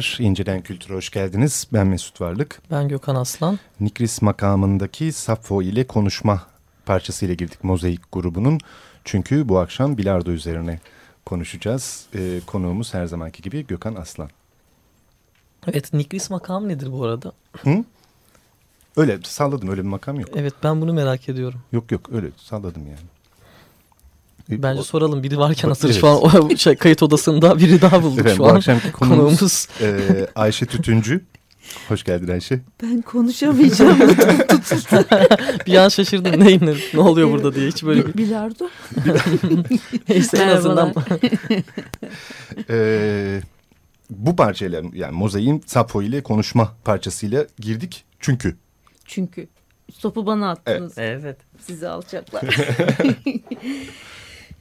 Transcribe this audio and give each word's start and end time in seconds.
Merhabalar, 0.00 0.30
İncelen 0.30 0.62
Kültür'e 0.62 0.94
hoş 0.94 1.10
geldiniz. 1.10 1.66
Ben 1.72 1.86
Mesut 1.86 2.20
Varlık. 2.20 2.62
Ben 2.70 2.88
Gökhan 2.88 3.14
Aslan. 3.14 3.58
Nikris 3.80 4.22
makamındaki 4.22 5.12
Sappho 5.12 5.62
ile 5.62 5.86
konuşma 5.86 6.42
parçasıyla 6.86 7.34
girdik 7.34 7.64
Mozaik 7.64 8.12
grubunun. 8.12 8.58
Çünkü 9.04 9.48
bu 9.48 9.58
akşam 9.58 9.98
bilardo 9.98 10.30
üzerine 10.30 10.80
konuşacağız. 11.26 12.06
Ee, 12.14 12.40
konuğumuz 12.46 12.94
her 12.94 13.06
zamanki 13.06 13.42
gibi 13.42 13.66
Gökhan 13.66 13.94
Aslan. 13.94 14.30
Evet, 15.66 15.92
Nikris 15.92 16.30
makam 16.30 16.68
nedir 16.68 16.92
bu 16.92 17.04
arada? 17.04 17.32
Hı? 17.56 17.84
Öyle 18.96 19.18
salladım, 19.22 19.68
öyle 19.68 19.82
bir 19.82 19.88
makam 19.88 20.20
yok. 20.20 20.30
Evet, 20.34 20.54
ben 20.62 20.80
bunu 20.80 20.92
merak 20.92 21.28
ediyorum. 21.28 21.60
Yok 21.72 21.92
yok, 21.92 22.12
öyle 22.12 22.26
salladım 22.36 22.86
yani. 22.86 23.06
Bence 24.50 24.80
o, 24.80 24.82
soralım 24.82 25.22
biri 25.22 25.38
varken 25.38 25.68
hazır 25.68 25.88
evet. 25.88 26.00
şu 26.00 26.08
an 26.08 26.22
o 26.22 26.56
şey, 26.56 26.76
kayıt 26.76 27.02
odasında 27.02 27.58
biri 27.58 27.82
daha 27.82 28.02
bulduk 28.02 28.18
evet, 28.22 28.36
şu 28.36 28.42
bu 28.42 28.48
an. 28.48 28.54
akşamki 28.54 28.92
konuğumuz, 28.92 29.68
e, 29.80 30.00
Ayşe 30.34 30.66
Tütüncü. 30.66 31.24
Hoş 31.88 32.04
geldin 32.04 32.32
Ayşe. 32.32 32.60
Ben 32.82 33.02
konuşamayacağım. 33.02 33.98
bir 35.66 35.74
an 35.74 35.88
şaşırdım 35.88 36.44
neyin 36.44 36.76
ne 36.94 37.00
oluyor 37.00 37.30
burada 37.30 37.54
diye 37.54 37.68
hiç 37.68 37.84
böyle 37.84 38.06
bir. 38.06 38.14
Bilardo. 38.14 38.68
Neyse 40.08 40.36
en 40.36 40.48
azından. 40.48 40.94
ee, 42.70 43.40
bu 44.10 44.36
parçayla 44.36 44.82
yani 44.92 45.16
Mozai'nin 45.16 45.62
Sapo 45.66 46.02
ile 46.02 46.22
konuşma 46.22 46.76
parçasıyla 46.84 47.46
girdik 47.58 48.04
çünkü. 48.20 48.56
Çünkü. 49.04 49.48
Topu 50.00 50.26
bana 50.26 50.50
attınız. 50.50 50.98
Evet. 50.98 51.20
evet. 51.24 51.36
Sizi 51.66 51.88
alacaklar. 51.88 52.56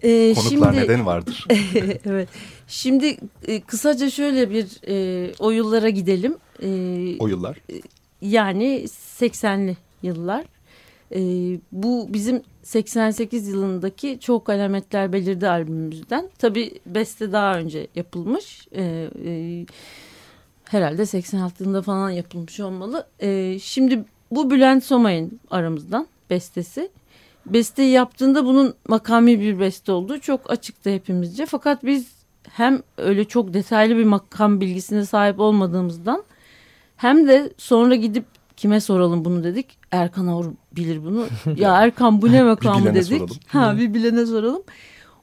Ee, 0.04 0.34
Konuklar 0.34 0.74
şimdi, 0.74 0.86
neden 0.86 1.06
vardır? 1.06 1.48
evet. 2.06 2.30
Şimdi 2.68 3.18
e, 3.48 3.62
kısaca 3.62 4.10
şöyle 4.10 4.50
bir 4.50 4.68
e, 4.88 5.32
o 5.40 5.52
yıllara 5.52 5.90
gidelim. 5.90 6.38
E, 6.64 6.68
o 7.20 7.28
yıllar? 7.28 7.58
E, 7.72 7.82
yani 8.22 8.86
80'li 9.20 9.78
yıllar. 10.04 10.46
E, 11.16 11.20
bu 11.72 12.08
bizim 12.10 12.42
88 12.64 13.48
yılındaki 13.48 14.18
Çok 14.20 14.50
Alametler 14.50 15.14
Belirdi 15.14 15.48
albümümüzden. 15.48 16.30
Tabi 16.38 16.80
beste 16.86 17.32
daha 17.32 17.58
önce 17.58 17.88
yapılmış. 17.96 18.68
E, 18.72 19.10
e, 19.26 19.66
herhalde 20.66 21.06
86 21.06 21.64
yılında 21.64 21.82
falan 21.82 22.10
yapılmış 22.10 22.60
olmalı. 22.60 23.08
E, 23.20 23.60
şimdi 23.60 24.04
bu 24.32 24.52
Bülent 24.52 24.84
Somay'ın 24.84 25.40
aramızdan 25.52 26.08
bestesi 26.30 26.90
besteyi 27.54 27.92
yaptığında 27.92 28.46
bunun 28.46 28.74
makami 28.88 29.40
bir 29.40 29.60
beste 29.60 29.92
olduğu 29.92 30.20
çok 30.20 30.52
açıktı 30.52 30.90
hepimizce. 30.90 31.46
Fakat 31.46 31.86
biz 31.86 32.08
hem 32.50 32.82
öyle 32.98 33.26
çok 33.26 33.54
detaylı 33.54 33.98
bir 33.98 34.04
makam 34.04 34.62
bilgisine 34.62 35.06
sahip 35.06 35.40
olmadığımızdan 35.40 36.24
hem 36.98 37.28
de 37.28 37.54
sonra 37.58 37.96
gidip 37.96 38.26
kime 38.58 38.82
soralım 38.82 39.26
bunu 39.26 39.44
dedik. 39.44 39.78
Erkan 39.92 40.28
Aur 40.28 40.46
bilir 40.76 41.04
bunu. 41.04 41.26
ya 41.56 41.82
Erkan 41.82 42.22
bu 42.22 42.32
ne 42.32 42.44
makamı 42.44 42.94
dedik. 42.94 43.06
Soralım. 43.06 43.38
Ha 43.48 43.78
bir 43.78 43.94
bilene 43.94 44.26
soralım. 44.26 44.64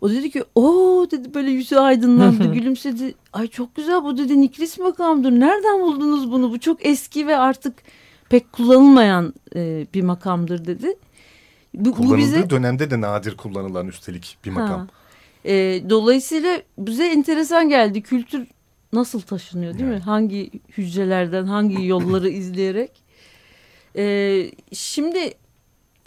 O 0.00 0.10
dedi 0.10 0.30
ki 0.30 0.44
o 0.54 0.62
dedi 1.10 1.34
böyle 1.34 1.50
yüzü 1.50 1.76
aydınlandı 1.76 2.44
gülümsedi. 2.52 3.14
Ay 3.32 3.48
çok 3.48 3.74
güzel 3.74 4.04
bu 4.04 4.18
dedi 4.18 4.40
Nikris 4.40 4.78
makamdır. 4.78 5.30
Nereden 5.30 5.80
buldunuz 5.80 6.32
bunu? 6.32 6.50
Bu 6.50 6.60
çok 6.60 6.86
eski 6.86 7.26
ve 7.26 7.36
artık 7.36 7.74
pek 8.28 8.52
kullanılmayan 8.52 9.34
e, 9.54 9.86
bir 9.94 10.02
makamdır 10.02 10.64
dedi. 10.64 10.96
Bu, 11.76 11.94
Kullanıldığı 11.94 12.14
bu 12.14 12.18
bize... 12.18 12.50
dönemde 12.50 12.90
de 12.90 13.00
nadir 13.00 13.36
kullanılan 13.36 13.88
üstelik 13.88 14.38
bir 14.44 14.50
makam. 14.50 14.80
Ha. 14.80 14.86
E, 15.44 15.82
dolayısıyla 15.90 16.62
bize 16.78 17.06
enteresan 17.06 17.68
geldi. 17.68 18.02
Kültür 18.02 18.46
nasıl 18.92 19.20
taşınıyor 19.20 19.74
değil 19.74 19.84
evet. 19.84 19.98
mi? 19.98 20.04
Hangi 20.04 20.50
hücrelerden, 20.78 21.44
hangi 21.44 21.86
yolları 21.86 22.28
izleyerek. 22.40 22.90
E, 23.96 24.46
şimdi 24.72 25.34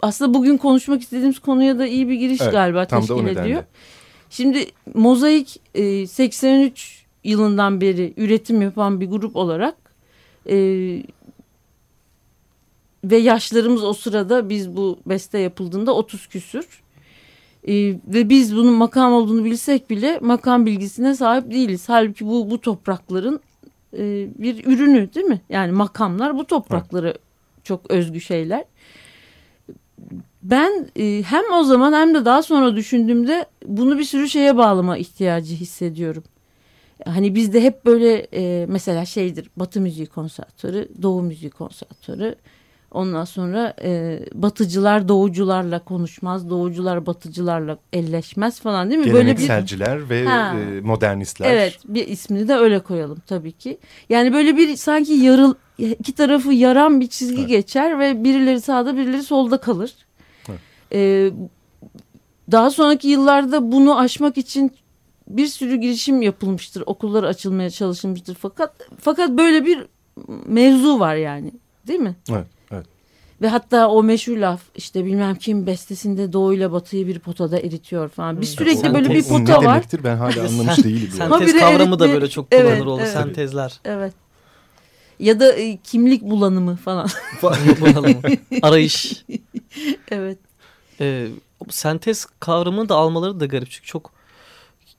aslında 0.02 0.34
bugün 0.34 0.56
konuşmak 0.56 1.02
istediğimiz 1.02 1.38
konuya 1.38 1.78
da 1.78 1.86
iyi 1.86 2.08
bir 2.08 2.14
giriş 2.14 2.40
evet, 2.40 2.52
galiba 2.52 2.86
teşkil 2.86 3.26
ediyor. 3.26 3.64
Şimdi 4.30 4.66
Mozaik 4.94 5.60
e, 5.74 6.06
83 6.06 7.04
yılından 7.24 7.80
beri 7.80 8.14
üretim 8.16 8.62
yapan 8.62 9.00
bir 9.00 9.06
grup 9.06 9.36
olarak 9.36 9.76
e, 10.50 10.56
ve 13.04 13.16
yaşlarımız 13.16 13.84
o 13.84 13.92
sırada 13.92 14.48
biz 14.48 14.76
bu 14.76 14.98
beste 15.06 15.38
yapıldığında 15.38 15.94
30 15.94 16.26
küsür. 16.26 16.82
Ee, 17.68 17.72
ve 18.06 18.28
biz 18.28 18.56
bunun 18.56 18.74
makam 18.74 19.12
olduğunu 19.12 19.44
bilsek 19.44 19.90
bile 19.90 20.18
makam 20.18 20.66
bilgisine 20.66 21.14
sahip 21.14 21.50
değiliz. 21.50 21.88
Halbuki 21.88 22.26
bu 22.26 22.50
bu 22.50 22.60
toprakların 22.60 23.40
e, 23.98 24.28
bir 24.38 24.64
ürünü 24.64 25.14
değil 25.14 25.26
mi? 25.26 25.40
Yani 25.48 25.72
makamlar 25.72 26.38
bu 26.38 26.46
toprakları 26.46 27.08
evet. 27.08 27.20
çok 27.64 27.90
özgü 27.90 28.20
şeyler. 28.20 28.64
Ben 30.42 30.88
e, 30.96 31.22
hem 31.22 31.52
o 31.52 31.64
zaman 31.64 31.92
hem 31.92 32.14
de 32.14 32.24
daha 32.24 32.42
sonra 32.42 32.76
düşündüğümde 32.76 33.46
bunu 33.66 33.98
bir 33.98 34.04
sürü 34.04 34.28
şeye 34.28 34.56
bağlama 34.56 34.96
ihtiyacı 34.96 35.54
hissediyorum. 35.54 36.24
Hani 37.04 37.34
bizde 37.34 37.62
hep 37.62 37.86
böyle 37.86 38.26
e, 38.34 38.66
mesela 38.66 39.04
şeydir 39.04 39.50
Batı 39.56 39.80
müziği 39.80 40.06
konservatörü, 40.06 40.88
Doğu 41.02 41.22
müziği 41.22 41.50
konservatörü, 41.50 42.34
Ondan 42.90 43.24
sonra 43.24 43.74
e, 43.82 44.20
batıcılar 44.34 45.08
doğucularla 45.08 45.78
konuşmaz, 45.78 46.50
doğucular 46.50 47.06
batıcılarla 47.06 47.78
elleşmez 47.92 48.60
falan 48.60 48.90
değil 48.90 49.00
mi? 49.00 49.12
Böyle 49.12 49.38
bir 49.38 50.08
ve 50.10 50.24
ha, 50.24 50.56
e, 50.58 50.80
modernistler. 50.80 51.50
Evet, 51.54 51.78
bir 51.84 52.08
ismini 52.08 52.48
de 52.48 52.54
öyle 52.54 52.80
koyalım 52.80 53.18
tabii 53.26 53.52
ki. 53.52 53.78
Yani 54.08 54.32
böyle 54.32 54.56
bir 54.56 54.76
sanki 54.76 55.12
yarıl 55.12 55.54
iki 55.78 56.12
tarafı 56.12 56.52
yaran 56.52 57.00
bir 57.00 57.06
çizgi 57.06 57.40
evet. 57.40 57.48
geçer 57.48 57.98
ve 57.98 58.24
birileri 58.24 58.60
sağda 58.60 58.96
birileri 58.96 59.22
solda 59.22 59.60
kalır. 59.60 59.94
Evet. 60.48 60.60
E, 60.92 61.30
daha 62.52 62.70
sonraki 62.70 63.08
yıllarda 63.08 63.72
bunu 63.72 63.98
aşmak 63.98 64.38
için 64.38 64.72
bir 65.28 65.46
sürü 65.46 65.76
girişim 65.76 66.22
yapılmıştır. 66.22 66.82
Okullar 66.86 67.24
açılmaya 67.24 67.70
çalışılmıştır. 67.70 68.34
Fakat 68.34 68.74
fakat 69.00 69.30
böyle 69.30 69.66
bir 69.66 69.86
mevzu 70.46 71.00
var 71.00 71.14
yani. 71.14 71.52
Değil 71.86 72.00
mi? 72.00 72.16
Evet. 72.30 72.46
Ve 73.42 73.48
hatta 73.48 73.88
o 73.88 74.02
meşhur 74.02 74.36
laf 74.36 74.60
işte 74.74 75.04
bilmem 75.04 75.34
kim 75.34 75.66
bestesinde 75.66 76.32
doğuyla 76.32 76.72
batıyı 76.72 77.06
bir 77.06 77.18
potada 77.18 77.58
eritiyor 77.58 78.08
falan. 78.08 78.40
Bir 78.40 78.46
sürekli 78.46 78.80
Sentez, 78.80 78.94
böyle 78.94 79.14
bir 79.14 79.22
pota 79.22 79.56
var. 79.56 79.62
Ne 79.62 79.68
demektir 79.68 80.04
ben 80.04 80.16
hala 80.16 80.40
anlamış 80.48 80.84
değilim. 80.84 81.10
Sentez 81.16 81.58
kavramı 81.58 81.98
da 81.98 82.08
böyle 82.08 82.28
çok 82.28 82.50
kullanılır 82.50 82.72
evet, 82.72 82.86
oldu. 82.86 83.00
Evet, 83.00 83.12
Sentezler. 83.12 83.80
Evet. 83.84 84.12
ya 85.18 85.40
da 85.40 85.52
e, 85.52 85.76
kimlik 85.76 86.22
bulanımı 86.22 86.76
falan. 86.76 87.08
bulanımı. 87.80 88.20
Arayış. 88.62 89.24
evet. 90.10 90.38
Ee, 91.00 91.28
sentez 91.68 92.26
kavramını 92.40 92.88
da 92.88 92.94
almaları 92.94 93.40
da 93.40 93.46
garip 93.46 93.70
çünkü 93.70 93.86
çok 93.86 94.12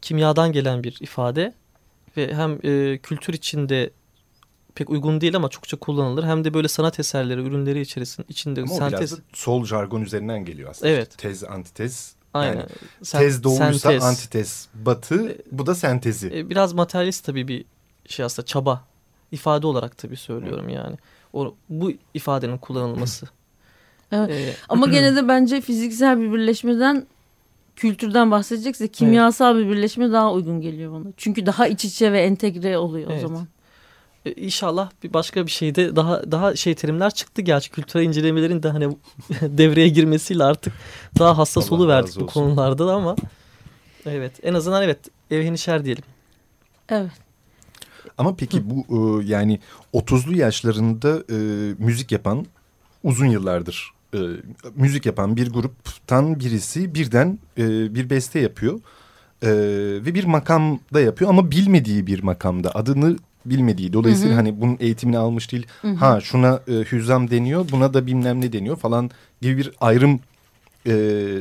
kimyadan 0.01 0.51
gelen 0.51 0.83
bir 0.83 0.97
ifade 1.01 1.53
ve 2.17 2.33
hem 2.33 2.59
e, 2.63 2.97
kültür 2.97 3.33
içinde 3.33 3.91
pek 4.75 4.89
uygun 4.89 5.21
değil 5.21 5.35
ama 5.35 5.49
çokça 5.49 5.77
kullanılır. 5.77 6.23
Hem 6.23 6.43
de 6.43 6.53
böyle 6.53 6.67
sanat 6.67 6.99
eserleri, 6.99 7.41
ürünleri 7.41 7.81
içerisinde 7.81 8.27
içinde 8.29 8.61
ama 8.61 8.73
sentez. 8.73 8.99
biraz 8.99 9.11
da 9.17 9.21
sol 9.33 9.65
jargon 9.65 10.01
üzerinden 10.01 10.45
geliyor 10.45 10.69
aslında. 10.69 10.91
Evet. 10.91 11.17
Tez, 11.17 11.43
antitez. 11.43 12.15
Aynen. 12.33 12.53
Yani 12.55 12.65
Sen, 13.03 13.19
tez 13.19 13.43
doğruysa 13.43 13.73
sentez. 13.79 14.03
antitez 14.03 14.67
batı, 14.73 15.37
bu 15.51 15.65
da 15.65 15.75
sentezi. 15.75 16.27
E, 16.35 16.49
Biraz 16.49 16.73
materyalist 16.73 17.25
tabii 17.25 17.47
bir 17.47 17.65
şey 18.07 18.25
aslında 18.25 18.45
çaba. 18.45 18.85
ifade 19.31 19.67
olarak 19.67 19.97
tabii 19.97 20.17
söylüyorum 20.17 20.69
yani. 20.69 20.95
O, 21.33 21.55
bu 21.69 21.91
ifadenin 22.13 22.57
kullanılması. 22.57 23.25
Evet. 24.13 24.29
Ee, 24.31 24.53
Ama 24.69 24.87
gene 24.91 25.15
de 25.15 25.27
bence 25.27 25.61
fiziksel 25.61 26.19
bir 26.19 26.33
birleşmeden 26.33 27.07
kültürden 27.75 28.31
bahsedecekse 28.31 28.87
kimyasal 28.87 29.57
bir 29.57 29.69
birleşme 29.69 30.11
daha 30.11 30.33
uygun 30.33 30.61
geliyor 30.61 30.93
bana. 30.93 31.03
Çünkü 31.17 31.45
daha 31.45 31.67
iç 31.67 31.85
içe 31.85 32.11
ve 32.11 32.21
entegre 32.21 32.77
oluyor 32.77 33.11
Evet. 33.11 33.23
o 33.25 33.27
zaman. 33.27 33.47
E, 34.25 34.33
İnşallah 34.33 34.89
bir 35.03 35.13
başka 35.13 35.45
bir 35.45 35.51
şeyde 35.51 35.95
daha 35.95 36.31
daha 36.31 36.55
şey 36.55 36.75
terimler 36.75 37.11
çıktı 37.11 37.41
gerçi 37.41 37.71
kültürel 37.71 38.05
incelemelerin 38.05 38.63
de 38.63 38.69
hani 38.69 38.87
devreye 39.41 39.87
girmesiyle 39.87 40.43
artık 40.43 40.73
daha 41.19 41.37
hassas 41.37 41.71
Allah 41.71 41.75
oluverdik 41.75 42.09
razı 42.09 42.19
bu 42.19 42.25
konularda 42.25 42.87
da 42.87 42.93
ama 42.93 43.15
evet 44.05 44.33
en 44.43 44.53
azından 44.53 44.83
evet 44.83 44.99
evhenişer 45.31 45.85
diyelim. 45.85 46.03
Evet. 46.89 47.11
Ama 48.17 48.35
peki 48.35 48.61
bu 48.69 48.85
e, 49.21 49.25
yani 49.25 49.59
30'lu 49.93 50.35
yaşlarında 50.35 51.23
e, 51.29 51.37
müzik 51.77 52.11
yapan 52.11 52.45
uzun 53.03 53.25
yıllardır 53.25 53.93
e, 54.13 54.19
müzik 54.75 55.05
yapan 55.05 55.35
bir 55.35 55.53
gruptan 55.53 56.39
birisi 56.39 56.95
birden 56.95 57.39
e, 57.57 57.95
bir 57.95 58.09
beste 58.09 58.39
yapıyor. 58.39 58.79
E, 59.43 59.49
ve 60.05 60.13
bir 60.13 60.23
makamda 60.23 61.01
yapıyor 61.01 61.29
ama 61.29 61.51
bilmediği 61.51 62.07
bir 62.07 62.23
makamda 62.23 62.75
adını 62.75 63.17
bilmediği. 63.45 63.93
Dolayısıyla 63.93 64.29
Hı 64.29 64.33
hı. 64.33 64.37
hani 64.37 64.61
bunun 64.61 64.77
eğitimini 64.79 65.17
almış 65.17 65.51
değil. 65.51 65.67
Hı 65.81 65.87
hı. 65.87 65.95
Ha 65.95 66.21
şuna 66.21 66.59
e, 66.67 66.71
hüzzam 66.71 67.31
deniyor 67.31 67.65
buna 67.71 67.93
da 67.93 68.07
bilmem 68.07 68.41
ne 68.41 68.53
deniyor 68.53 68.75
falan 68.77 69.09
gibi 69.41 69.57
bir 69.57 69.71
ayrım 69.81 70.19
e, 70.87 70.93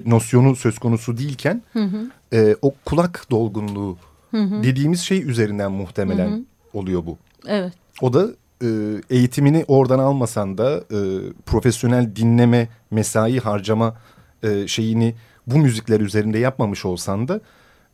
nosyonu 0.06 0.56
söz 0.56 0.78
konusu 0.78 1.18
değilken 1.18 1.62
Hı 1.72 1.84
hı. 1.84 2.10
e, 2.32 2.56
o 2.62 2.74
kulak 2.84 3.26
dolgunluğu 3.30 3.96
Hı 4.30 4.42
hı. 4.42 4.62
dediğimiz 4.62 5.00
şey 5.00 5.30
üzerinden 5.30 5.72
muhtemelen 5.72 6.30
Hı 6.30 6.34
hı. 6.34 6.42
oluyor 6.74 7.06
bu. 7.06 7.18
Evet. 7.46 7.72
O 8.02 8.12
da 8.12 8.28
e, 8.62 8.68
eğitimini 9.10 9.64
oradan 9.68 9.98
almasan 9.98 10.58
da 10.58 10.76
e, 10.76 10.98
profesyonel 11.46 12.16
dinleme, 12.16 12.68
mesai 12.90 13.38
harcama 13.38 13.96
e, 14.42 14.66
şeyini 14.68 15.14
bu 15.46 15.58
müzikler 15.58 16.00
üzerinde 16.00 16.38
yapmamış 16.38 16.84
olsan 16.84 17.28
da 17.28 17.40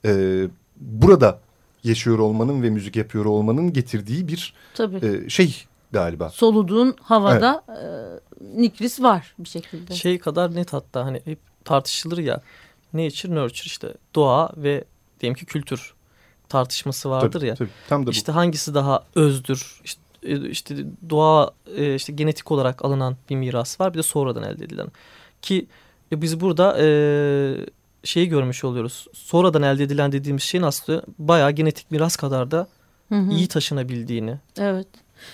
e, 0.05 0.43
burada 0.81 1.41
yaşıyor 1.87 2.19
olmanın 2.19 2.63
ve 2.63 2.71
müzik 2.71 2.97
yapıyor 2.97 3.25
olmanın 3.25 3.73
getirdiği 3.73 4.29
bir 4.29 4.55
Tabii. 4.75 5.07
e, 5.07 5.29
şey 5.29 5.65
galiba. 5.93 6.31
Soluduğun 6.31 6.95
havada 7.03 7.65
e, 7.69 7.81
nikris 8.63 9.03
var 9.03 9.35
bir 9.39 9.49
şekilde. 9.49 9.95
Şey 9.95 10.19
kadar 10.19 10.55
net 10.55 10.73
hatta 10.73 11.05
hani 11.05 11.21
hep 11.25 11.39
tartışılır 11.65 12.19
ya 12.19 12.41
nature 12.93 13.35
nurture 13.35 13.67
işte 13.67 13.95
doğa 14.15 14.53
ve 14.57 14.85
diyelim 15.21 15.35
ki 15.35 15.47
kültür 15.47 15.95
tartışması 16.49 17.11
vardır 17.11 17.33
Tabii, 17.33 17.47
ya. 17.47 17.55
tabii. 17.55 17.69
Tam 17.89 18.03
da 18.03 18.07
bu. 18.07 18.11
İşte 18.11 18.33
hangisi 18.33 18.75
daha 18.75 19.05
özdür? 19.15 19.81
İşte, 19.85 20.01
e, 20.23 20.49
işte 20.49 20.77
doğa 21.11 21.51
e, 21.77 21.95
işte 21.95 22.13
genetik 22.13 22.51
olarak 22.53 22.85
alınan 22.85 23.17
bir 23.31 23.37
miras 23.37 23.81
var 23.81 23.93
bir 23.93 23.99
de 23.99 24.03
sonradan 24.03 24.43
elde 24.43 24.65
edilen. 24.65 24.89
Ki 25.43 25.67
biz 26.13 26.41
burada 26.41 26.77
e, 26.81 26.87
şeyi 28.05 28.29
görmüş 28.29 28.65
oluyoruz. 28.65 29.07
Sonradan 29.13 29.63
elde 29.63 29.85
edilen 29.85 30.13
dediğimiz 30.13 30.43
şeyin 30.43 30.65
aslında 30.65 31.03
bayağı 31.19 31.51
genetik 31.51 31.91
miras 31.91 32.17
kadar 32.17 32.51
da 32.51 32.69
Hı 33.09 33.15
hı. 33.15 33.31
iyi 33.31 33.49
taşınabildiğini. 33.49 34.39
Evet. 34.59 34.89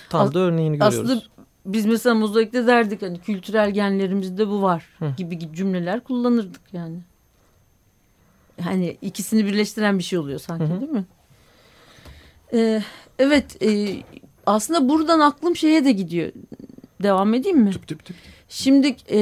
Tam 0.09 0.21
As- 0.27 0.33
da 0.33 0.39
örneğini 0.39 0.77
görüyoruz. 0.77 1.09
Aslında 1.11 1.23
biz 1.65 1.85
mesela 1.85 2.15
mozaikte 2.15 2.67
derdik 2.67 3.01
hani 3.01 3.19
kültürel 3.19 3.71
genlerimizde 3.71 4.47
bu 4.47 4.61
var 4.61 4.85
Hı. 4.99 5.13
gibi 5.17 5.53
cümleler 5.55 5.99
kullanırdık 5.99 6.61
yani. 6.73 6.97
Hani 8.61 8.97
ikisini 9.01 9.45
birleştiren 9.45 9.99
bir 9.99 10.03
şey 10.03 10.19
oluyor 10.19 10.39
sanki 10.39 10.65
Hı 10.65 10.73
hı. 10.73 10.81
değil 10.81 10.91
mi? 10.91 11.05
Ee, 12.53 12.83
evet 13.19 13.63
e, 13.63 13.97
aslında 14.45 14.89
buradan 14.89 15.19
aklım 15.19 15.55
şeye 15.55 15.85
de 15.85 15.91
gidiyor. 15.91 16.31
Devam 17.03 17.33
edeyim 17.33 17.59
mi? 17.59 17.71
Tüp 17.71 17.87
tüp 17.87 18.05
tüp. 18.05 18.15
Şimdi 18.49 18.95
e, 19.11 19.19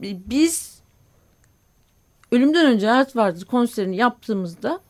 biz 0.00 0.78
Ölümden 2.32 2.66
Önce 2.66 2.86
Hayat 2.86 3.16
Vardır 3.16 3.44
konserini 3.44 3.96
yaptığımızda 3.96 4.80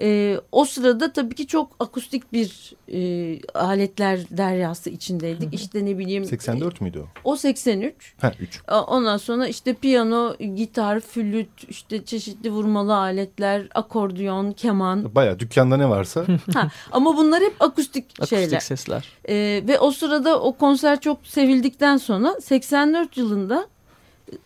e, 0.00 0.40
o 0.52 0.64
sırada 0.64 1.12
tabii 1.12 1.34
ki 1.34 1.46
çok 1.46 1.70
akustik 1.80 2.32
bir 2.32 2.72
e, 2.92 3.40
aletler 3.54 4.20
deryası 4.30 4.90
içindeydik. 4.90 5.54
İşte 5.54 5.84
ne 5.84 5.98
bileyim 5.98 6.24
84 6.24 6.80
müydü 6.80 6.98
o? 6.98 7.06
o 7.32 7.36
83. 7.36 8.14
Ha 8.20 8.32
3. 8.40 8.60
A- 8.68 8.82
Ondan 8.82 9.16
sonra 9.16 9.46
işte 9.48 9.74
piyano, 9.74 10.36
gitar, 10.38 11.00
flüt, 11.00 11.48
işte 11.68 12.04
çeşitli 12.04 12.50
vurmalı 12.50 12.96
aletler, 12.96 13.68
akordeon, 13.74 14.52
keman. 14.52 15.14
Baya 15.14 15.38
dükkanda 15.38 15.76
ne 15.76 15.88
varsa 15.88 16.24
ha, 16.54 16.68
ama 16.92 17.16
bunlar 17.16 17.42
hep 17.42 17.54
akustik, 17.60 18.04
Akustik 18.18 18.38
şeyler. 18.38 18.60
sesler. 18.60 19.08
Ee, 19.28 19.64
ve 19.68 19.78
o 19.78 19.90
sırada 19.90 20.40
o 20.40 20.52
konser 20.52 21.00
çok 21.00 21.26
sevildikten 21.26 21.96
sonra 21.96 22.40
84 22.40 23.16
yılında 23.16 23.66
e, 23.66 23.75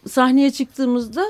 sahneye 0.08 0.50
çıktığımızda 0.50 1.24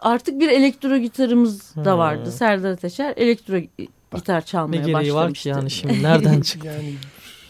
artık 0.00 0.40
bir 0.40 0.48
elektro 0.48 0.98
gitarımız 0.98 1.76
da 1.76 1.92
Hmm. 1.92 1.98
vardı. 1.98 2.32
Serdar 2.32 2.70
Ateşer 2.70 3.14
elektro 3.16 3.56
gi- 3.56 3.88
gitar 4.14 4.40
Ne 4.40 4.44
çalmaya 4.46 4.76
gereği 4.82 4.94
var 4.94 5.04
başlamıştı. 5.04 5.42
ki 5.42 5.48
yani 5.48 5.70
şimdi 5.70 6.02
nereden 6.02 6.40
çıktı? 6.40 6.66
yani 6.66 6.94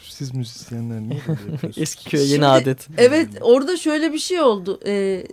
siz 0.08 0.34
müzisyenler 0.34 1.00
niye 1.00 1.20
böyle 1.28 1.32
yapıyorsunuz? 1.32 1.78
Eskiköy'e 1.78 2.22
yeni 2.22 2.32
Şimdi- 2.32 2.46
adet. 2.46 2.88
Evet 2.98 3.28
orada 3.40 3.76
şöyle 3.76 4.12
bir 4.12 4.18
şey 4.18 4.40
oldu. 4.40 4.80
Ee, 4.86 5.26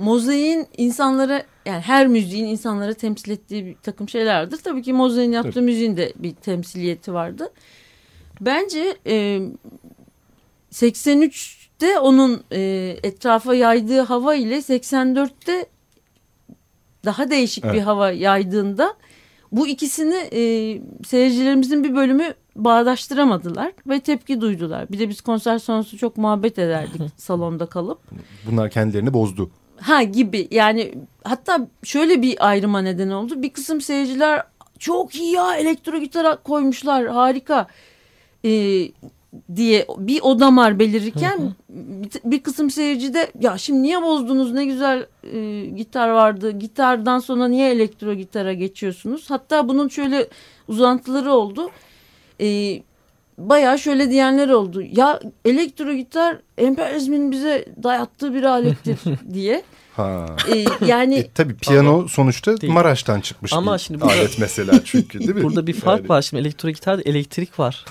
mozaiğin 0.00 0.66
insanlara 0.76 1.42
yani 1.66 1.80
her 1.80 2.06
müziğin 2.06 2.44
insanlara 2.44 2.94
temsil 2.94 3.30
ettiği 3.30 3.66
bir 3.66 3.76
takım 3.82 4.08
şeylerdir. 4.08 4.56
Tabii 4.56 4.82
ki 4.82 4.92
mozaiğin 4.92 5.32
yaptığı 5.32 5.52
Tabii. 5.52 5.64
müziğin 5.64 5.96
de 5.96 6.12
bir 6.16 6.34
temsiliyeti 6.34 7.14
vardı. 7.14 7.52
Bence 8.40 8.96
e, 9.06 9.40
83'te 11.78 11.98
onun 11.98 12.42
e, 12.52 12.60
etrafa 13.02 13.54
yaydığı 13.54 14.00
hava 14.00 14.34
ile 14.34 14.56
84'te 14.56 15.66
daha 17.04 17.30
değişik 17.30 17.64
bir 17.64 17.68
Evet. 17.68 17.86
hava 17.86 18.10
yaydığında 18.10 18.94
bu 19.52 19.68
ikisini 19.68 20.14
e, 20.32 20.40
seyircilerimizin 21.06 21.84
bir 21.84 21.94
bölümü 21.94 22.34
bağdaştıramadılar 22.56 23.72
ve 23.86 24.00
tepki 24.00 24.40
duydular. 24.40 24.88
Bir 24.92 24.98
de 24.98 25.08
biz 25.08 25.20
konser 25.20 25.58
sonrası 25.58 25.96
çok 25.96 26.16
muhabbet 26.16 26.58
ederdik 26.58 27.02
salonda 27.16 27.66
kalıp. 27.66 27.98
Bunlar 28.50 28.70
kendilerini 28.70 29.12
bozdu. 29.12 29.50
Ha 29.80 30.02
gibi 30.02 30.48
yani 30.50 30.94
hatta 31.24 31.66
şöyle 31.82 32.22
bir 32.22 32.48
ayrıma 32.48 32.80
neden 32.80 33.10
oldu. 33.10 33.42
Bir 33.42 33.50
kısım 33.50 33.80
seyirciler 33.80 34.42
çok 34.78 35.14
iyi 35.14 35.32
ya 35.32 35.56
elektro 35.56 35.98
gitara 35.98 36.36
koymuşlar 36.36 37.06
harika 37.06 37.66
e, 38.44 38.50
diye 39.56 39.86
bir 39.98 40.20
o 40.22 40.40
damar 40.40 40.78
belirirken 40.78 41.52
bir, 41.68 42.10
bir 42.30 42.42
kısım 42.42 42.70
seyirci 42.70 43.14
de 43.14 43.30
ya 43.40 43.58
şimdi 43.58 43.82
niye 43.82 44.02
bozdunuz? 44.02 44.52
Ne 44.52 44.64
güzel 44.64 45.06
e, 45.34 45.66
gitar 45.66 46.08
vardı. 46.08 46.50
Gitardan 46.50 47.18
sonra 47.18 47.48
niye 47.48 47.70
elektro 47.70 48.14
gitara 48.14 48.52
geçiyorsunuz? 48.52 49.30
Hatta 49.30 49.68
bunun 49.68 49.88
şöyle 49.88 50.28
uzantıları 50.68 51.32
oldu. 51.32 51.70
E, 52.40 52.78
bayağı 53.38 53.78
şöyle 53.78 54.10
diyenler 54.10 54.48
oldu. 54.48 54.82
Ya 54.92 55.20
elektro 55.44 55.92
gitar 55.94 56.36
emperyalizmin 56.58 57.30
bize 57.30 57.64
dayattığı 57.82 58.34
bir 58.34 58.42
alettir 58.42 58.98
diye. 59.32 59.62
Ha. 59.96 60.26
e, 60.54 60.64
yani 60.86 61.14
E, 61.18 61.30
tabii 61.34 61.56
piyano 61.56 62.08
sonuçta 62.08 62.60
Değil. 62.60 62.72
Maraş'tan 62.72 63.20
çıkmış 63.20 63.52
Ama 63.52 63.74
bir 63.74 63.78
şimdi 63.78 64.00
burada- 64.00 64.12
alet 64.14 64.38
mesela 64.38 64.80
çünkü 64.84 65.18
değil 65.18 65.34
mi? 65.34 65.42
Burada 65.44 65.66
bir 65.66 65.72
fark 65.72 65.98
Yani- 66.00 66.08
var. 66.08 66.22
Şimdi 66.22 66.40
elektro 66.42 66.70
gitarda 66.70 67.02
elektrik 67.02 67.58
var. 67.58 67.84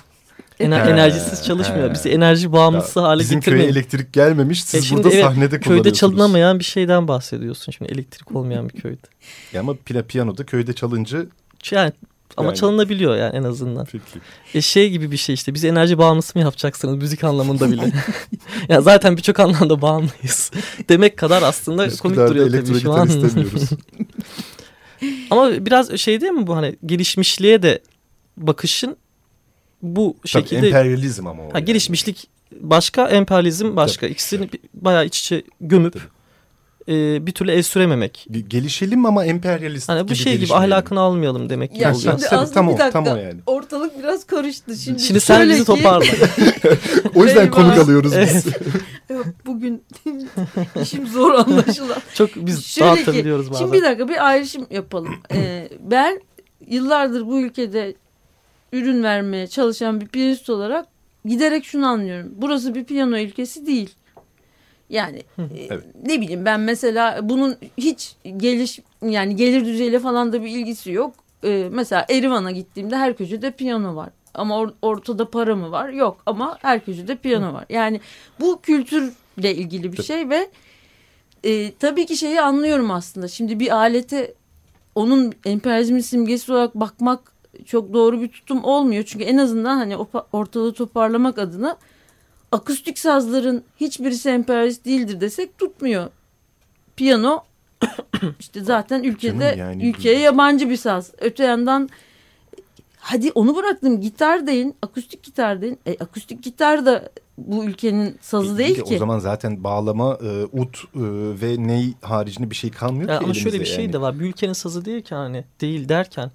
Ener- 0.60 0.86
He, 0.86 0.90
enerjisiz 0.90 1.44
çalışmıyor. 1.44 1.90
he. 1.90 1.94
Bizi 1.94 2.10
enerji 2.10 2.52
bağımlısı 2.52 3.00
hale 3.00 3.20
Bizim 3.20 3.42
köye 3.42 3.58
getirmeyin. 3.58 3.70
elektrik 3.74 4.14
gelmemiş 4.14 4.64
siz 4.64 4.84
E 4.84 4.88
şimdi 4.88 5.04
burada 5.04 5.16
evet, 5.16 5.26
sahnede 5.26 5.50
Köyde 5.50 5.64
kullanıyorsunuz. 5.64 6.00
çalınamayan 6.00 6.60
bir 6.60 6.64
şeyden 6.64 7.08
bahsediyorsun 7.08 7.72
şimdi 7.72 7.92
elektrik 7.92 8.36
olmayan 8.36 8.70
bir 8.70 8.82
köyde. 8.82 9.02
Ya 9.54 9.60
ama 9.62 9.74
pila 9.86 10.04
piyanoda 10.04 10.46
köyde 10.46 10.74
çalınca 10.74 11.26
Yani 11.72 11.92
ama 12.38 12.48
Yani. 12.48 12.58
çalınabiliyor 12.58 13.16
yani 13.18 13.36
en 13.36 13.44
azından. 13.44 13.86
peki. 13.86 14.04
E 14.54 14.62
şey 14.62 14.90
gibi 14.90 15.12
bir 15.12 15.18
şey 15.18 15.36
işte 15.36 15.54
bizi 15.54 15.68
enerji 15.68 15.98
bağımlısı 15.98 16.38
mı 16.40 16.44
yapacaksınız 16.44 16.96
müzik 16.98 17.24
anlamında 17.24 17.72
bile. 17.72 17.82
ya 18.70 18.82
zaten 18.82 19.18
birçok 19.18 19.40
anlamda 19.40 19.82
bağımlıyız. 19.82 20.52
Demek 20.90 21.18
kadar 21.18 21.42
aslında 21.42 21.78
komik 21.84 21.94
Üsküdar'da 21.94 22.30
duruyor 22.30 22.48
elektro 22.48 22.74
tabii 22.74 22.82
şu 22.82 22.94
an. 22.94 23.08
istemiyoruz. 23.08 23.70
Ama 25.32 25.66
biraz 25.66 25.98
şey 25.98 26.22
değil 26.22 26.32
mi 26.32 26.48
bu 26.48 26.56
hani 26.56 26.76
gelişmişliğe 26.86 27.64
de 27.64 27.82
bakışın 28.38 28.98
bu 29.82 30.16
Tabii, 30.18 30.28
şekilde 30.30 30.68
emperyalizm 30.68 31.28
ama 31.28 31.44
o. 31.44 31.46
ha, 31.46 31.52
yani. 31.56 31.66
gelişmişlik 31.66 32.28
başka, 32.62 33.08
emperyalizm 33.08 33.76
başka. 33.76 34.08
İkisini 34.08 34.52
bir- 34.54 34.60
bayağı 34.74 35.06
iç 35.06 35.20
içe 35.20 35.44
gömüp 35.62 35.96
e, 36.90 37.26
bir 37.28 37.32
türlü 37.32 37.52
el 37.52 37.64
sürememek. 37.64 38.26
Bir 38.30 38.40
gelişelim 38.50 39.06
ama 39.06 39.26
emperyalist 39.26 39.90
Hani 39.90 40.02
bu 40.04 40.08
gibi 40.08 40.16
şey 40.16 40.38
gibi 40.38 40.54
ahlakını 40.54 41.00
almayalım 41.00 41.50
demek 41.50 41.74
gibi 41.74 41.84
Ya 41.84 41.96
oluyor. 41.96 42.12
şimdi 42.12 42.24
Tabii, 42.30 42.40
aslında 42.40 42.54
tam 42.54 42.68
bir 42.68 42.74
o, 42.74 42.78
dakika 42.78 43.04
tam 43.04 43.14
o 43.14 43.18
yani. 43.18 43.40
ortalık 43.46 44.00
biraz 44.00 44.24
karıştı. 44.24 44.76
Şimdi, 44.78 45.00
Şimdi 45.00 45.20
sen 45.20 45.50
bizi 45.50 45.60
ki- 45.60 45.66
toparla. 45.66 46.06
O 47.16 47.24
yüzden 47.26 47.42
Eyvah. 47.42 47.52
konuk 47.52 47.78
alıyoruz 47.78 48.12
biz. 48.22 48.46
Yok, 49.10 49.26
Bugün 49.46 49.84
işim 50.82 51.08
zor 51.08 51.34
anlaşılan. 51.34 51.98
Çok 52.14 52.30
biz 52.36 52.66
Şöyle 52.66 52.92
ki, 52.96 52.98
dağıtabiliyoruz 53.06 53.50
bazen. 53.52 53.66
Şimdi 53.66 53.78
bir 53.78 53.84
dakika 53.84 54.08
bir 54.08 54.28
ayrışım 54.28 54.68
yapalım. 54.72 55.16
Ee, 55.34 55.70
ben 55.82 56.22
yıllardır 56.68 57.28
bu 57.28 57.40
ülkede 57.42 57.96
ürün 58.74 59.04
vermeye 59.04 59.48
çalışan 59.48 60.02
bir 60.02 60.08
piyanist 60.08 60.50
olarak 60.50 60.86
giderek 61.26 61.66
şunu 61.66 61.88
anlıyorum. 61.88 62.32
Burası 62.36 62.76
bir 62.76 62.84
piyano 62.84 63.18
ülkesi 63.18 63.66
değil. 63.66 63.96
Yani 64.90 65.18
e, 65.38 65.44
Evet. 65.70 65.84
ne 66.06 66.22
bileyim 66.22 66.46
ben 66.46 66.60
mesela 66.60 67.30
bunun 67.30 67.56
hiç 67.78 68.16
geliş 68.38 68.80
yani 69.02 69.36
gelir 69.36 69.66
düzeyiyle 69.66 70.00
falan 70.00 70.34
da 70.34 70.44
bir 70.44 70.50
ilgisi 70.50 70.92
yok. 70.92 71.14
Ee, 71.44 71.68
mesela 71.72 72.06
Erivan'a 72.10 72.52
gittiğimde 72.52 72.96
her 72.98 73.18
köşede 73.18 73.52
piyano 73.52 73.96
var. 73.96 74.10
Ama 74.34 74.56
or- 74.56 74.74
ortada 74.82 75.30
para 75.30 75.56
mı 75.56 75.72
var? 75.72 75.90
Yok 75.90 76.18
ama 76.26 76.58
her 76.62 76.86
köşede 76.86 77.16
piyano 77.16 77.54
var. 77.54 77.66
Yani 77.70 78.02
bu 78.40 78.60
kültürle 78.62 79.56
ilgili 79.56 79.94
bir 79.94 80.04
şey 80.04 80.30
ve 80.30 80.50
e, 81.44 81.72
tabii 81.74 82.06
ki 82.06 82.18
şeyi 82.18 82.42
anlıyorum 82.42 82.92
aslında. 82.92 83.28
Şimdi 83.28 83.60
bir 83.60 83.76
alete 83.76 84.34
onun 84.96 85.34
emperyalizmin 85.46 86.00
simgesi 86.00 86.54
olarak 86.54 86.76
bakmak 86.76 87.32
çok 87.66 87.94
doğru 87.94 88.22
bir 88.22 88.28
tutum 88.28 88.64
olmuyor. 88.64 89.04
Çünkü 89.04 89.26
en 89.26 89.38
azından 89.38 89.78
hani 89.78 89.98
ortalığı 90.32 90.74
toparlamak 90.74 91.40
adına 91.40 91.78
akustik 92.52 93.00
sazların 93.00 93.64
hiçbirisi 93.78 94.30
emperyalist 94.30 94.86
değildir 94.86 95.22
desek 95.22 95.58
tutmuyor. 95.58 96.10
Piyano 96.96 97.44
işte 98.40 98.64
zaten 98.64 99.04
ülkede 99.04 99.56
yani- 99.58 99.90
ülkeye 99.90 100.20
yabancı 100.20 100.70
bir 100.70 100.78
saz. 100.78 101.12
Öte 101.18 101.44
yandan 101.44 101.90
hadi 102.98 103.32
onu 103.32 103.56
bıraktım 103.56 104.02
gitar 104.02 104.48
deyin 104.48 104.76
akustik 104.82 105.24
gitar 105.24 105.62
deyin. 105.62 105.80
E, 105.86 105.98
akustik 106.00 106.44
gitar 106.44 106.86
da 106.86 107.10
bu 107.38 107.66
ülkenin 107.66 108.18
sazı 108.22 108.54
İyi 108.54 108.58
değil 108.58 108.78
de 108.78 108.84
ki. 108.84 108.96
O 108.96 108.98
zaman 108.98 109.20
zaten 109.20 109.64
bağlama, 109.64 110.18
e, 110.24 110.44
ut 110.44 110.78
e, 110.78 111.00
ve 111.42 111.68
ney 111.68 111.94
haricinde 112.02 112.50
bir 112.50 112.56
şey 112.56 112.72
kalmıyor 112.72 113.10
Ya 113.10 113.20
ki 113.20 113.26
ama 113.26 113.34
şöyle 113.34 113.60
bir 113.60 113.66
şey 113.66 113.84
yani. 113.84 113.94
de 113.94 114.02
var. 114.02 114.20
Bir 114.20 114.26
ülkenin 114.26 114.54
sazı 114.54 114.86
değil 114.86 115.02
ki 115.02 115.16
hani 115.16 115.46
değil 115.62 115.90
derken 115.90 116.32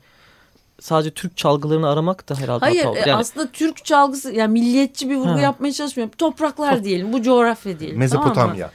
sadece 0.83 1.11
Türk 1.11 1.37
çalgılarını 1.37 1.89
aramak 1.89 2.29
da 2.29 2.35
herhalde 2.35 2.65
Hayır 2.65 2.77
hata 2.79 2.91
olur. 2.91 2.97
e, 2.97 3.01
Yani 3.11 3.15
aslında 3.21 3.51
Türk 3.53 3.85
çalgısı 3.85 4.33
yani 4.33 4.53
milliyetçi 4.53 5.11
bir 5.11 5.17
vurgu 5.17 5.31
Ha. 5.31 5.41
yapmaya 5.41 5.73
çalışmıyorum. 5.73 6.15
Topraklar 6.19 6.85
diyelim 6.85 7.13
bu 7.13 7.23
coğrafya 7.23 7.79
diyelim. 7.81 7.87
tamam? 7.89 8.01
Mezopotamya. 8.01 8.71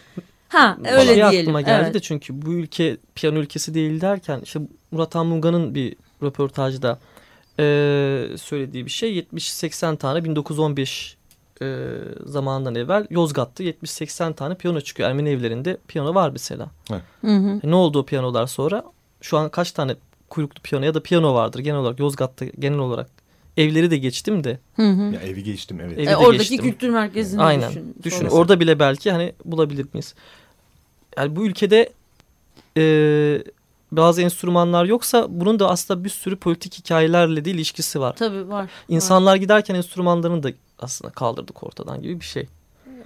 Ha 0.50 0.78
şey 0.84 0.94
öyle 0.94 1.16
diyelim. 1.16 1.40
aklıma 1.40 1.62
geldi 1.62 1.82
evet. 1.84 1.94
de 1.94 2.00
çünkü 2.00 2.42
bu 2.42 2.54
ülke 2.54 2.98
piyano 3.16 3.38
ülkesi 3.38 3.74
değil 3.74 4.02
derken 4.02 4.40
işte 4.44 4.60
Murat 4.92 5.16
Anmunga'nın 5.16 5.76
bir 5.76 5.96
röportajda 6.24 7.00
eee, 7.60 8.38
söylediği 8.38 8.86
bir 8.86 8.92
şey 8.92 9.20
70-80 9.34 9.98
tane 9.98 10.24
1915 10.24 11.18
eee, 11.62 11.68
zamanından 12.26 12.76
evvel 12.76 13.08
Yozgat'ta 13.10 13.64
70-80 13.64 14.34
tane 14.36 14.56
piyano 14.56 14.82
çıkıyor. 14.82 15.10
Ermeni 15.10 15.30
evlerinde 15.30 15.78
piyano 15.88 16.16
var 16.16 16.30
mesela. 16.30 16.68
Hı 16.90 16.96
hı. 17.28 17.60
E, 17.64 17.70
ne 17.72 17.76
oldu 17.76 18.00
o 18.00 18.06
piyanolar 18.06 18.48
sonra? 18.48 18.84
Şu 19.22 19.38
an 19.38 19.50
kaç 19.50 19.72
tane 19.72 19.96
kuyruklu 20.30 20.62
piyano 20.62 20.86
ya 20.86 20.94
da 20.94 21.04
piyano 21.04 21.34
vardır 21.34 21.60
genel 21.60 21.78
olarak 21.80 22.00
Yozgat'ta 22.00 22.46
genel 22.46 22.80
olarak. 22.80 23.10
Evleri 23.58 23.92
de 23.92 23.98
geçtim 23.98 24.44
de. 24.44 24.60
Hı 24.76 24.90
hı. 24.90 25.02
Ya 25.14 25.20
evi 25.22 25.44
geçtim 25.44 25.80
evet. 25.82 25.98
Evi 26.00 26.10
E, 26.10 26.16
oradaki 26.16 26.50
geçtim. 26.50 26.72
kültür 26.72 26.90
merkezini 26.90 27.42
Aynen. 27.42 27.70
düşün. 27.70 27.96
Düşün 28.04 28.18
Sonra- 28.18 28.32
orada 28.32 28.60
bile 28.60 28.80
belki 28.80 29.12
hani 29.12 29.34
bulabilir 29.46 29.86
miyiz? 29.94 30.16
Yani 31.18 31.36
bu 31.36 31.46
ülkede 31.46 31.90
e, 32.78 32.84
bazı 33.92 34.22
enstrümanlar 34.22 34.86
yoksa 34.86 35.26
bunun 35.30 35.60
da 35.60 35.70
aslında 35.70 36.04
bir 36.04 36.10
sürü 36.10 36.36
politik 36.36 36.78
hikayelerle 36.80 37.46
de 37.46 37.52
ilişkisi 37.52 38.00
var. 38.00 38.16
Tabii 38.16 38.50
var. 38.50 38.70
İnsanlar 38.90 39.36
giderken 39.36 39.76
enstrümanlarını 39.76 40.44
da 40.44 40.50
aslında 40.80 41.12
kaldırdık 41.14 41.64
ortadan 41.64 42.02
gibi 42.02 42.20
bir 42.20 42.26
şey. 42.26 42.48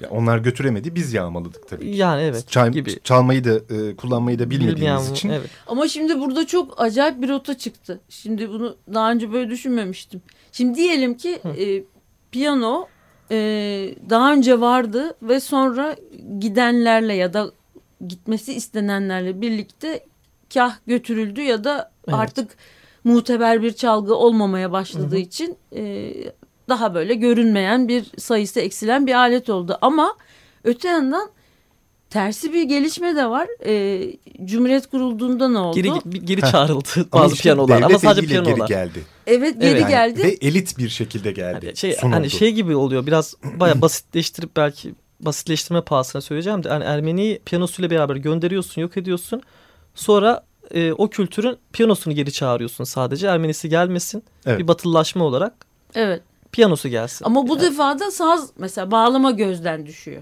Ya 0.02 0.10
onlar 0.10 0.38
götüremedi 0.38 0.96
biz 0.96 1.14
yağmaladık 1.14 1.68
tabii. 1.70 1.92
ki. 1.92 1.98
Yani 1.98 2.22
evet 2.22 2.48
Çay- 2.50 2.72
gibi. 2.72 3.00
Çalmayı 3.04 3.44
da 3.44 3.54
e, 3.76 3.96
kullanmayı 3.96 4.40
da 4.40 4.50
bilmediğimiz 4.50 4.82
Bilmeyen- 4.82 5.12
için. 5.12 5.30
Evet. 5.30 5.50
Ama 5.68 5.88
şimdi 5.88 6.20
burada 6.20 6.48
çok 6.48 6.82
acayip 6.82 7.22
bir 7.22 7.30
rota 7.30 7.58
çıktı. 7.58 8.00
Şimdi 8.10 8.50
bunu 8.50 8.76
daha 8.94 9.12
önce 9.12 9.32
böyle 9.34 9.50
düşünmemiştim. 9.50 10.22
Şimdi 10.52 10.78
diyelim 10.78 11.18
ki 11.18 11.40
e, 11.58 11.84
piyano 12.32 12.88
e, 13.32 13.36
daha 14.10 14.34
önce 14.34 14.62
vardı 14.62 15.16
ve 15.22 15.40
sonra 15.40 15.96
gidenlerle 16.40 17.14
ya 17.14 17.34
da 17.34 17.52
gitmesi 18.08 18.54
istenenlerle 18.54 19.42
birlikte 19.42 20.06
kah 20.54 20.76
götürüldü 20.88 21.42
ya 21.42 21.64
da 21.64 21.92
Evet. 22.08 22.20
artık 22.20 22.58
muteber 23.04 23.62
bir 23.62 23.74
çalgı 23.74 24.16
olmamaya 24.16 24.72
başladığı 24.72 25.18
için 25.18 25.58
e, 25.76 26.12
daha 26.70 26.94
böyle 26.94 27.14
görünmeyen 27.14 27.88
bir 27.88 28.06
sayısı 28.18 28.60
eksilen 28.60 29.08
bir 29.08 29.14
alet 29.14 29.50
oldu. 29.50 29.78
Ama 29.82 30.16
öte 30.64 30.88
yandan 30.88 31.30
tersi 32.10 32.54
bir 32.54 32.64
gelişme 32.64 33.16
de 33.16 33.26
var. 33.30 33.48
E, 33.66 34.04
Cumhuriyet 34.46 34.88
kurulduğunda 34.88 35.50
ne 35.50 35.58
oldu? 35.58 35.76
Geri, 35.76 36.26
geri 36.26 36.42
çağrıldı 36.42 36.90
Ama 37.12 37.24
bazı 37.24 37.34
işte 37.34 37.44
piyanolar 37.44 37.82
ama 37.82 38.00
sadece 38.00 38.28
piyanolar. 38.28 38.58
geri 38.58 38.68
geldi. 38.68 39.00
Evet 39.28 39.62
geri 39.62 39.70
Evet. 39.72 39.82
Yani 39.82 39.90
geldi. 39.92 40.24
Ve 40.24 40.48
elit 40.48 40.78
bir 40.78 40.90
şekilde 40.90 41.32
geldi. 41.32 41.66
Hani 41.66 41.78
şey, 41.78 41.94
sunuldu. 41.94 42.16
hani 42.16 42.30
şey 42.30 42.52
gibi 42.52 42.76
oluyor 42.76 43.08
biraz 43.08 43.36
baya 43.60 43.82
basitleştirip 43.82 44.56
belki 44.58 44.94
basitleştirme 45.20 45.82
pahasına 45.82 46.22
söyleyeceğim 46.22 46.64
de 46.64 46.70
yani 46.70 46.84
Ermeni'yi 46.84 47.40
piyanosuyla 47.46 47.90
beraber 47.92 48.16
gönderiyorsun 48.16 48.82
yok 48.82 48.98
ediyorsun 48.98 49.42
sonra 49.96 50.44
e, 50.74 50.92
o 50.94 51.10
kültürün 51.10 51.58
piyanosunu 51.74 52.14
geri 52.14 52.32
çağırıyorsun 52.32 52.84
sadece 52.84 53.28
Ermenisi 53.28 53.70
gelmesin 53.70 54.24
Evet. 54.46 54.60
bir 54.60 54.68
batılılaşma 54.68 55.24
olarak 55.26 55.54
Evet. 55.96 56.22
Piyanosu 56.52 56.90
gelsin. 56.90 57.26
Ama 57.26 57.48
bu 57.48 57.54
Yani- 57.56 57.62
defa 57.62 58.00
da 58.00 58.12
saz 58.12 58.50
mesela 58.58 58.92
bağlama 58.92 59.32
gözden 59.32 59.86
düşüyor. 59.86 60.22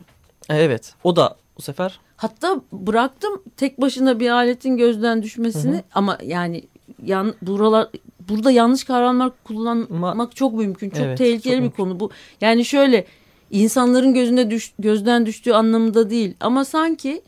Evet 0.50 0.94
o 1.04 1.16
da 1.16 1.36
bu 1.58 1.62
sefer 1.62 2.00
Hatta 2.18 2.62
bıraktım 2.72 3.44
tek 3.58 3.82
başına 3.82 4.20
bir 4.20 4.30
aletin 4.30 4.78
gözden 4.78 5.24
düşmesini 5.24 5.84
ama 5.94 6.18
yani 6.24 6.64
yan, 7.06 7.34
buralar 7.42 7.88
burada 8.30 8.52
yanlış 8.52 8.84
kavramlar 8.84 9.32
kullanmak 9.44 10.36
çok 10.36 10.54
mümkün. 10.54 10.90
Çok 10.90 11.00
Evet, 11.06 11.18
tehlikeli 11.18 11.44
çok 11.44 11.58
bir 11.58 11.60
mümkün. 11.60 11.84
konu 11.84 12.00
bu. 12.00 12.10
Yani 12.42 12.66
şöyle 12.66 13.06
insanların 13.52 14.14
gözünde 14.14 14.52
düş, 14.52 14.74
gözden 14.80 15.26
düştüğü 15.26 15.54
anlamında 15.54 16.10
değil 16.10 16.34
ama 16.40 16.66
sanki 16.66 17.22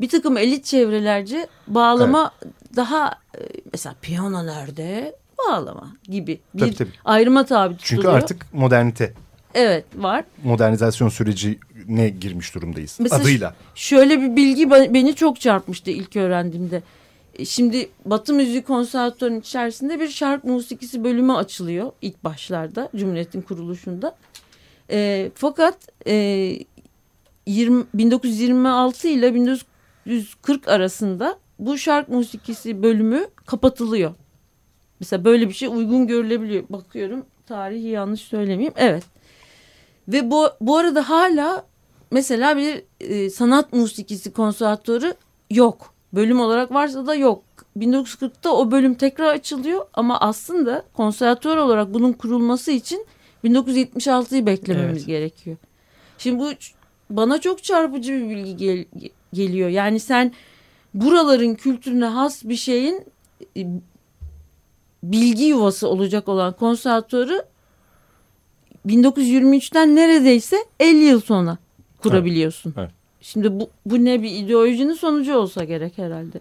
bir 0.00 0.08
takım 0.08 0.36
elit 0.36 0.64
çevrelerce 0.64 1.46
bağlama 1.66 2.30
daha 2.76 3.10
e, 3.34 3.40
mesela 3.72 3.94
piyano 4.02 4.46
nerede? 4.46 5.16
Bağlama 5.38 5.96
gibi 6.02 6.40
bir 6.54 6.60
Tabii, 6.60 6.74
tabii. 6.74 6.90
ayrıma 7.04 7.46
tabi 7.46 7.76
tutuluyor. 7.76 8.02
Çünkü 8.04 8.08
artık 8.08 8.54
modernite, 8.54 9.14
Evet 9.54 9.84
var. 9.96 10.24
modernizasyon 10.44 11.08
sürecine 11.08 12.08
girmiş 12.08 12.54
durumdayız. 12.54 12.96
Mesela 13.00 13.22
Adıyla. 13.22 13.54
Şöyle 13.74 14.20
bir 14.20 14.36
bilgi 14.36 14.70
beni 14.70 15.14
çok 15.14 15.40
çarpmıştı 15.40 15.90
ilk 15.90 16.16
öğrendiğimde. 16.16 16.82
E, 17.34 17.44
Şimdi 17.44 17.88
Batı 18.04 18.34
Müziği 18.34 18.62
Konservatuvarı'nın 18.62 19.40
içerisinde 19.40 20.00
bir 20.00 20.08
şark 20.08 20.44
musikisi 20.44 21.04
bölümü 21.04 21.32
açılıyor 21.32 21.92
ilk 22.02 22.24
başlarda 22.24 22.90
Cumhuriyet'in 22.96 23.42
kuruluşunda. 23.42 24.16
E, 24.90 25.30
fakat 25.34 25.76
e, 26.06 26.14
20, 27.46 27.84
1926 27.94 29.08
ile 29.08 29.34
1940 29.34 30.68
arasında 30.68 31.38
bu 31.58 31.78
şark 31.78 32.08
musikisi 32.08 32.82
bölümü 32.82 33.26
kapatılıyor. 33.46 34.14
Mesela 35.00 35.24
böyle 35.24 35.48
bir 35.48 35.54
şey 35.54 35.68
uygun 35.68 36.06
görülebiliyor. 36.06 36.64
Bakıyorum 36.70 37.26
tarihi 37.46 37.88
yanlış 37.88 38.20
söylemeyeyim. 38.20 38.74
Evet. 38.76 39.04
Ve 40.08 40.30
bu, 40.30 40.46
bu 40.60 40.76
arada 40.76 41.08
hala 41.08 41.64
mesela 42.10 42.56
bir 42.56 42.82
e, 43.00 43.30
sanat 43.30 43.72
musikisi 43.72 44.32
konservatuarı 44.32 45.14
yok. 45.50 45.94
Bölüm 46.12 46.40
olarak 46.40 46.72
varsa 46.72 47.06
da 47.06 47.14
yok. 47.14 47.42
1940'ta 47.78 48.50
o 48.50 48.70
bölüm 48.70 48.94
tekrar 48.94 49.34
açılıyor 49.34 49.86
ama 49.94 50.20
aslında 50.20 50.82
konservatuar 50.92 51.56
olarak 51.56 51.94
bunun 51.94 52.12
kurulması 52.12 52.70
için 52.72 53.06
1976'yı 53.44 54.46
beklememiz 54.46 54.96
Evet. 54.98 55.06
gerekiyor. 55.06 55.56
Şimdi 56.18 56.38
bu 56.38 56.50
bana 57.10 57.40
çok 57.40 57.64
çarpıcı 57.64 58.12
bir 58.12 58.28
bilgi 58.30 58.56
gel- 58.56 58.84
ge- 58.98 59.10
geliyor. 59.32 59.68
Yani 59.68 60.00
sen 60.00 60.32
buraların 60.94 61.54
kültürüne 61.54 62.04
has 62.06 62.44
bir 62.44 62.56
şeyin 62.56 63.02
e, 63.56 63.66
bilgi 65.02 65.44
yuvası 65.44 65.88
olacak 65.88 66.28
olan 66.28 66.52
konservatuarı 66.52 67.44
1923'ten 68.86 69.96
neredeyse 69.96 70.56
50 70.80 70.96
yıl 70.96 71.20
sonra 71.20 71.58
kurabiliyorsun. 71.98 72.74
Evet. 72.78 72.90
Şimdi 73.20 73.60
bu, 73.60 73.70
bu 73.86 74.04
ne 74.04 74.22
bir 74.22 74.30
ideolojinin 74.30 74.94
sonucu 74.94 75.36
olsa 75.36 75.64
gerek 75.64 75.98
herhalde. 75.98 76.40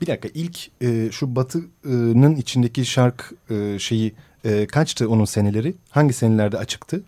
Bir 0.00 0.06
dakika 0.06 0.28
ilk 0.34 0.82
e, 0.82 1.10
şu 1.10 1.36
Batı'nın 1.36 2.36
içindeki 2.36 2.84
şark 2.84 3.32
e, 3.50 3.78
şeyi 3.78 4.12
e, 4.44 4.66
kaçtı 4.66 5.10
onun 5.10 5.24
seneleri? 5.24 5.74
Hangi 5.90 6.12
senelerde 6.12 6.58
açıktı? 6.58 7.02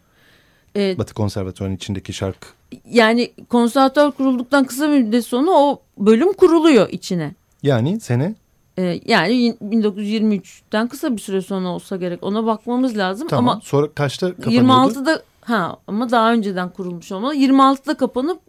Evet. 0.74 0.98
Batı 0.98 1.14
Konservatuvarı'nın 1.14 1.76
içindeki 1.76 2.12
şark. 2.12 2.54
Yani 2.90 3.32
konservatuar 3.48 4.12
kurulduktan 4.12 4.64
kısa 4.64 4.90
bir 4.92 5.02
müddet 5.02 5.24
sonra 5.24 5.50
o 5.50 5.82
bölüm 5.98 6.32
kuruluyor 6.32 6.88
içine. 6.88 7.34
Yani 7.62 8.00
sene 8.00 8.34
Ee, 8.78 9.00
yani 9.06 9.56
1923'ten 9.62 10.88
kısa 10.88 11.16
bir 11.16 11.20
süre 11.20 11.42
sonra 11.42 11.68
olsa 11.68 11.96
gerek. 11.96 12.22
Ona 12.22 12.46
bakmamız 12.46 12.96
lazım 12.98 13.28
tamam. 13.28 13.48
ama 13.48 13.60
Sonra 13.64 13.92
kaçta 13.94 14.36
kapanıyordu? 14.36 14.62
26'da 14.66 15.22
ha 15.40 15.76
ama 15.86 16.10
daha 16.10 16.32
önceden 16.32 16.68
kurulmuş 16.68 17.12
olmalı. 17.12 17.34
26'da 17.34 17.96
kapanıp 17.96 18.40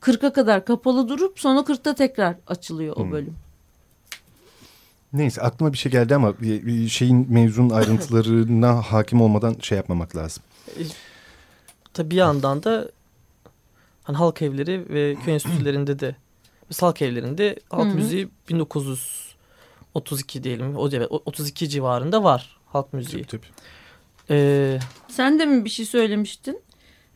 40'a 0.00 0.32
kadar 0.32 0.64
kapalı 0.64 1.08
durup 1.08 1.40
sonra 1.40 1.60
40'ta 1.60 1.94
tekrar 1.94 2.36
açılıyor 2.46 2.96
o 2.96 3.00
Hmm. 3.04 3.12
bölüm. 3.12 3.34
Neyse 5.12 5.40
aklıma 5.42 5.72
bir 5.72 5.78
şey 5.78 5.92
geldi 5.92 6.14
ama 6.14 6.40
bir- 6.40 6.66
bir 6.66 6.88
şeyin 6.88 7.26
mevzunun 7.32 7.70
ayrıntılarına 7.70 8.82
hakim 8.92 9.20
olmadan 9.20 9.56
şey 9.60 9.76
yapmamak 9.76 10.16
lazım. 10.16 10.42
Tabii 11.94 12.10
bir 12.10 12.16
yandan 12.16 12.62
da 12.62 12.88
hani 14.02 14.16
halk 14.16 14.42
evleri 14.42 14.86
ve 14.88 15.16
köy 15.24 15.34
enstitülerinde 15.34 15.98
de 15.98 16.16
halk 16.80 17.02
evlerinde 17.02 17.56
halk 17.70 17.86
Hı 17.86 17.90
hı. 17.90 17.94
müziği 17.94 18.28
1932 18.48 20.44
diyelim 20.44 20.76
o 20.76 20.88
evet, 20.92 21.06
o- 21.10 21.22
32 21.26 21.68
civarında 21.68 22.24
var 22.24 22.56
halk 22.66 22.92
müziği. 22.92 23.22
Tüp 23.24 23.30
tüp. 23.42 23.42
Ee, 24.30 24.78
Sen 25.08 25.38
de 25.38 25.46
mi 25.46 25.64
bir 25.64 25.70
şey 25.70 25.86
söylemiştin? 25.86 26.60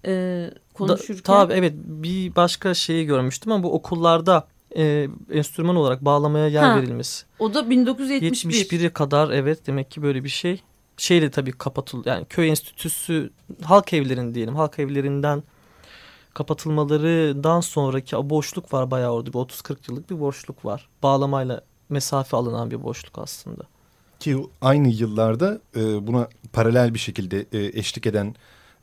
Ee, 0.04 0.10
da, 0.10 0.54
konuşurken. 0.74 1.22
tabii 1.22 1.52
evet 1.52 1.72
bir 1.76 2.36
başka 2.36 2.74
şeyi 2.74 3.06
görmüştüm 3.06 3.52
ama 3.52 3.62
bu 3.62 3.72
okullarda 3.74 4.48
e, 4.76 5.08
enstrüman 5.32 5.76
olarak 5.76 6.04
bağlamaya 6.04 6.48
yer 6.48 6.62
Ha. 6.68 6.76
verilmesi. 6.76 7.26
O 7.38 7.54
da 7.54 7.70
1971. 7.70 8.80
71'e 8.80 8.90
kadar 8.92 9.30
evet 9.30 9.66
demek 9.66 9.90
ki 9.90 10.02
böyle 10.02 10.24
bir 10.24 10.28
şey. 10.28 10.60
Şeyle 10.96 11.30
tabii 11.30 11.52
kapatıldı 11.52 12.08
yani 12.08 12.24
köy 12.28 12.48
enstitüsü 12.48 13.30
halk 13.62 13.92
evlerinin 13.92 14.34
diyelim 14.34 14.56
halk 14.56 14.78
evlerinden 14.78 15.42
kapatılmalarından 16.36 17.60
sonraki 17.60 18.16
o 18.16 18.30
boşluk 18.30 18.72
var 18.72 18.90
bayağı 18.90 19.10
orada 19.12 19.32
bir 19.32 19.38
30-40 19.38 19.76
yıllık 19.88 20.10
bir 20.10 20.20
boşluk 20.20 20.64
var. 20.64 20.88
Bağlamayla 21.02 21.60
mesafe 21.88 22.36
alınan 22.36 22.70
bir 22.70 22.82
boşluk 22.82 23.18
aslında. 23.18 23.62
Ki 24.20 24.36
aynı 24.60 24.88
yıllarda 24.88 25.60
e, 25.76 26.06
buna 26.06 26.28
paralel 26.52 26.94
bir 26.94 26.98
şekilde 26.98 27.46
e, 27.52 27.78
eşlik 27.78 28.06
eden 28.06 28.34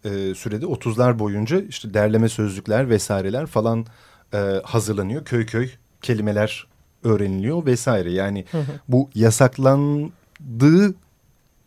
e, 0.04 0.10
sürede 0.36 0.66
30'lar 0.66 1.20
boyunca 1.20 1.62
işte 1.62 1.94
derleme 1.94 2.30
sözlükler 2.30 2.90
vesaireler 2.90 3.46
falan 3.46 3.86
e, 4.34 4.38
hazırlanıyor. 4.64 5.26
Köy 5.26 5.46
köy 5.46 5.70
kelimeler 6.02 6.68
öğreniliyor 7.04 7.66
vesaire. 7.66 8.12
Yani 8.12 8.46
bu 8.88 9.10
yasaklandığı 9.16 10.96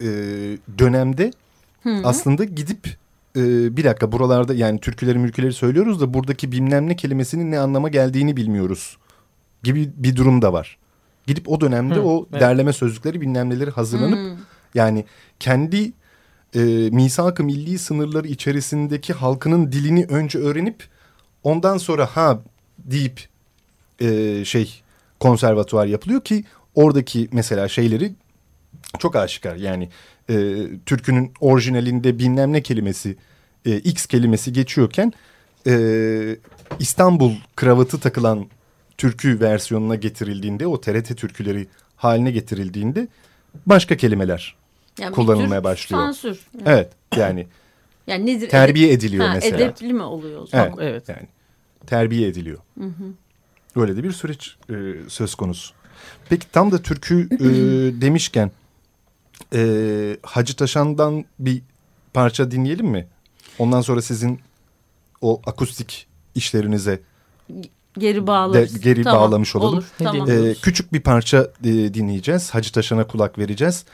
e, 0.00 0.08
dönemde 0.78 1.30
Hı 1.82 1.90
hı. 1.90 2.00
aslında 2.04 2.44
gidip 2.44 2.96
e, 3.36 3.76
bir 3.76 3.84
dakika 3.84 4.12
buralarda 4.12 4.54
yani 4.54 4.80
türküleri 4.80 5.18
mülküleri 5.18 5.52
söylüyoruz 5.52 6.00
da 6.00 6.14
buradaki 6.14 6.52
bilmem 6.52 6.88
ne 6.88 6.96
kelimesinin 6.96 7.50
ne 7.50 7.58
anlama 7.58 7.88
geldiğini 7.88 8.36
bilmiyoruz 8.36 8.96
gibi 9.62 9.92
bir 9.96 10.16
durum 10.16 10.42
da 10.42 10.52
var. 10.52 10.78
Gidip 11.26 11.48
o 11.48 11.60
dönemde 11.60 11.94
Hı, 11.94 12.02
o 12.02 12.26
evet. 12.30 12.40
derleme 12.40 12.72
sözlükleri 12.72 13.20
bilmem 13.20 13.50
neleri 13.50 13.70
hazırlanıp 13.70 14.18
Hmm. 14.18 14.38
yani 14.74 15.04
kendi 15.40 15.92
e, 16.54 16.60
misak-ı 16.92 17.44
milli 17.44 17.78
sınırları 17.78 18.28
içerisindeki 18.28 19.12
halkının 19.12 19.72
dilini 19.72 20.04
önce 20.04 20.38
öğrenip 20.38 20.84
ondan 21.42 21.78
sonra 21.78 22.06
ha 22.06 22.40
deyip 22.78 23.28
e, 24.00 24.44
şey 24.44 24.82
konservatuvar 25.20 25.86
yapılıyor 25.86 26.20
ki 26.20 26.44
oradaki 26.74 27.28
mesela 27.32 27.68
şeyleri 27.68 28.12
çok 28.98 29.16
aşikar 29.16 29.56
yani 29.56 29.88
e, 30.30 30.66
türkünün 30.86 31.32
orijinalinde 31.40 32.18
bilmem 32.18 32.52
ne 32.52 32.62
kelimesi 32.62 33.16
e, 33.66 33.76
X 33.76 34.06
kelimesi 34.06 34.52
geçiyorken 34.52 35.12
e, 35.66 36.36
İstanbul 36.78 37.32
kravatı 37.56 38.00
takılan 38.00 38.46
türkü 38.98 39.40
versiyonuna 39.40 39.94
getirildiğinde 39.94 40.66
o 40.66 40.80
TRT 40.80 41.16
türküleri 41.16 41.66
haline 41.96 42.30
getirildiğinde 42.30 43.08
başka 43.66 43.96
kelimeler 43.96 44.56
Yani 44.98 45.14
kullanılmaya 45.14 45.64
başlıyor. 45.64 46.02
Sansür. 46.02 46.40
Yani, 46.54 46.68
evet 46.68 46.92
yani 47.16 47.46
yani 48.06 48.26
nedir? 48.26 48.48
terbiye 48.48 48.92
ediliyor 48.92 49.26
ha, 49.26 49.34
mesela. 49.34 49.56
Edepli 49.56 49.92
mi 49.92 50.02
oluyor 50.02 50.42
o 50.42 50.46
zaman? 50.46 50.66
Evet, 50.66 50.78
Evet. 50.80 51.08
yani 51.08 51.28
terbiye 51.86 52.28
ediliyor. 52.28 52.58
Hı 52.78 52.84
hı. 52.84 53.80
Öyle 53.80 53.96
de 53.96 54.04
bir 54.04 54.12
süreç 54.12 54.56
e, 54.70 54.74
söz 55.08 55.34
konusu. 55.34 55.74
Peki 56.28 56.50
tam 56.50 56.72
da 56.72 56.82
türkü 56.82 57.28
e, 57.30 57.38
demişken 58.00 58.50
e, 59.54 60.16
Hacı 60.22 60.56
Taşan'dan 60.56 61.24
bir 61.38 61.62
parça 62.14 62.50
dinleyelim 62.50 62.86
mi? 62.86 63.06
Ondan 63.58 63.80
sonra 63.80 64.02
sizin 64.02 64.40
o 65.20 65.40
akustik 65.46 66.06
işlerinize 66.34 67.00
Geri 67.98 68.26
bağlarız. 68.26 68.74
De- 68.74 68.78
geri 68.78 69.02
Tamam, 69.02 69.20
bağlamış 69.20 69.56
olalım. 69.56 69.74
Olur, 69.74 69.84
tamam. 69.98 70.26
diyeyim? 70.26 70.50
e, 70.50 70.54
küçük 70.54 70.92
bir 70.92 71.00
parça 71.00 71.50
e, 71.64 71.68
dinleyeceğiz. 71.94 72.50
Hacı 72.50 72.72
Taşan'a 72.72 73.06
kulak 73.06 73.38
vereceğiz. 73.38 73.84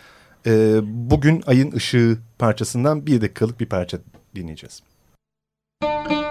E, 0.47 0.81
bugün 0.85 1.43
Ayın 1.47 1.71
Işığı 1.71 2.19
parçasından 2.39 3.07
bir 3.07 3.21
dakikalık 3.21 3.61
bir 3.61 3.67
parça 3.67 3.99
dinleyeceğiz. 4.35 4.83
Bugün 5.83 6.22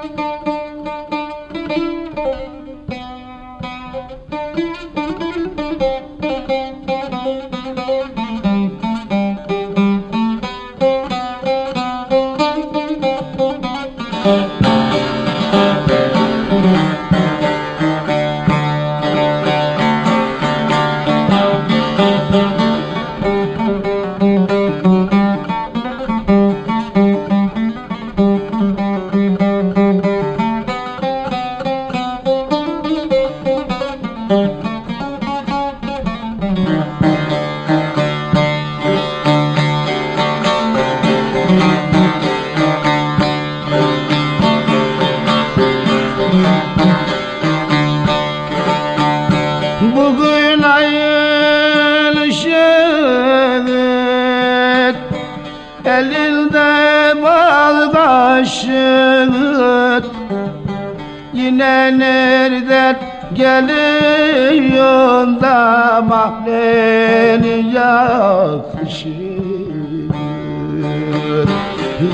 geliyorsun 64.82 65.42
da 65.42 66.02
mahleni 66.02 67.74
yakışır. 67.76 69.12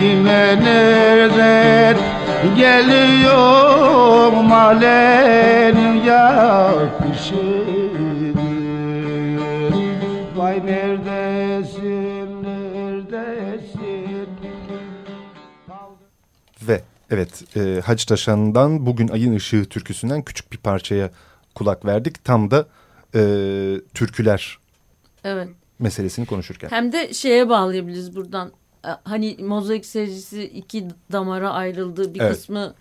Yine 0.01 0.59
nereden 0.63 1.97
geliyor 2.57 4.31
mahleni 4.31 6.07
yakışır. 6.07 7.37
Vay 10.35 10.65
neredesin 10.65 12.43
neredesin? 12.43 14.29
Ve 16.67 16.81
evet 17.11 17.43
e, 17.57 17.81
Hacı 17.85 18.05
Taşan'dan 18.05 18.85
bugün 18.85 19.07
Ayın 19.07 19.33
Işığı 19.33 19.65
türküsünden 19.65 20.21
küçük 20.21 20.51
bir 20.51 20.57
parçaya 20.57 21.09
kulak 21.57 21.85
verdik. 21.85 22.23
Tam 22.23 22.51
da 22.51 22.67
e, 23.15 23.21
türküler 23.93 24.57
Evet. 25.23 25.47
meselesini 25.79 26.25
konuşurken. 26.25 26.69
Hem 26.69 26.91
de 26.91 27.13
şeye 27.13 27.49
bağlayabiliriz 27.49 28.15
buradan. 28.15 28.51
E, 28.85 28.89
Hani 29.03 29.37
mozaik 29.39 29.85
seyircisi 29.85 30.43
iki 30.43 30.87
damara 31.11 31.49
ayrıldı. 31.51 32.13
Bir 32.13 32.21
Evet. 32.21 32.31
kısmı 32.31 32.73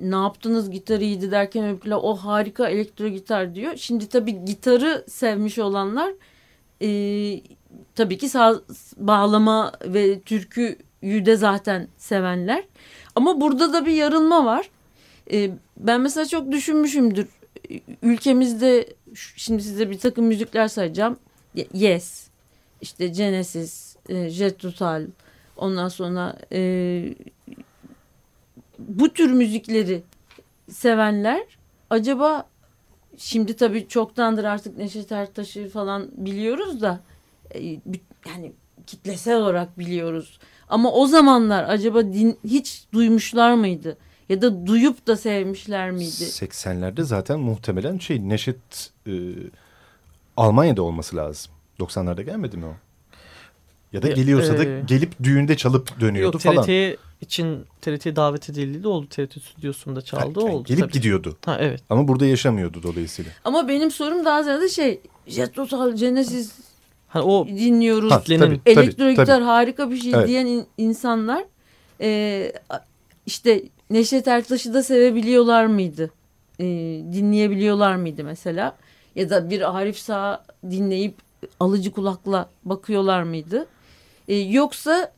ne 0.00 0.14
yaptınız 0.16 0.70
gitar 0.70 1.00
iyiydi 1.00 1.30
derken 1.30 1.64
öbürküler 1.68 1.98
o 2.02 2.14
harika 2.16 2.68
elektro 2.68 3.08
gitar 3.08 3.54
diyor. 3.54 3.72
Şimdi 3.76 4.08
tabii 4.08 4.44
gitarı 4.44 5.04
sevmiş 5.08 5.58
olanlar 5.58 6.12
e, 6.82 6.88
tabii 7.94 8.18
ki 8.18 8.28
saz 8.28 8.56
bağlama 8.96 9.72
ve 9.84 10.20
türküyü 10.20 11.26
de 11.26 11.36
zaten 11.36 11.88
sevenler. 11.96 12.64
Ama 13.14 13.40
burada 13.40 13.72
da 13.72 13.86
bir 13.86 13.92
yarılma 13.92 14.44
var. 14.44 14.70
E, 15.32 15.50
ben 15.76 16.00
mesela 16.00 16.26
çok 16.26 16.52
düşünmüşümdür. 16.52 17.26
Ülkemizde 18.02 18.88
şimdi 19.14 19.62
size 19.62 19.90
bir 19.90 19.98
takım 19.98 20.24
müzikler 20.24 20.68
sayacağım. 20.68 21.16
Ye- 21.54 21.68
Yes, 21.74 22.26
işte 22.80 23.06
Genesis, 23.08 23.96
e, 24.08 24.28
Jet 24.28 24.58
Total, 24.58 25.06
ondan 25.56 25.88
sonra 25.88 26.36
e, 26.52 27.14
bu 28.78 29.12
tür 29.12 29.30
müzikleri 29.32 30.02
sevenler 30.70 31.42
acaba 31.90 32.46
şimdi 33.16 33.56
tabii 33.56 33.88
çoktandır 33.88 34.44
artık 34.44 34.78
Neşet 34.78 35.12
Ertaş'ı 35.12 35.68
falan 35.68 36.08
biliyoruz 36.16 36.80
da 36.82 37.00
e, 37.54 37.60
yani 38.28 38.52
kitlesel 38.86 39.36
olarak 39.36 39.78
biliyoruz. 39.78 40.38
Ama 40.68 40.92
o 40.92 41.06
zamanlar 41.06 41.64
acaba 41.68 42.04
din, 42.04 42.38
hiç 42.44 42.84
duymuşlar 42.92 43.54
mıydı? 43.54 43.96
Ya 44.28 44.42
da 44.42 44.66
duyup 44.66 45.06
da 45.06 45.16
sevmişler 45.16 45.90
miydi? 45.90 46.24
80'lerde 46.24 47.02
zaten 47.02 47.40
muhtemelen 47.40 47.98
şey 47.98 48.28
Neşet 48.28 48.90
e, 49.06 49.12
Almanya'da 50.36 50.82
olması 50.82 51.16
lazım. 51.16 51.52
90'larda 51.80 52.22
gelmedi 52.22 52.56
mi 52.56 52.64
o? 52.66 52.74
Ya 53.92 54.02
da 54.02 54.08
geliyorsa 54.08 54.58
da 54.58 54.64
e, 54.64 54.82
gelip 54.86 55.12
düğünde 55.22 55.56
çalıp 55.56 56.00
dönüyordu 56.00 56.36
Yok 56.36 56.42
falan. 56.42 56.64
TRT 56.64 56.98
için 57.20 57.64
TRT 57.80 58.16
davet 58.16 58.50
edildiği 58.50 58.82
de 58.82 58.88
oldu. 58.88 59.06
TRT 59.10 59.42
stüdyosunda 59.42 60.02
çaldı 60.02 60.40
Ha, 60.40 60.46
yani 60.46 60.54
oldu. 60.56 60.64
Gelip 60.68 60.80
tabii. 60.82 60.92
gidiyordu. 60.92 61.36
Ha 61.44 61.56
evet. 61.60 61.80
Ama 61.90 62.08
burada 62.08 62.26
yaşamıyordu 62.26 62.82
dolayısıyla. 62.82 63.32
Ama 63.44 63.68
benim 63.68 63.90
sorum 63.90 64.24
daha 64.24 64.42
ziyade 64.42 64.68
şey 64.68 65.00
Jet 65.26 65.54
Total, 65.54 65.96
Genesis 65.96 66.52
Hani 67.08 67.22
o 67.24 67.46
dinliyoruz. 67.48 68.10
Ha, 68.12 68.22
tabii, 68.24 68.38
tabii, 68.38 68.60
Elektro 68.66 69.10
gitar 69.10 69.26
tabii. 69.26 69.44
harika 69.44 69.90
bir 69.90 69.96
şey 69.96 70.12
Evet. 70.14 70.28
diyen 70.28 70.46
in- 70.46 70.66
insanlar 70.78 71.44
e, 72.00 72.52
işte 73.26 73.62
Neşet 73.92 74.28
Ertaş'ı 74.28 74.74
da 74.74 74.82
sevebiliyorlar 74.82 75.66
mıydı? 75.66 76.10
E, 76.58 76.64
dinleyebiliyorlar 77.12 77.96
mıydı 77.96 78.24
mesela? 78.24 78.76
Ya 79.16 79.30
da 79.30 79.50
bir 79.50 79.78
Arif 79.78 79.98
Sağ 79.98 80.44
dinleyip 80.70 81.14
alıcı 81.60 81.92
kulakla 81.92 82.50
bakıyorlar 82.64 83.22
mıydı? 83.22 83.66
E, 84.28 84.36
yoksa 84.36 85.12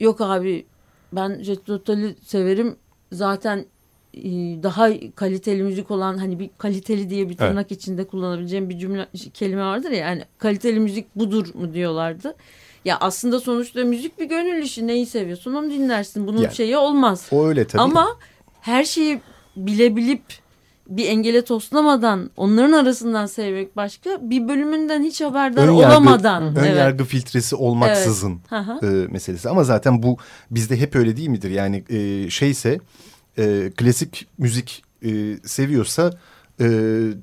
yok 0.00 0.20
abi 0.20 0.66
ben 1.12 1.42
Jet 1.42 1.66
Total'i 1.66 2.14
severim 2.26 2.76
zaten 3.12 3.66
e, 4.14 4.22
daha 4.62 4.88
kaliteli 5.14 5.62
müzik 5.62 5.90
olan 5.90 6.18
hani 6.18 6.38
bir 6.38 6.50
kaliteli 6.58 7.10
diye 7.10 7.28
bir 7.28 7.36
tırnak 7.36 7.72
içinde 7.72 8.04
kullanabileceğim 8.04 8.68
bir 8.68 8.78
cümle 8.78 9.06
kelime 9.34 9.62
vardır 9.62 9.90
ya 9.90 9.98
yani 9.98 10.22
kaliteli 10.38 10.80
müzik 10.80 11.16
budur 11.16 11.54
mu 11.54 11.74
diyorlardı. 11.74 12.34
Ya 12.88 12.96
aslında 13.00 13.40
sonuçta 13.40 13.84
müzik 13.84 14.18
bir 14.18 14.24
gönül 14.24 14.62
işi 14.62 14.86
neyi 14.86 15.06
seviyorsun 15.06 15.54
onu 15.54 15.70
dinlersin 15.70 16.26
bunun 16.26 16.42
Yani- 16.42 16.54
şeyi 16.54 16.76
olmaz. 16.76 17.26
O 17.30 17.46
öyle 17.46 17.66
tabii. 17.66 17.82
Ama 17.82 18.08
her 18.60 18.84
şeyi 18.84 19.20
bilebilip 19.56 20.22
bir 20.88 21.08
engele 21.08 21.44
toslamadan 21.44 22.30
onların 22.36 22.72
arasından 22.72 23.26
sevmek 23.26 23.76
başka 23.76 24.10
bir 24.22 24.48
bölümünden 24.48 25.02
hiç 25.02 25.20
haberdar 25.20 25.68
Ön 25.68 25.72
yargı- 25.72 25.92
olamadan. 25.92 26.42
ön 26.56 26.64
evet. 26.64 26.76
yargı 26.76 27.04
filtresi 27.04 27.56
olmaksızın 27.56 28.40
Hı 28.48 28.56
hı. 28.58 28.86
e, 28.86 29.06
meselesi. 29.12 29.48
Ama 29.48 29.64
zaten 29.64 30.02
bu 30.02 30.16
bizde 30.50 30.80
hep 30.80 30.96
öyle 30.96 31.16
değil 31.16 31.28
midir? 31.28 31.50
Yani 31.50 31.84
e, 31.90 32.30
şeyse 32.30 32.80
e, 33.38 33.70
klasik 33.76 34.26
müzik 34.38 34.82
e, 35.04 35.08
seviyorsa 35.44 36.10
e, 36.60 36.66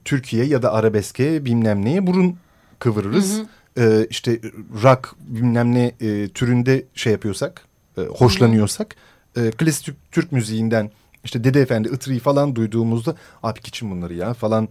Türkiye 0.06 0.45
ya 0.45 0.62
da 0.62 0.73
arabeske 0.73 1.45
bilmem 1.45 1.86
neye 1.86 2.08
burun 2.08 2.36
kıvırırız. 2.80 3.41
E, 3.77 4.07
işte 4.09 4.39
rock 4.83 5.15
bilmem 5.27 5.75
ne 5.75 5.91
e, 6.01 6.27
türünde 6.27 6.85
şey 6.95 7.13
yapıyorsak, 7.13 7.65
e, 7.97 8.01
hoşlanıyorsak 8.01 8.95
e, 9.38 9.51
klasik 9.51 9.85
Türk, 9.85 9.95
Türk 10.11 10.31
müziğinden 10.31 10.91
işte 11.23 11.43
Dede 11.43 11.61
Efendi, 11.61 11.88
Itri'yi 11.88 12.19
falan 12.19 12.55
duyduğumuzda 12.55 13.15
abi 13.43 13.59
geçin 13.61 13.91
bunları 13.91 14.13
ya 14.13 14.33
falan 14.33 14.69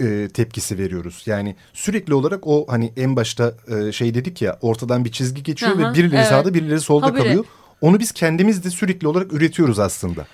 e, 0.00 0.28
tepkisi 0.34 0.78
veriyoruz. 0.78 1.22
Yani 1.26 1.56
sürekli 1.72 2.14
olarak 2.14 2.46
o 2.46 2.66
hani 2.68 2.92
en 2.96 3.16
başta 3.16 3.54
e, 3.68 3.92
şey 3.92 4.14
dedik 4.14 4.42
ya 4.42 4.58
ortadan 4.62 5.04
bir 5.04 5.12
çizgi 5.12 5.42
geçiyor 5.42 5.72
Aha, 5.72 5.90
ve 5.90 5.94
birileri 5.94 6.16
evet. 6.16 6.28
sağda 6.28 6.54
birileri 6.54 6.80
solda 6.80 7.06
Habire. 7.06 7.22
kalıyor. 7.22 7.44
Onu 7.80 7.98
biz 7.98 8.12
kendimiz 8.12 8.64
de 8.64 8.70
sürekli 8.70 9.08
olarak 9.08 9.32
üretiyoruz 9.32 9.78
aslında. 9.78 10.26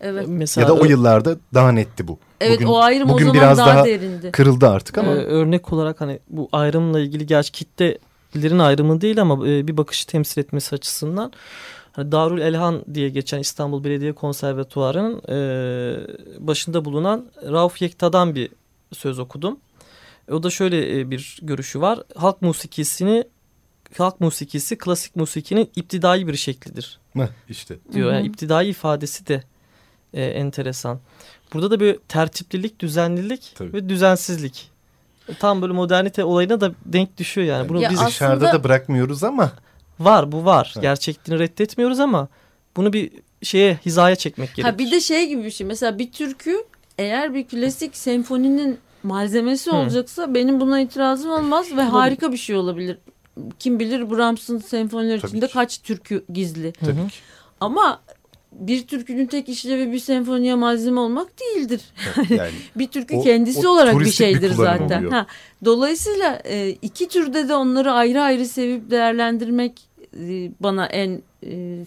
Evet. 0.00 0.26
mesela 0.28 0.62
ya 0.62 0.68
da 0.68 0.80
o 0.80 0.84
yıllarda 0.84 1.36
daha 1.54 1.72
netti 1.72 2.08
bu. 2.08 2.18
Evet 2.40 2.56
bugün, 2.56 2.66
o 2.66 2.78
ayrım 2.78 3.08
bugün 3.08 3.24
o 3.24 3.28
zaman 3.28 3.34
biraz 3.42 3.58
daha, 3.58 3.76
daha 3.76 3.84
derindi. 3.84 4.32
kırıldı 4.32 4.68
artık 4.68 4.98
ama 4.98 5.12
Ee, 5.12 5.14
örnek 5.14 5.72
olarak 5.72 6.00
hani 6.00 6.18
bu 6.28 6.48
ayrımla 6.52 7.00
ilgili 7.00 7.26
gerçi 7.26 7.52
kitlelerin 7.52 8.58
ayrımı 8.58 9.00
değil 9.00 9.20
ama 9.20 9.48
e, 9.48 9.68
bir 9.68 9.76
bakışı 9.76 10.06
temsil 10.06 10.40
etmesi 10.40 10.74
açısından 10.74 11.32
hani 11.92 12.12
Darül 12.12 12.40
Elhan 12.40 12.84
diye 12.94 13.08
geçen 13.08 13.38
İstanbul 13.38 13.84
Belediye 13.84 14.12
Konservatuvarı'nın 14.12 15.22
e, 15.28 15.36
başında 16.46 16.84
bulunan 16.84 17.26
Rauf 17.42 17.82
Yekta'dan 17.82 18.34
bir 18.34 18.50
söz 18.92 19.18
okudum. 19.18 19.58
E, 20.28 20.32
o 20.34 20.42
da 20.42 20.50
şöyle 20.50 21.00
e, 21.00 21.10
bir 21.10 21.38
görüşü 21.42 21.80
var. 21.80 21.98
Halk 22.16 22.42
musikisini 22.42 23.24
halk 23.98 24.20
musikisi 24.20 24.78
klasik 24.78 25.16
musikinin 25.16 25.70
iptidai 25.76 26.26
bir 26.26 26.36
şeklidir 26.36 26.98
Heh, 27.14 27.26
işte. 27.48 27.76
diyor. 27.92 28.06
Hı 28.06 28.10
hı. 28.12 28.14
Yani 28.16 28.26
iptidai 28.26 28.68
ifadesi 28.68 29.26
de 29.26 29.42
e, 30.16 30.24
enteresan. 30.24 30.98
Burada 31.54 31.70
da 31.70 31.80
bir 31.80 31.98
tertiplilik, 32.08 32.80
düzenlilik 32.80 33.52
Tabii. 33.54 33.72
ve 33.72 33.88
düzensizlik. 33.88 34.70
Tam 35.40 35.62
böyle 35.62 35.72
modernite 35.72 36.24
olayına 36.24 36.60
da 36.60 36.72
denk 36.84 37.16
düşüyor 37.18 37.46
yani. 37.46 37.68
Bunu 37.68 37.80
Ya 37.80 37.90
biz 37.90 37.96
aslında- 37.98 38.10
Dışarıda 38.10 38.52
da 38.52 38.64
bırakmıyoruz 38.64 39.24
ama 39.24 39.52
var, 40.00 40.32
bu 40.32 40.44
var. 40.44 40.72
Evet. 40.74 40.82
Gerçekliğini 40.82 41.42
reddetmiyoruz 41.42 42.00
ama 42.00 42.28
bunu 42.76 42.92
bir 42.92 43.10
şeye 43.42 43.78
hizaya 43.86 44.16
çekmek 44.16 44.48
gerekir. 44.54 44.62
Ha 44.72 44.78
bir 44.78 44.90
de 44.90 45.00
şey 45.00 45.28
gibi 45.28 45.44
bir 45.44 45.50
şey. 45.50 45.66
Mesela 45.66 45.98
bir 45.98 46.12
türkü 46.12 46.56
eğer 46.98 47.34
bir 47.34 47.46
klasik 47.48 47.96
senfoninin 47.96 48.78
malzemesi 49.02 49.70
Hı. 49.70 49.76
olacaksa 49.76 50.34
benim 50.34 50.60
buna 50.60 50.80
itirazım 50.80 51.30
olmaz 51.30 51.66
ve 51.76 51.82
harika 51.82 52.32
bir 52.32 52.36
şey 52.36 52.56
olabilir. 52.56 52.98
Kim 53.58 53.80
bilir 53.80 54.10
Brahms'ın 54.10 54.58
senfonileri 54.58 55.20
Tabii 55.20 55.28
içinde 55.30 55.46
ki. 55.46 55.52
kaç 55.52 55.78
türkü 55.82 56.24
gizli. 56.32 56.72
Tabii 56.72 57.08
ki. 57.08 57.18
Ama 57.60 58.00
bir 58.60 58.86
türkünün 58.86 59.26
tek 59.26 59.48
işlevi 59.48 59.92
bir 59.92 59.98
senfoniye 59.98 60.54
malzeme 60.54 61.00
olmak 61.00 61.28
değildir. 61.40 61.80
Yani 62.30 62.50
Bir 62.76 62.86
türkü 62.86 63.16
O- 63.16 63.22
kendisi 63.22 63.68
o 63.68 63.70
olarak 63.72 64.00
bir 64.00 64.04
bir 64.04 64.10
şeydir 64.10 64.56
kullanım 64.56 64.78
zaten. 64.80 64.98
oluyor. 64.98 65.12
Ha, 65.12 65.26
dolayısıyla 65.64 66.42
e, 66.44 66.68
iki 66.70 67.08
türde 67.08 67.48
de 67.48 67.54
onları 67.54 67.92
ayrı 67.92 68.22
ayrı 68.22 68.46
sevip 68.46 68.90
değerlendirmek 68.90 69.80
e, 70.20 70.50
bana 70.60 70.86
en 70.86 71.22
e, 71.46 71.78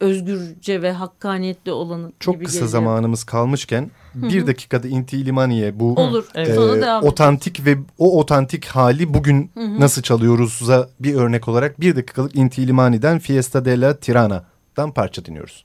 özgürce 0.00 0.82
ve 0.82 0.92
hakkaniyetli 0.92 1.72
olanı 1.72 2.12
çok 2.20 2.34
gibi 2.34 2.44
kısa 2.44 2.56
geliyor. 2.56 2.70
zamanımız 2.70 3.24
kalmışken 3.24 3.90
bir 4.14 4.46
dakikada 4.46 4.88
Inti 4.88 5.26
Limaniye 5.26 5.80
bu 5.80 5.94
Olur. 5.94 6.24
Evet. 6.34 6.48
E, 6.48 6.56
devam 6.56 6.70
edelim. 6.78 6.88
otantik 7.02 7.66
ve 7.66 7.76
o 7.98 8.18
otantik 8.20 8.66
hali 8.66 9.14
bugün 9.14 9.50
Hı 9.54 9.60
hı. 9.60 9.80
nasıl 9.80 10.02
çalıyoruz'a 10.02 10.88
bir 11.00 11.14
örnek 11.14 11.48
olarak 11.48 11.80
bir 11.80 11.96
dakikalık 11.96 12.36
Inti 12.36 12.66
Limani'den 12.66 13.18
Fiesta 13.18 13.64
della 13.64 13.96
Tirana'dan 13.96 14.90
parça 14.92 15.24
dinliyoruz. 15.24 15.64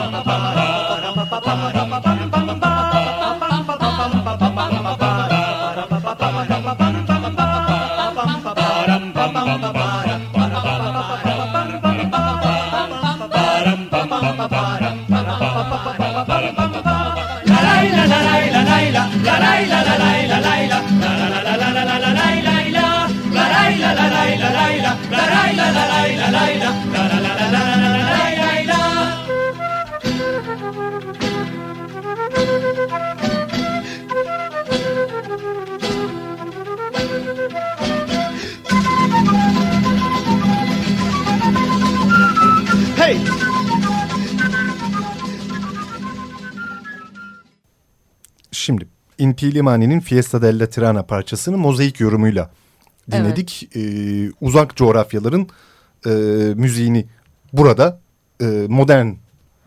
Şimdi 48.61 48.87
Inti 49.17 49.53
Limani'nin 49.53 49.99
Fiesta 49.99 50.41
della 50.41 50.69
Tirana 50.69 51.03
parçasını 51.03 51.57
mozaik 51.57 51.99
yorumuyla 51.99 52.51
dinledik. 53.11 53.69
Ee, 53.75 54.31
uzak 54.41 54.75
coğrafyaların 54.75 55.47
e, 56.05 56.09
müziğini 56.55 57.05
burada 57.53 57.99
e, 58.41 58.45
modern 58.67 59.07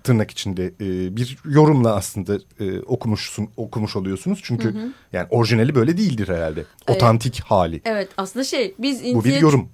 tırnak 0.04 0.30
içinde 0.30 0.64
e, 0.66 1.16
bir 1.16 1.38
yorumla 1.44 1.94
aslında 1.94 2.38
e, 2.61 2.80
okumuşsun 2.80 3.48
okumuş 3.57 3.96
oluyorsunuz. 3.96 4.40
Çünkü 4.42 4.74
yani 5.12 5.26
orijinali 5.30 5.74
böyle 5.74 5.96
değildir 5.96 6.28
herhalde. 6.28 6.64
Evet. 6.88 6.96
Otantik 6.96 7.40
hali. 7.40 7.80
Evet 7.85 8.09
aslında 8.16 8.44
şey 8.44 8.74
biz 8.78 9.00
Bu 9.00 9.04
bir 9.04 9.14
Inti'ye 9.14 9.38
yorum. 9.38 9.68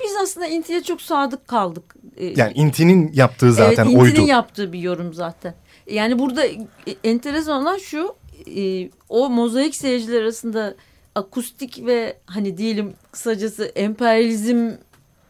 biz 0.00 0.12
aslında 0.22 0.46
Inti'ye 0.46 0.82
çok 0.82 1.02
sadık 1.02 1.48
kaldık. 1.48 1.94
Ee, 2.16 2.26
Yani 2.26 2.52
Inti'nin 2.52 3.12
yaptığı 3.12 3.52
zaten 3.52 3.84
evet, 3.84 3.94
Inti'nin 3.94 4.20
oydu. 4.20 4.26
yaptığı 4.30 4.72
bir 4.72 4.78
yorum 4.78 5.14
zaten. 5.14 5.54
Yani 5.90 6.18
burada 6.18 6.46
e, 6.46 6.56
enteresan 7.04 7.62
olan 7.62 7.78
şu 7.78 8.14
e, 8.56 8.90
o 9.08 9.30
mozaik 9.30 9.74
seyirciler 9.74 10.22
arasında 10.22 10.74
akustik 11.14 11.86
ve 11.86 12.16
hani 12.26 12.58
diyelim 12.58 12.94
kısacası 13.12 13.64
emperyalizm 13.64 14.70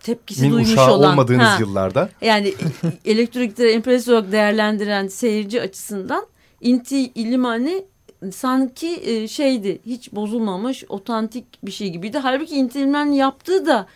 tepkisi 0.01 0.43
Min 0.43 0.53
duymuş 0.53 0.79
olan 0.79 1.11
olmadığınız 1.11 1.47
ha, 1.47 1.57
yıllarda. 1.61 2.09
yani 2.21 2.55
elektrikleri 3.05 3.71
emperyalist 3.71 4.09
olarak 4.09 4.33
değerlendiren 4.33 5.09
seyirci 5.09 5.63
açısından 5.63 6.27
Inti 6.61 6.99
İlimani 6.99 7.85
sanki 8.33 9.01
e, 9.05 9.29
şeydi 9.29 9.79
hiç 9.87 10.13
bozulmamış 10.13 10.85
otantik 10.89 11.45
bir 11.63 11.71
şey 11.71 11.91
gibiydi. 11.91 12.19
Halbuki 12.19 12.55
Inti 12.55 12.79
İlimani 12.79 13.17
yaptığı 13.17 13.67
da 13.67 13.87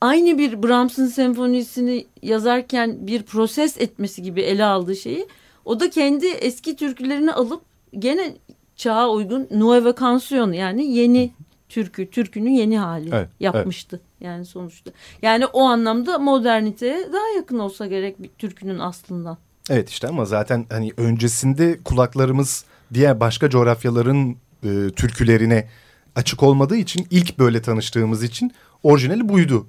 aynı 0.00 0.38
bir 0.38 0.62
Brahms'ın 0.62 1.06
senfonisini 1.06 2.06
yazarken 2.22 3.06
bir 3.06 3.22
proses 3.22 3.80
etmesi 3.80 4.22
gibi 4.22 4.40
ele 4.40 4.64
aldığı 4.64 4.96
şeyi 4.96 5.26
o 5.64 5.80
da 5.80 5.90
kendi 5.90 6.26
eski 6.26 6.76
türkülerini 6.76 7.32
alıp 7.32 7.62
gene 7.98 8.36
çağa 8.76 9.08
uygun 9.10 9.48
Nueve 9.50 9.88
Canción 9.90 10.52
yani 10.52 10.86
yeni 10.86 11.32
türkü, 11.68 12.10
türkünün 12.10 12.50
yeni 12.50 12.78
hali 12.78 13.10
Evet, 13.12 13.28
yapmıştı. 13.40 14.00
Yani 14.20 14.44
sonuçta. 14.44 14.90
Yani 15.22 15.46
o 15.46 15.62
anlamda 15.64 16.18
moderniteye 16.18 17.12
daha 17.12 17.28
yakın 17.36 17.58
olsa 17.58 17.86
gerek 17.86 18.22
bir 18.22 18.28
türkünün 18.28 18.78
aslından. 18.78 19.38
Evet 19.70 19.90
işte 19.90 20.08
ama 20.08 20.24
zaten 20.24 20.66
hani 20.70 20.92
öncesinde 20.96 21.78
kulaklarımız 21.84 22.64
diğer 22.94 23.20
başka 23.20 23.50
coğrafyaların 23.50 24.36
e, 24.64 24.90
türkülerine 24.96 25.68
açık 26.14 26.42
olmadığı 26.42 26.76
için 26.76 27.06
ilk 27.10 27.38
böyle 27.38 27.62
tanıştığımız 27.62 28.22
için 28.22 28.52
orijinali 28.82 29.28
buydu. 29.28 29.66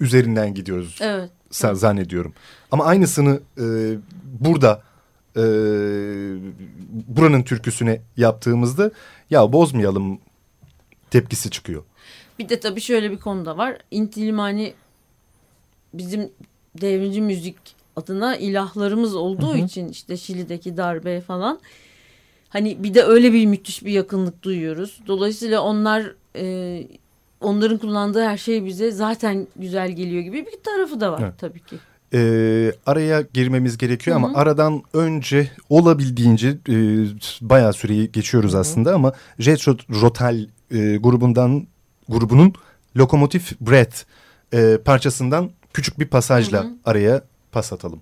Üzerinden 0.00 0.54
gidiyoruz 0.54 0.98
Evet. 1.00 1.30
zannediyorum. 1.50 2.34
Ama 2.72 2.84
aynısını 2.84 3.40
e, 3.58 3.64
burada 4.24 4.82
e, 5.36 5.40
buranın 7.16 7.42
türküsüne 7.42 8.00
yaptığımızda 8.16 8.90
ya 9.30 9.52
bozmayalım 9.52 10.18
tepkisi 11.10 11.50
çıkıyor. 11.50 11.82
Bir 12.38 12.48
de 12.48 12.60
tabii 12.60 12.80
şöyle 12.80 13.10
bir 13.10 13.18
konu 13.18 13.44
da 13.44 13.58
var. 13.58 13.78
İntilimani 13.90 14.74
bizim 15.94 16.30
devrimci 16.80 17.20
müzik 17.20 17.56
adına 17.96 18.36
ilahlarımız 18.36 19.16
olduğu 19.16 19.56
için 19.56 19.88
işte 19.88 20.16
Şili'deki 20.16 20.76
darbe 20.76 21.20
falan. 21.20 21.60
Hani 22.48 22.82
bir 22.82 22.94
de 22.94 23.02
öyle 23.02 23.32
bir 23.32 23.46
müthiş 23.46 23.84
bir 23.84 23.92
yakınlık 23.92 24.42
duyuyoruz. 24.42 25.00
Dolayısıyla 25.06 25.60
onlar 25.60 26.14
e, 26.36 26.86
onların 27.40 27.78
kullandığı 27.78 28.24
her 28.24 28.36
şey 28.36 28.64
bize 28.64 28.90
zaten 28.90 29.46
güzel 29.56 29.92
geliyor 29.92 30.22
gibi 30.22 30.46
bir 30.46 30.62
tarafı 30.64 31.00
da 31.00 31.12
var 31.12 31.20
Evet. 31.24 31.34
tabii 31.38 31.60
ki. 31.60 31.76
E, 32.16 32.72
araya 32.86 33.20
girmemiz 33.20 33.78
gerekiyor 33.78 34.16
Hı 34.16 34.20
hı. 34.22 34.26
ama 34.26 34.38
aradan 34.38 34.82
önce 34.92 35.50
olabildiğince 35.68 36.48
e, 36.48 36.74
bayağı 37.40 37.72
süreyi 37.72 38.12
geçiyoruz 38.12 38.54
aslında 38.54 38.94
ama 38.94 39.12
Jet 39.38 39.68
Rotal 39.68 40.46
e, 40.70 40.96
grubundan 40.96 41.66
grubunun 42.08 42.52
Lokomotif 42.96 43.60
Breath 43.60 43.96
e, 44.54 44.78
parçasından 44.84 45.50
küçük 45.72 46.00
bir 46.00 46.06
pasajla 46.06 46.64
Hı 46.64 46.68
hı. 46.68 46.72
araya 46.84 47.22
pas 47.52 47.72
atalım. 47.72 48.00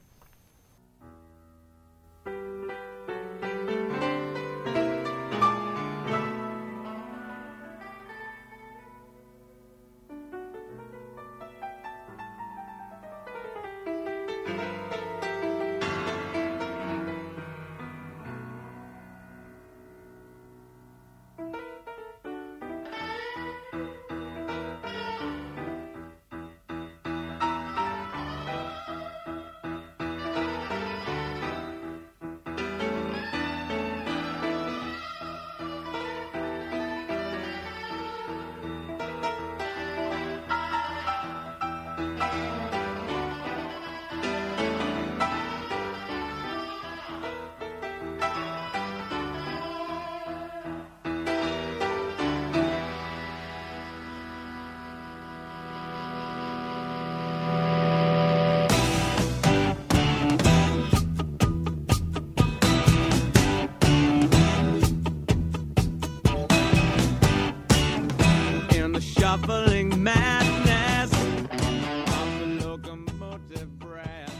Shuffling 69.35 70.03
madness 70.03 71.13
of 71.13 72.29
the 72.41 72.67
locomotive 72.67 73.79
breath. 73.81 74.35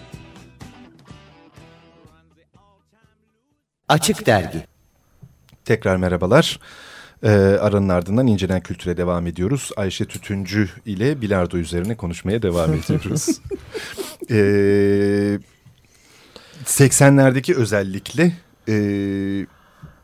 Runs 2.07 2.31
the 2.37 2.59
all-time 2.59 3.85
Açık 3.89 4.27
Dergi 4.27 4.65
Tekrar 5.65 5.97
merhabalar. 5.97 6.61
Ee, 7.23 7.29
aranın 7.61 7.89
ardından 7.89 8.27
incelen 8.27 8.61
kültüre 8.61 8.97
devam 8.97 9.27
ediyoruz. 9.27 9.71
Ayşe 9.77 10.05
Tütüncü 10.05 10.69
ile 10.87 11.21
bilardo 11.21 11.57
üzerine 11.57 11.97
konuşmaya 11.97 12.43
devam 12.43 12.75
ediyoruz. 12.75 13.41
Ee, 14.31 15.39
80'lerdeki 16.65 17.55
özellikle 17.55 18.33
e, 18.69 18.75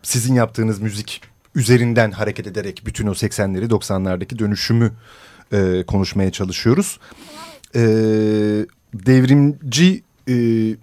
sizin 0.03 0.35
yaptığınız 0.35 0.81
müzik 0.81 1.30
üzerinden 1.55 2.11
hareket 2.11 2.47
ederek 2.47 2.83
bütün 2.87 3.07
o 3.07 3.11
80'leri 3.11 3.69
90'lardaki 3.69 4.39
dönüşümü 4.39 4.93
e, 5.53 5.85
konuşmaya 5.87 6.33
çalışıyoruz. 6.33 7.01
E, 7.75 7.81
devrimci 8.95 10.03
e, 10.29 10.35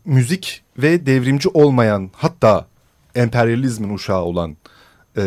müzik 0.05 0.63
ve 0.77 1.05
devrimci 1.05 1.49
olmayan 1.49 2.09
hatta 2.13 2.67
emperyalizmin 3.15 3.93
uşağı 3.93 4.21
olan 4.21 4.57
e, 5.17 5.23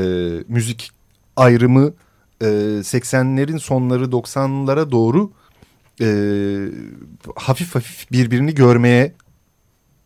müzik 0.49 0.91
ayrımı 1.37 1.93
e, 2.41 2.47
80'lerin 2.47 3.59
sonları 3.59 4.05
90'lara 4.05 4.91
doğru 4.91 5.31
e, 6.01 6.09
hafif 7.37 7.75
hafif 7.75 8.13
birbirini 8.13 8.55
görmeye 8.55 9.15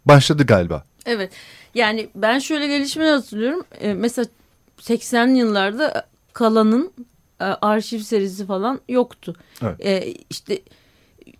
başladı 0.06 0.46
galiba. 0.46 0.84
Evet. 1.06 1.32
Yani 1.74 2.08
ben 2.14 2.38
şöyle 2.38 2.66
gelişmeler 2.66 3.12
hatırlıyorum. 3.12 3.62
Ee, 3.80 3.94
mesela 3.94 4.26
80'li 4.80 5.38
yıllarda 5.38 6.06
Kala'nın 6.32 6.92
e, 7.40 7.44
arşiv 7.44 7.98
serisi 7.98 8.46
falan 8.46 8.80
yoktu. 8.88 9.34
Evet. 9.62 9.86
Ee, 9.86 10.14
işte 10.30 10.58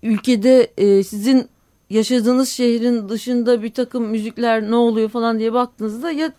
ülkede 0.03 0.71
e, 0.79 1.03
sizin 1.03 1.49
yaşadığınız 1.91 2.49
şehrin 2.49 3.09
dışında 3.09 3.63
bir 3.63 3.73
takım 3.73 4.05
müzikler 4.07 4.63
ne 4.71 4.77
oluyor 4.77 5.09
falan 5.09 5.39
diye 5.39 5.53
baktığınızda 5.53 6.11
ya 6.11 6.33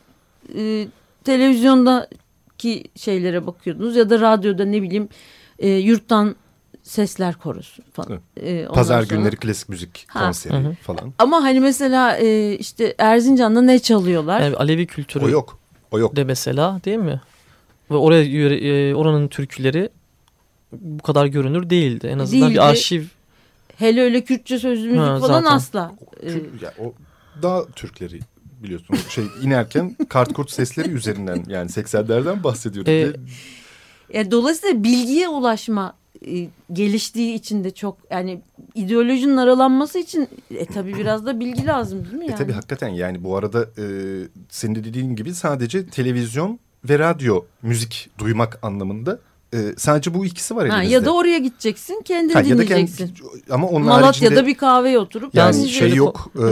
e, 0.56 0.88
televizyondaki 1.24 2.84
şeylere 2.96 3.48
bakıyordunuz 3.48 3.96
ya 3.96 4.10
da 4.10 4.20
radyoda 4.22 4.66
ne 4.66 4.82
bileyim 4.82 5.10
e, 5.60 5.70
yurttan 5.70 6.36
sesler 6.84 7.36
korosu 7.36 7.82
falan. 7.94 8.20
Evet. 8.38 8.68
E, 8.70 8.74
Pazar 8.74 9.04
sonra- 9.04 9.16
günleri 9.18 9.36
klasik 9.36 9.70
müzik 9.70 10.06
Ha. 10.08 10.20
konseri 10.26 10.54
Hı 10.54 10.58
hı. 10.58 10.76
falan. 10.82 11.14
Ama 11.20 11.44
hani 11.44 11.60
mesela 11.60 12.18
e, 12.18 12.54
işte 12.54 12.96
Erzincan'da 12.98 13.62
ne 13.62 13.80
çalıyorlar? 13.80 14.42
Yani 14.42 14.56
Alevi 14.56 14.88
kültürü 14.88 15.26
O 15.26 15.30
yok. 15.30 15.60
O 15.96 16.00
yok. 16.00 16.16
de 16.16 16.24
mesela 16.24 16.80
değil 16.86 16.98
mi? 16.98 17.22
Ve 17.92 17.96
oraya 17.96 18.24
e, 18.56 18.96
oranın 18.96 19.28
türküleri 19.28 19.90
bu 20.72 21.04
kadar 21.04 21.26
görünür 21.26 21.70
değildi. 21.70 22.08
En 22.08 22.20
azından 22.20 22.42
Değildi. 22.42 22.54
bir 22.60 22.70
arşiv 22.70 23.04
Hele 23.78 24.02
öyle 24.02 24.24
Kürtçe 24.24 24.60
sözlü 24.60 24.88
müzik 24.88 25.00
Ha, 25.00 25.20
falan 25.20 25.42
zaten. 25.42 25.56
asla. 25.56 25.92
E, 26.22 26.28
Tür- 26.28 26.62
ya 26.62 26.74
o 26.80 26.94
dağ 27.42 27.66
Türkleri 27.76 28.20
biliyorsun. 28.64 28.96
Şey 29.10 29.26
inerken 29.44 29.96
kart 30.10 30.34
kurt 30.34 30.52
sesleri 30.52 30.90
üzerinden 30.90 31.44
yani 31.48 31.70
80'lerden 31.70 32.44
bahsediyoruz. 32.44 32.90
Ee, 32.92 33.14
e, 34.10 34.32
dolayısıyla 34.32 34.84
bilgiye 34.84 35.28
ulaşma 35.30 35.94
geliştiği 36.74 37.34
için 37.34 37.64
de 37.64 37.72
çok 37.72 37.98
yani 38.12 38.42
ideolojinin 38.76 39.38
aralanması 39.38 40.00
için 40.00 40.28
e, 40.52 40.66
tabii 40.66 40.96
biraz 40.98 41.26
da 41.26 41.40
bilgi 41.40 41.66
lazım 41.66 42.04
değil 42.06 42.16
mi 42.16 42.26
yani? 42.26 42.34
E 42.34 42.36
tabii 42.36 42.54
hakikaten 42.54 42.90
yani 42.90 43.24
bu 43.24 43.38
arada 43.38 43.62
e, 43.78 43.86
senin 44.50 44.76
de 44.76 44.84
dediğin 44.84 45.16
gibi 45.16 45.34
sadece 45.34 45.88
televizyon 45.88 46.60
ve 46.90 47.00
radyo 47.00 47.46
müzik 47.62 48.10
duymak 48.18 48.60
anlamında 48.62 49.20
e, 49.56 49.74
sadece 49.78 50.14
bu 50.14 50.26
ikisi 50.26 50.56
var 50.56 50.68
Ha, 50.70 50.76
elimizde. 50.76 50.94
ya 50.94 51.06
da 51.06 51.12
oraya 51.14 51.38
gideceksin 51.38 52.02
kendin 52.06 52.34
Ha, 52.34 52.40
ya 52.40 52.46
da 52.46 52.50
dinleyeceksin. 52.62 53.08
kendi, 53.08 53.20
ama 53.54 53.68
onun 53.68 53.86
Malatya'da 53.88 54.08
haricinde 54.08 54.46
bir 54.48 54.56
kahveye 54.56 55.00
oturup 55.00 55.36
yani 55.36 55.54
dinleyeceksin. 55.54 55.88
şey 55.88 55.96
yok, 55.98 56.28
e, 56.36 56.44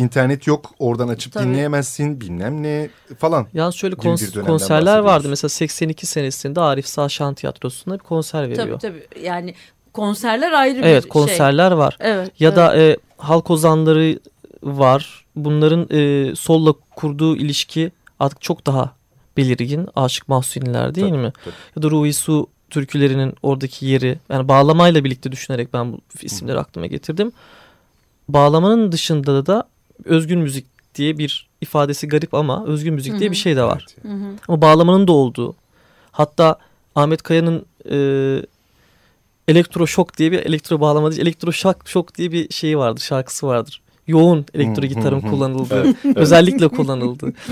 internet 0.00 0.46
yok, 0.46 0.70
oradan 0.78 1.08
açıp 1.08 1.32
Tabii. 1.32 1.44
dinleyemezsin, 1.44 2.20
bilmem 2.20 2.62
ne 2.62 2.90
falan. 3.18 3.46
Yalnız 3.54 3.74
şöyle 3.74 3.96
bir 3.96 4.02
kons- 4.02 4.44
konserler 4.46 4.98
vardı. 4.98 5.28
Mesela 5.28 5.48
82 5.48 6.06
senesinde 6.06 6.60
Arif 6.60 6.86
Sağ 6.86 7.08
Şan 7.08 7.34
Tiyatrosu'nda 7.34 7.94
bir 7.94 8.04
konser 8.04 8.42
veriyor. 8.50 8.78
Tabii 8.80 9.00
tabii. 9.10 9.24
Yani 9.26 9.54
konserler 9.92 10.52
ayrı 10.52 10.78
bir 10.78 10.82
Evet 10.82 11.02
şey. 11.02 11.08
konserler 11.08 11.72
var. 11.72 11.96
Evet. 12.00 12.30
Ya 12.40 12.48
evet. 12.48 12.56
da 12.56 12.76
e, 12.76 12.96
halk 13.16 13.50
ozanları 13.50 14.18
var. 14.62 15.24
Bunların 15.36 15.86
e, 15.90 16.32
solla 16.36 16.72
kurduğu 16.96 17.36
ilişki 17.36 17.92
artık 18.20 18.40
çok 18.40 18.66
daha 18.66 18.94
belirgin. 19.36 19.88
Aşık 19.96 20.28
Mahsuniler 20.28 20.94
değil 20.94 21.08
Tabii, 21.08 21.18
mi? 21.18 21.32
tabii. 21.44 21.54
Ya 21.76 21.82
da 21.82 21.90
Ruhi 21.90 22.12
Su 22.12 22.46
türkülerinin 22.72 23.34
oradaki 23.42 23.86
yeri. 23.86 24.18
Yani 24.28 24.48
bağlamayla 24.48 25.04
birlikte 25.04 25.32
düşünerek 25.32 25.72
ben 25.72 25.92
bu 25.92 25.98
isimleri 26.22 26.58
aklıma 26.58 26.86
getirdim. 26.86 27.32
Bağlamanın 28.28 28.92
dışında 28.92 29.46
da 29.46 29.68
özgün 30.04 30.38
müzik 30.40 30.66
diye 30.94 31.18
bir 31.18 31.48
ifadesi 31.60 32.08
garip 32.08 32.34
ama 32.34 32.64
özgün 32.66 32.94
müzik 32.94 33.18
diye 33.18 33.30
bir 33.30 33.36
şey 33.36 33.56
de 33.56 33.62
var. 33.62 33.86
Evet. 33.94 34.04
Hı 34.12 34.16
hı. 34.18 34.28
Ama 34.48 34.60
bağlamanın 34.62 35.08
da 35.08 35.12
olduğu. 35.12 35.54
Hatta 36.12 36.56
Ahmet 36.94 37.22
Kaya'nın 37.22 37.66
e, 37.90 37.96
elektroşok 39.48 40.18
diye 40.18 40.32
bir 40.32 40.38
elektro 40.38 40.80
bağlama 40.80 41.10
değil, 41.10 41.22
elektroşok 41.22 41.76
şok 41.88 42.14
diye 42.14 42.32
bir 42.32 42.52
şeyi 42.52 42.78
vardır, 42.78 43.00
şarkısı 43.02 43.46
vardır. 43.46 43.80
Yoğun 44.06 44.46
elektro 44.54 44.82
gitarın 44.86 45.20
kullanıldığı, 45.20 45.82
Evet, 45.84 45.96
evet. 46.04 46.16
özellikle 46.16 46.68
kullanıldığı. 46.68 47.32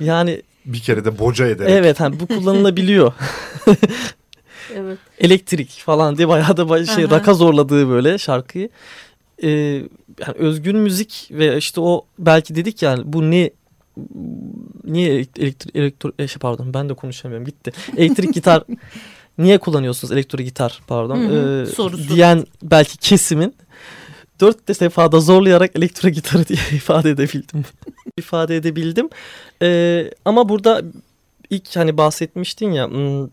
Yani 0.00 0.42
Bir 0.66 0.78
kere 0.80 1.04
de 1.04 1.18
boca 1.18 1.46
ederek. 1.46 1.70
evet 1.72 2.00
hani 2.00 2.20
bu 2.20 2.26
kullanılabiliyor. 2.26 3.12
Evet. 4.76 4.98
Elektrik 5.18 5.70
falan 5.70 6.16
diye 6.18 6.28
bayağı 6.28 6.56
da 6.56 6.84
şey 6.86 7.04
Aha. 7.04 7.10
raka 7.10 7.34
zorladığı 7.34 7.88
böyle 7.88 8.18
şarkıyı. 8.18 8.68
Ee, 9.42 9.48
yani 10.20 10.34
özgün 10.38 10.76
müzik 10.76 11.28
ve 11.30 11.56
işte 11.56 11.80
o 11.80 12.06
belki 12.18 12.54
dedik 12.54 12.82
yani 12.82 13.02
bu 13.04 13.30
ne 13.30 13.50
niye 14.84 15.14
elektrik 15.38 15.76
elektro 15.76 16.12
e, 16.18 16.28
şey 16.28 16.38
pardon 16.40 16.74
ben 16.74 16.88
de 16.88 16.94
konuşamıyorum 16.94 17.46
gitti. 17.46 17.72
Elektrik 17.96 18.34
gitar 18.34 18.64
niye 19.38 19.58
kullanıyorsunuz 19.58 20.12
elektro 20.12 20.42
gitar 20.42 20.80
pardon 20.86 21.16
Hı 21.16 21.28
hı, 21.28 21.62
Ee, 21.62 21.66
sorusu. 21.66 22.08
diyen 22.08 22.46
belki 22.62 22.96
kesimin 22.96 23.54
dört 24.40 24.68
defada 24.80 25.20
zorlayarak 25.20 25.76
elektro 25.76 26.08
gitarı 26.08 26.48
diye 26.48 26.58
ifade 26.72 27.10
edebildim. 27.10 27.64
ifade 28.18 28.56
edebildim. 28.56 29.08
Ee, 29.62 30.10
ama 30.24 30.48
burada 30.48 30.82
ilk 31.50 31.76
hani 31.76 31.96
bahsetmiştin 31.96 32.72
ya 32.72 32.88
hmm, 32.88 33.28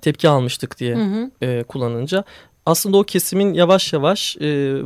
tepki 0.00 0.28
almıştık 0.28 0.78
diye 0.78 0.96
Hı 0.96 1.02
hı. 1.02 1.30
e, 1.42 1.62
kullanınca 1.62 2.24
aslında 2.66 2.96
o 2.96 3.02
kesimin 3.02 3.54
yavaş 3.54 3.92
yavaş 3.92 4.36
e, 4.36 4.78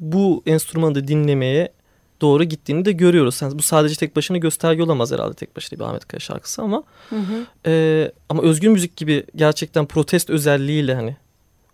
bu 0.00 0.42
enstrümanı 0.46 0.94
da 0.94 1.08
dinlemeye 1.08 1.72
doğru 2.20 2.44
gittiğini 2.44 2.84
de 2.84 2.92
görüyoruz. 2.92 3.42
Yani 3.42 3.58
bu 3.58 3.62
sadece 3.62 3.94
tek 3.94 4.16
başına 4.16 4.36
gösterge 4.36 4.82
olamaz 4.82 5.12
herhalde 5.12 5.34
tek 5.34 5.56
başına 5.56 5.78
bir 5.78 5.84
Ahmet 5.84 6.08
Kaya 6.08 6.20
şarkısı 6.20 6.62
ama 6.62 6.82
Hı 7.10 7.16
hı. 7.16 7.46
e, 7.66 8.12
ama 8.28 8.42
özgün 8.42 8.72
müzik 8.72 8.96
gibi 8.96 9.24
gerçekten 9.36 9.86
protest 9.86 10.30
özelliğiyle 10.30 10.94
hani 10.94 11.16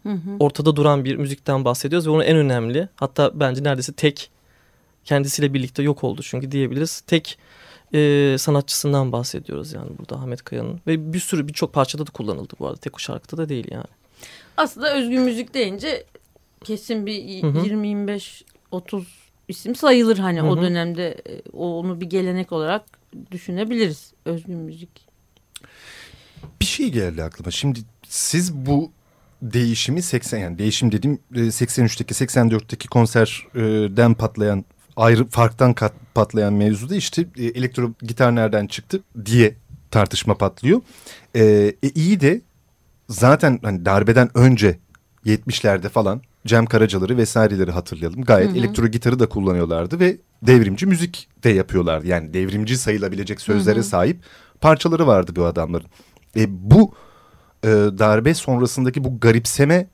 Hı 0.02 0.12
hı. 0.12 0.30
ortada 0.40 0.76
duran 0.76 1.04
bir 1.04 1.16
müzikten 1.16 1.64
bahsediyoruz 1.64 2.06
ve 2.06 2.10
onun 2.10 2.24
en 2.24 2.36
önemli 2.36 2.88
hatta 2.96 3.30
bence 3.34 3.62
neredeyse 3.64 3.92
tek 3.92 4.30
kendisiyle 5.04 5.54
birlikte 5.54 5.82
yok 5.82 6.04
oldu 6.04 6.22
çünkü 6.24 6.52
diyebiliriz. 6.52 7.00
Tek 7.00 7.38
e, 7.94 8.36
sanatçısından 8.38 9.12
bahsediyoruz 9.12 9.72
yani 9.72 9.90
burada 9.98 10.16
Ahmet 10.16 10.42
Kaya'nın 10.42 10.80
ve 10.86 11.12
bir 11.12 11.20
sürü 11.20 11.48
birçok 11.48 11.72
parçada 11.72 12.06
da 12.06 12.10
kullanıldı 12.10 12.54
bu 12.58 12.66
arada 12.66 12.76
tek 12.76 12.94
o 12.94 12.98
şarkıda 12.98 13.36
da 13.36 13.48
değil 13.48 13.66
yani. 13.70 13.86
Aslında 14.56 14.94
özgün 14.94 15.22
müzik 15.22 15.54
deyince 15.54 16.04
kesin 16.64 17.06
bir 17.06 17.42
Hı 17.42 17.46
hı. 17.46 17.66
20-25-30 17.66 19.04
isim 19.48 19.74
sayılır 19.74 20.18
hani 20.18 20.40
Hı 20.40 20.46
o 20.46 20.62
dönemde 20.62 21.16
e, 21.28 21.42
onu 21.52 22.00
bir 22.00 22.06
gelenek 22.06 22.52
olarak 22.52 22.84
düşünebiliriz 23.30 24.12
özgün 24.24 24.56
müzik. 24.56 24.90
Bir 26.60 26.66
şey 26.66 26.88
geldi 26.88 27.22
aklıma. 27.22 27.50
Şimdi 27.50 27.80
siz 28.08 28.54
bu 28.54 28.90
değişimi 29.42 30.02
80 30.02 30.38
yani 30.38 30.58
değişim 30.58 30.92
dediğim 30.92 31.18
e, 31.34 31.38
83'teki 31.38 32.14
84'teki 32.14 32.88
konserden 32.88 34.14
patlayan 34.14 34.64
ayrı 34.96 35.28
farktan 35.28 35.74
kat, 35.74 35.92
patlayan 36.14 36.52
mevzuda 36.52 36.96
işte 36.96 37.26
e, 37.38 37.44
elektro 37.44 37.92
gitar 38.02 38.34
nereden 38.34 38.66
çıktı 38.66 39.00
diye 39.24 39.54
tartışma 39.90 40.34
patlıyor. 40.34 40.80
E, 41.34 41.44
e, 41.82 41.90
iyi 41.94 42.20
de 42.20 42.40
zaten 43.08 43.60
hani 43.62 43.84
darbeden 43.84 44.38
önce 44.38 44.78
70'lerde 45.26 45.88
falan 45.88 46.22
Cem 46.46 46.66
Karacaları 46.66 47.16
vesaireleri 47.16 47.70
hatırlayalım. 47.70 48.22
Gayet 48.22 48.50
Hı 48.50 48.54
hı. 48.54 48.58
elektro 48.58 48.86
gitarı 48.86 49.18
da 49.18 49.28
kullanıyorlardı 49.28 50.00
ve 50.00 50.16
devrimci 50.42 50.86
müzik 50.86 51.28
de 51.44 51.50
yapıyorlardı. 51.50 52.06
Yani 52.06 52.34
devrimci 52.34 52.78
sayılabilecek 52.78 53.40
sözlere 53.40 53.76
Hı 53.76 53.80
hı. 53.80 53.84
sahip 53.84 54.20
parçaları 54.60 55.06
vardı 55.06 55.32
bu 55.36 55.44
adamların. 55.44 55.86
E, 56.36 56.46
bu 56.48 56.94
e, 57.64 57.68
darbe 57.68 58.34
sonrasındaki 58.34 59.04
bu 59.04 59.20
garipseme 59.20 59.86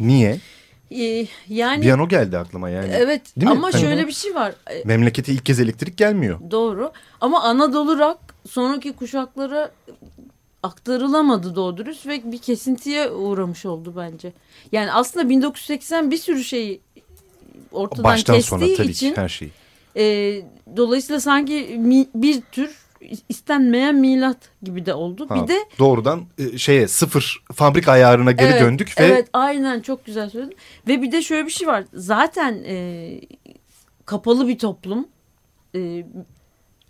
niye? 0.00 0.40
Ee, 0.90 1.26
yani 1.48 1.82
Bir 1.82 1.90
an 1.90 2.00
o 2.00 2.08
geldi 2.08 2.38
aklıma 2.38 2.70
yani. 2.70 2.90
evet 2.94 3.22
Değil 3.36 3.50
mi? 3.50 3.56
ama 3.58 3.72
Hani- 3.72 3.80
şöyle 3.80 4.06
bir 4.06 4.12
şey 4.12 4.34
var. 4.34 4.54
E, 4.70 4.82
Memlekete 4.84 5.32
ilk 5.32 5.46
kez 5.46 5.60
elektrik 5.60 5.96
gelmiyor. 5.96 6.38
Doğru 6.50 6.92
ama 7.20 7.42
Anadolu 7.42 7.98
rock 7.98 8.18
sonraki 8.48 8.92
kuşaklara 8.92 9.70
aktarılamadı 10.62 11.56
doğru 11.56 11.76
dürüst 11.76 12.06
ve 12.06 12.32
bir 12.32 12.38
kesintiye 12.38 13.10
uğramış 13.10 13.66
oldu 13.66 13.94
bence. 13.96 14.32
Yani 14.72 14.92
aslında 14.92 15.28
1980 15.28 16.10
bir 16.10 16.16
sürü 16.18 16.44
şeyi 16.44 16.80
ortadan 17.72 18.04
Baştan 18.04 18.36
kestiği 18.36 18.60
sona 18.60 18.76
tabii 18.76 18.90
için 18.92 19.14
ki 19.14 19.20
her 19.20 19.28
şey. 19.28 19.50
e, 19.96 20.02
dolayısıyla 20.76 21.20
sanki 21.20 21.76
mi- 21.78 22.08
bir 22.14 22.40
tür 22.40 22.83
istenmeyen 23.28 23.94
milat 23.94 24.38
gibi 24.62 24.86
de 24.86 24.94
oldu. 24.94 25.26
Ha, 25.28 25.34
bir 25.34 25.48
de 25.48 25.58
Doğrudan 25.78 26.24
e, 26.38 26.58
şeye 26.58 26.88
sıfır 26.88 27.42
fabrika 27.52 27.92
ayarına 27.92 28.32
geri 28.32 28.48
Evet, 28.52 28.62
döndük 28.62 29.00
ve 29.00 29.04
Evet 29.04 29.28
aynen 29.32 29.80
çok 29.80 30.06
güzel 30.06 30.30
söyledin. 30.30 30.56
Ve 30.88 31.02
bir 31.02 31.12
de 31.12 31.22
şöyle 31.22 31.46
bir 31.46 31.52
şey 31.52 31.68
var. 31.68 31.84
Zaten 31.94 32.64
e, 32.66 33.20
kapalı 34.06 34.48
bir 34.48 34.58
toplum. 34.58 35.08
E, 35.74 36.04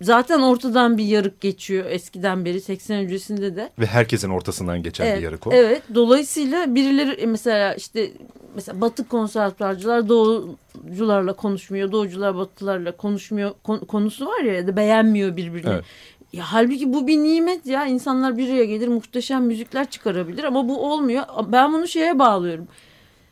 zaten 0.02 0.40
ortadan 0.40 0.98
bir 0.98 1.04
yarık 1.04 1.40
geçiyor 1.40 1.84
eskiden 1.86 2.44
beri 2.44 2.60
80 2.60 2.96
öncesinde 2.96 3.56
de. 3.56 3.70
ve 3.78 3.86
herkesin 3.86 4.30
ortasından 4.30 4.82
geçen 4.82 5.06
Evet, 5.06 5.18
bir 5.18 5.22
yarık 5.22 5.46
o. 5.46 5.50
Evet 5.52 5.82
dolayısıyla 5.94 6.74
birileri 6.74 7.10
e, 7.10 7.26
mesela 7.26 7.74
işte 7.74 8.12
mesela 8.54 8.80
batı 8.80 9.08
konservatuarcılar 9.08 10.08
doğucularla 10.08 11.32
konuşmuyor. 11.32 11.92
Doğucular 11.92 12.36
batılarla 12.36 12.96
konuşmuyor 12.96 13.50
kon- 13.64 13.78
konusu 13.84 14.26
var 14.26 14.40
ya 14.40 14.52
ya 14.54 14.66
da 14.66 14.76
beğenmiyor 14.76 15.36
birbirini. 15.36 15.70
Evet. 15.70 15.84
Ya 16.32 16.44
halbuki 16.52 16.92
bu 16.92 17.06
bir 17.06 17.16
nimet 17.18 17.66
ya. 17.66 17.86
İnsanlar 17.86 18.38
bir 18.38 18.48
araya 18.48 18.64
gelir 18.64 18.88
muhteşem 18.88 19.44
müzikler 19.44 19.90
çıkarabilir 19.90 20.44
ama 20.44 20.68
bu 20.68 20.92
olmuyor. 20.92 21.24
Ben 21.46 21.72
bunu 21.72 21.88
şeye 21.88 22.18
bağlıyorum. 22.18 22.68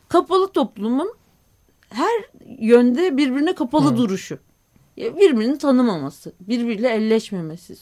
Kapalı 0.08 0.52
toplumun 0.52 1.14
her 1.88 2.24
yönde 2.58 3.16
birbirine 3.16 3.54
kapalı 3.54 3.96
duruşu. 3.96 4.38
Ya 4.96 5.16
Birbirini 5.16 5.58
tanımaması, 5.58 6.32
birbiriyle 6.40 6.88
elleşmemesi. 6.88 7.76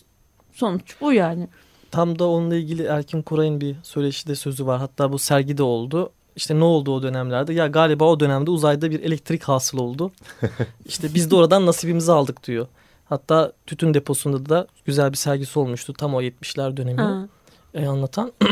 Sonuç 0.52 0.96
bu 1.00 1.12
yani. 1.12 1.48
Tam 1.90 2.18
da 2.18 2.28
onunla 2.28 2.56
ilgili 2.56 2.82
Erkin 2.82 3.22
Koray'ın 3.22 3.60
bir 3.60 3.76
söyleşide 3.82 4.34
sözü 4.34 4.66
var. 4.66 4.78
Hatta 4.78 5.12
bu 5.12 5.18
sergide 5.18 5.62
oldu. 5.62 6.12
İşte 6.36 6.58
ne 6.58 6.64
oldu 6.64 6.94
o 6.94 7.02
dönemlerde? 7.02 7.52
Ya 7.52 7.66
galiba 7.66 8.04
o 8.04 8.20
dönemde 8.20 8.50
uzayda 8.50 8.90
bir 8.90 9.00
elektrik 9.00 9.42
hasıl 9.42 9.78
oldu. 9.78 10.12
İşte 10.86 11.14
biz 11.14 11.30
de 11.30 11.36
oradan 11.36 11.66
nasibimizi 11.66 12.12
aldık 12.12 12.46
diyor. 12.46 12.66
Hatta 13.04 13.52
tütün 13.66 13.94
deposunda 13.94 14.48
da 14.48 14.66
güzel 14.84 15.12
bir 15.12 15.16
sergisi 15.16 15.58
olmuştu. 15.58 15.92
Tam 15.92 16.14
o 16.14 16.22
70'ler 16.22 16.76
dönemini 16.76 17.28
e, 17.74 17.86
anlatan. 17.86 18.32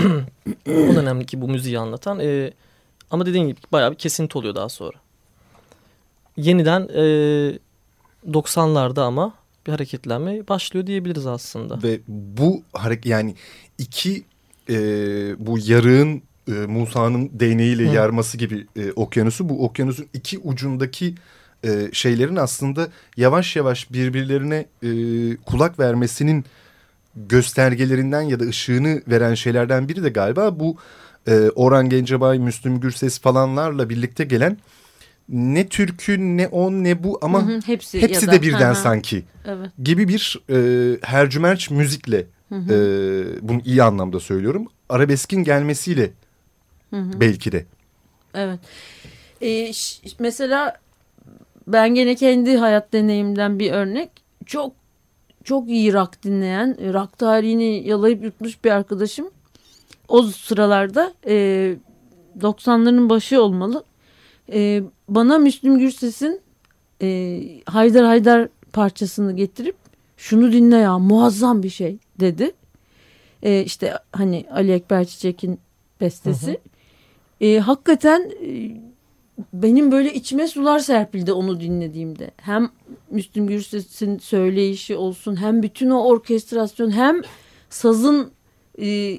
o 0.66 0.94
dönemdeki 0.94 1.40
bu 1.40 1.48
müziği 1.48 1.78
anlatan. 1.78 2.20
E, 2.20 2.52
ama 3.10 3.26
dediğim 3.26 3.48
gibi 3.48 3.60
bayağı 3.72 3.90
bir 3.90 3.96
kesinti 3.96 4.38
oluyor 4.38 4.54
daha 4.54 4.68
sonra. 4.68 4.96
Yeniden 6.36 6.88
e, 6.94 7.02
90'larda 8.26 9.00
ama 9.00 9.34
bir 9.66 9.72
hareketlenme 9.72 10.48
başlıyor 10.48 10.86
diyebiliriz 10.86 11.26
aslında. 11.26 11.82
Ve 11.82 12.00
bu 12.08 12.62
hareket 12.72 13.06
yani 13.06 13.34
iki 13.78 14.24
e, 14.70 14.76
bu 15.46 15.58
yarığın 15.58 16.22
e, 16.48 16.52
Musa'nın 16.52 17.30
değneğiyle 17.32 17.90
Hı. 17.90 17.94
yarması 17.94 18.38
gibi 18.38 18.66
e, 18.76 18.92
okyanusu 18.92 19.48
bu 19.48 19.64
okyanusun 19.64 20.06
iki 20.14 20.38
ucundaki 20.38 21.14
e, 21.64 21.88
şeylerin 21.92 22.36
aslında 22.36 22.88
yavaş 23.16 23.56
yavaş 23.56 23.92
birbirlerine 23.92 24.66
e, 24.82 24.88
kulak 25.36 25.78
vermesinin 25.78 26.44
göstergelerinden 27.16 28.22
ya 28.22 28.40
da 28.40 28.44
ışığını 28.44 29.02
veren 29.08 29.34
şeylerden 29.34 29.88
biri 29.88 30.02
de 30.02 30.08
galiba 30.08 30.60
bu 30.60 30.76
e, 31.26 31.50
Orhan 31.54 31.88
Gencebay, 31.88 32.38
Müslüm 32.38 32.80
Gürses 32.80 33.20
falanlarla 33.20 33.88
birlikte 33.88 34.24
gelen 34.24 34.58
ne 35.28 35.68
türkü 35.68 36.18
ne 36.36 36.48
o 36.48 36.70
ne 36.72 37.04
bu 37.04 37.18
ama 37.22 37.42
Hı 37.42 37.52
hı, 37.56 37.60
hepsi, 37.66 38.02
hepsi 38.02 38.26
de 38.26 38.32
da- 38.32 38.42
birden 38.42 38.74
Hı 38.74 38.78
hı, 38.78 38.82
sanki 38.82 39.24
Evet. 39.46 39.70
gibi 39.84 40.08
bir 40.08 40.40
e, 40.50 40.98
hercümerç 41.02 41.70
müzikle 41.70 42.26
Hı 42.48 42.54
hı. 42.54 42.72
e, 42.74 43.48
bunu 43.48 43.60
iyi 43.64 43.82
anlamda 43.82 44.20
söylüyorum 44.20 44.66
arabeskin 44.88 45.44
gelmesiyle 45.44 46.10
belki 46.92 47.52
de. 47.52 47.66
Evet. 48.34 48.60
Ee, 49.42 49.70
mesela 50.18 50.76
ben 51.66 51.94
gene 51.94 52.14
kendi 52.14 52.56
hayat 52.56 52.92
deneyimden 52.92 53.58
bir 53.58 53.72
örnek. 53.72 54.10
Çok 54.46 54.72
çok 55.44 55.68
iyi 55.68 55.92
rock 55.92 56.22
dinleyen, 56.22 56.92
rock 56.94 57.18
tarihini 57.18 57.88
yalayıp 57.88 58.24
yutmuş 58.24 58.64
bir 58.64 58.70
arkadaşım. 58.70 59.30
O 60.08 60.22
sıralarda 60.22 61.12
e, 61.26 61.34
90'ların 62.40 63.08
başı 63.08 63.42
olmalı. 63.42 63.84
E, 64.52 64.82
bana 65.08 65.38
Müslüm 65.38 65.78
Gürses'in 65.78 66.40
e, 67.02 67.40
Haydar 67.66 68.04
Haydar 68.04 68.48
parçasını 68.72 69.36
getirip 69.36 69.76
şunu 70.16 70.52
dinle 70.52 70.76
ya 70.76 70.98
muazzam 70.98 71.62
bir 71.62 71.70
şey 71.70 71.98
dedi. 72.20 72.52
E, 73.42 73.64
işte 73.64 73.94
hani 74.12 74.46
Ali 74.52 74.72
Ekber 74.72 75.04
Çiçek'in 75.04 75.58
bestesi. 76.00 76.60
E, 77.40 77.58
hakikaten 77.58 78.32
e, 78.42 78.80
benim 79.52 79.92
böyle 79.92 80.14
içime 80.14 80.48
sular 80.48 80.78
serpildi 80.78 81.32
onu 81.32 81.60
dinlediğimde. 81.60 82.30
Hem 82.36 82.70
Müslüm 83.10 83.46
Gürses'in 83.46 84.18
söyleyişi 84.18 84.96
olsun 84.96 85.40
hem 85.40 85.62
bütün 85.62 85.90
o 85.90 86.04
orkestrasyon 86.04 86.90
hem 86.90 87.22
sazın 87.70 88.30
e, 88.80 89.18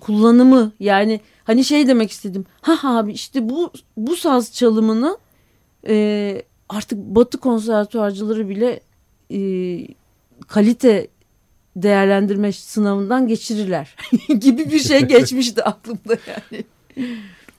kullanımı 0.00 0.72
yani 0.80 1.20
hani 1.44 1.64
şey 1.64 1.88
demek 1.88 2.10
istedim. 2.10 2.44
Ha 2.60 2.98
abi 2.98 3.12
işte 3.12 3.48
bu 3.48 3.72
bu 3.96 4.16
saz 4.16 4.52
çalımını 4.52 5.18
e, 5.88 6.42
artık 6.68 6.98
Batı 6.98 7.38
konservatuarcıları 7.38 8.48
bile 8.48 8.80
e, 9.30 9.40
kalite 10.48 11.08
değerlendirme 11.76 12.52
sınavından 12.52 13.28
geçirirler 13.28 13.96
gibi 14.28 14.70
bir 14.70 14.78
şey 14.78 15.00
geçmişti 15.06 15.64
aklımda 15.64 16.16
yani. 16.26 16.64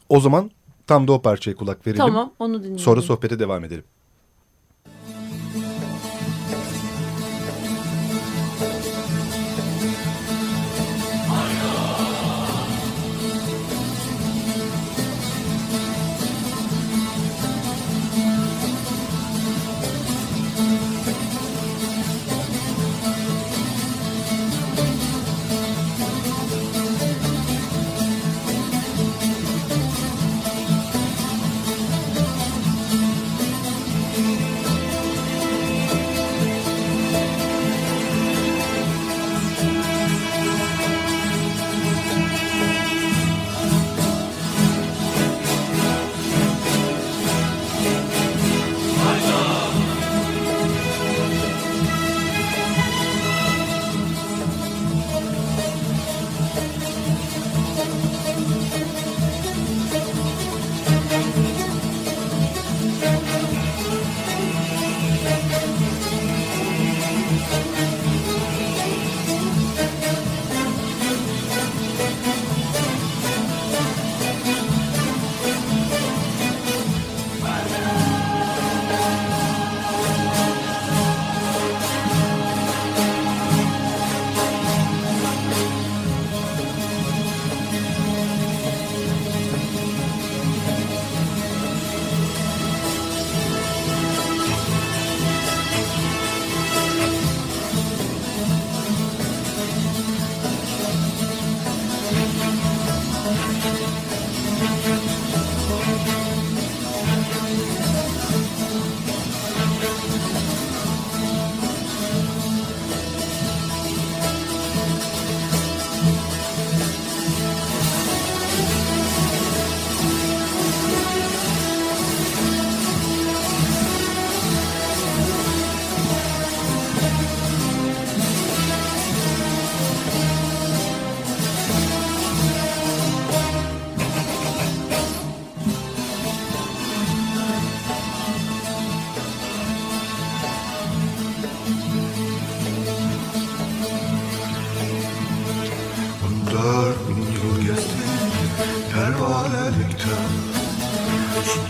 O 0.10 0.20
zaman 0.20 0.52
tam 0.88 1.08
da 1.08 1.12
o 1.14 1.22
parçaya 1.22 1.56
kulak 1.56 1.88
verelim. 1.88 2.06
Tamam 2.06 2.34
onu 2.40 2.60
dinleyelim. 2.60 2.80
Sonra 2.80 3.02
sohbete 3.02 3.40
devam 3.40 3.64
edelim. 3.64 3.84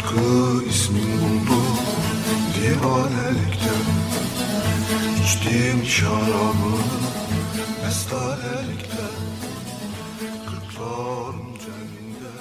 Sıtkı 0.10 0.66
ismin 0.70 1.48
buldu 1.48 1.80
divanelikten 2.56 3.86
İçtiğim 5.24 5.86
şarabı 5.86 6.76
mestanelikten 7.84 9.16
Kırkların 10.46 11.44
cenninde 11.60 12.32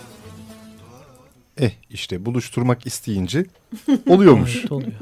Eh 1.59 1.73
işte 1.91 2.27
buluşturmak 2.27 2.87
isteyince 2.87 3.47
oluyormuş. 4.07 4.57
Evet, 4.57 4.73
oluyor. 4.73 4.93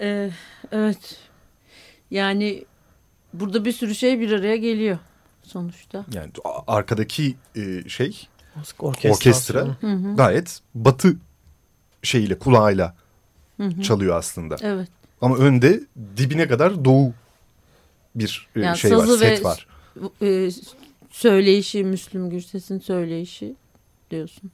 Ee, 0.00 0.30
evet. 0.72 1.18
Yani 2.10 2.64
burada 3.32 3.64
bir 3.64 3.72
sürü 3.72 3.94
şey 3.94 4.20
bir 4.20 4.32
araya 4.32 4.56
geliyor 4.56 4.98
sonuçta. 5.42 6.04
Yani 6.14 6.30
arkadaki 6.66 7.34
e, 7.56 7.88
şey 7.88 8.28
Orkestra. 8.78 9.10
orkestra 9.10 9.76
gayet 10.14 10.60
batı 10.74 11.16
şeyiyle 12.02 12.38
kulağıyla 12.38 12.94
çalıyor 13.82 14.16
aslında. 14.16 14.56
Evet. 14.60 14.88
Ama 15.20 15.36
önde 15.36 15.80
dibine 16.16 16.48
kadar 16.48 16.84
doğu 16.84 17.12
bir 18.14 18.48
e, 18.56 18.60
Yani 18.60 18.78
şey 18.78 18.96
var, 18.96 19.06
set 19.06 19.44
var. 19.44 19.66
e, 20.22 20.50
söyleyişi 21.10 21.84
Müslüm 21.84 22.30
Gürses'in 22.30 22.78
söyleyişi 22.78 23.54
diyorsun. 24.10 24.50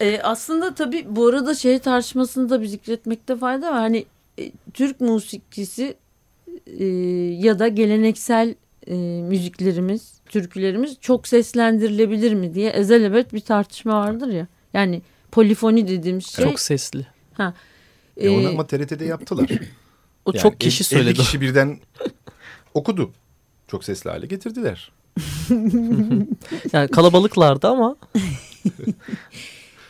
E, 0.00 0.20
aslında 0.22 0.74
tabii 0.74 1.06
bu 1.10 1.26
arada 1.26 1.54
şey 1.54 1.78
tartışmasını 1.78 2.50
da 2.50 2.62
bir 2.62 2.66
zikretmekte 2.66 3.36
fayda 3.36 3.70
var. 3.70 3.78
Hani 3.78 4.04
e, 4.38 4.52
Türk 4.74 5.00
musikisi 5.00 5.96
e, 6.66 6.84
ya 7.38 7.58
da 7.58 7.68
geleneksel 7.68 8.54
e, 8.88 8.94
müziklerimiz, 9.22 10.12
türkülerimiz 10.28 10.96
çok 11.00 11.28
seslendirilebilir 11.28 12.34
mi 12.34 12.54
diye 12.54 12.70
ezelebet 12.70 13.32
bir 13.32 13.40
tartışma 13.40 13.92
vardır 14.00 14.28
ya. 14.28 14.46
Yani 14.74 15.02
polifoni 15.32 15.88
dediğimiz 15.88 16.26
şey. 16.26 16.44
Çok 16.44 16.60
sesli. 16.60 17.06
E, 18.16 18.28
onu 18.28 18.42
e, 18.42 18.48
ama 18.48 18.66
TRT'de 18.66 19.04
yaptılar. 19.04 19.50
O 20.24 20.30
Yani 20.34 20.42
çok 20.42 20.60
kişi 20.60 20.82
el- 20.82 20.86
söyledi. 20.86 21.08
50 21.10 21.14
kişi 21.18 21.40
birden 21.40 21.78
okudu. 22.74 23.12
Çok 23.68 23.84
sesli 23.84 24.10
hale 24.10 24.26
getirdiler. 24.26 24.92
Yani 26.72 26.88
kalabalıklardı 26.88 27.68
ama 27.68 27.96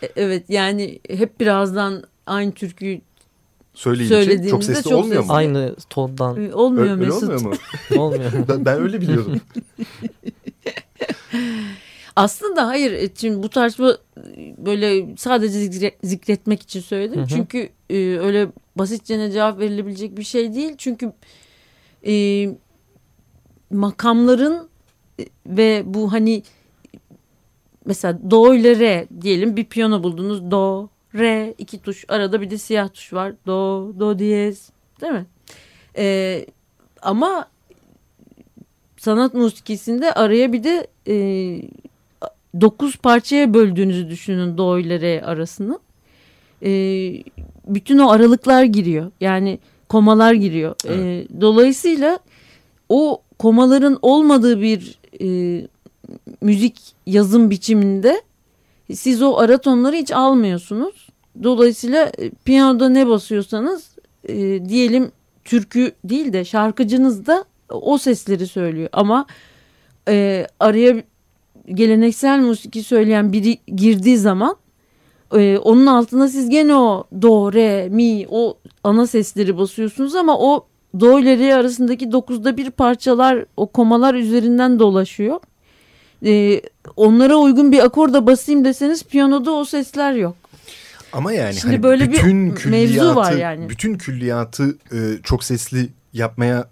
E, 0.03 0.13
Evet 0.17 0.45
yani 0.51 0.99
hep 1.11 1.41
birazdan 1.41 2.05
aynı 2.27 2.53
türküyü 2.53 3.01
söyleyince 3.75 4.49
çok 4.49 4.65
sesli 4.65 4.83
çok 4.91 4.93
olmuyor 4.93 5.21
mu? 5.21 5.27
sesli. 5.27 5.33
Aynı 5.35 5.77
tondan 5.91 6.53
Olmuyor 6.53 6.83
Öyle, 6.85 6.93
öyle 6.93 7.05
Mesut. 7.07 7.23
olmuyor 7.23 7.41
mu? 7.41 7.53
olmuyor. 8.03 8.33
ben, 8.49 8.65
ben 8.65 8.81
öyle 8.81 9.01
biliyordum. 9.01 9.41
Aslında 12.17 12.67
hayır. 12.67 12.93
e, 12.93 13.09
Şimdi 13.15 13.43
bu 13.43 13.49
tartışma 13.49 13.91
e, 14.37 14.55
böyle 14.67 15.17
sadece 15.17 15.59
zikre- 15.59 15.95
zikretmek 16.03 16.63
için 16.63 16.81
söyledim. 16.81 17.19
Hı 17.21 17.25
hı. 17.25 17.29
Çünkü 17.29 17.69
e, 17.91 17.97
öyle 18.19 18.49
basitçe 18.77 19.31
cevap 19.31 19.59
verilebilecek 19.59 20.19
bir 20.19 20.23
şey 20.23 20.55
değil. 20.55 20.75
Çünkü 20.79 21.13
e, 22.07 22.45
makamların 23.71 24.69
e, 25.21 25.25
ve 25.47 25.83
bu 25.87 26.13
hani 26.13 26.43
mesela 27.85 28.19
do 28.31 28.55
ile 28.55 28.79
re 28.79 29.07
diyelim 29.21 29.57
bir 29.57 29.65
piyano 29.65 30.03
buldunuz. 30.03 30.51
Do, 30.51 30.89
re 31.15 31.55
iki 31.59 31.79
tuş. 31.79 32.05
Arada 32.09 32.41
bir 32.41 32.51
de 32.51 32.59
siyah 32.59 32.93
tuş 32.93 33.13
var. 33.13 33.33
Do, 33.47 33.93
do 33.99 34.19
diyez. 34.19 34.71
Değil 35.01 35.13
mi? 35.13 35.27
E, 35.97 36.47
ama 37.03 37.49
sanat 38.97 39.35
musikisinde 39.35 40.13
araya 40.13 40.53
bir 40.53 40.65
de 40.65 40.87
e, 41.09 41.17
dokuz 42.61 42.97
parçaya 42.97 43.55
böldüğünüzü 43.55 44.11
düşünün 44.11 44.59
do 44.59 44.79
ile 44.79 45.01
re 45.01 45.23
arasını. 45.25 45.79
E, 46.63 46.71
bütün 47.67 47.99
o 47.99 48.11
aralıklar 48.11 48.65
giriyor. 48.65 49.11
Yani 49.21 49.59
komalar 49.89 50.33
giriyor. 50.33 50.75
E, 50.89 51.27
dolayısıyla 51.41 52.19
o 52.89 53.23
komaların 53.39 53.99
olmadığı 54.03 54.61
bir 54.61 54.99
e, 55.21 55.29
müzik 56.41 56.81
yazım 57.07 57.51
biçiminde 57.51 58.23
siz 58.95 59.23
o 59.23 59.39
ara 59.39 59.59
tonları 59.59 59.97
hiç 59.97 60.13
almıyorsunuz. 60.13 61.09
Dolayısıyla 61.43 62.13
e, 62.19 62.31
piyanoda 62.31 62.89
ne 62.89 63.09
basıyorsanız 63.09 63.91
e, 64.29 64.69
diyelim 64.69 65.13
türkü 65.45 65.93
değil 66.05 66.33
de 66.33 66.45
şarkıcınız 66.45 67.27
da 67.27 67.45
o 67.71 67.99
sesleri 67.99 68.47
söylüyor. 68.47 68.89
Ama 68.93 69.27
e, 70.09 70.47
araya 70.61 71.03
geleneksel 71.67 72.41
musiki 72.41 72.83
söyleyen 72.83 73.33
biri 73.33 73.59
girdiği 73.77 74.19
zaman 74.19 74.57
e, 75.35 75.59
onun 75.59 75.87
altına 75.87 76.29
siz 76.29 76.51
gene 76.51 76.77
o 76.77 77.05
do, 77.23 77.53
re, 77.53 77.89
mi 77.89 78.27
o 78.31 78.59
ana 78.85 79.07
sesleri 79.07 79.59
basıyorsunuz 79.59 80.15
ama 80.15 80.39
o 80.39 80.67
do 81.01 81.19
ile 81.19 81.39
re 81.39 81.55
arasındaki 81.55 82.13
dokuzda 82.13 82.57
bir 82.57 82.71
parçalar 82.71 83.45
o 83.57 83.67
komalar 83.67 84.15
üzerinden 84.15 84.79
dolaşıyor. 84.79 85.41
E, 86.27 86.63
onlara 86.97 87.37
uygun 87.37 87.73
bir 87.73 87.85
akorda 87.85 88.27
basayım 88.27 88.65
deseniz 88.65 89.05
piyanoda 89.05 89.51
o 89.53 89.65
sesler 89.65 90.13
yok. 90.13 90.37
Ama 91.13 91.33
yani 91.33 91.55
Şimdi 91.55 91.67
hani 91.75 91.83
böyle 91.83 92.09
bir 92.09 92.13
bütün 92.13 92.37
mevzu 92.37 92.55
külliyatı, 92.63 93.17
var 93.17 93.33
yani. 93.33 93.69
bütün 93.69 93.99
külliyatı 93.99 94.79
e, 94.93 94.99
çok 95.23 95.45
sesli 95.45 95.89
yapmaya 96.13 96.69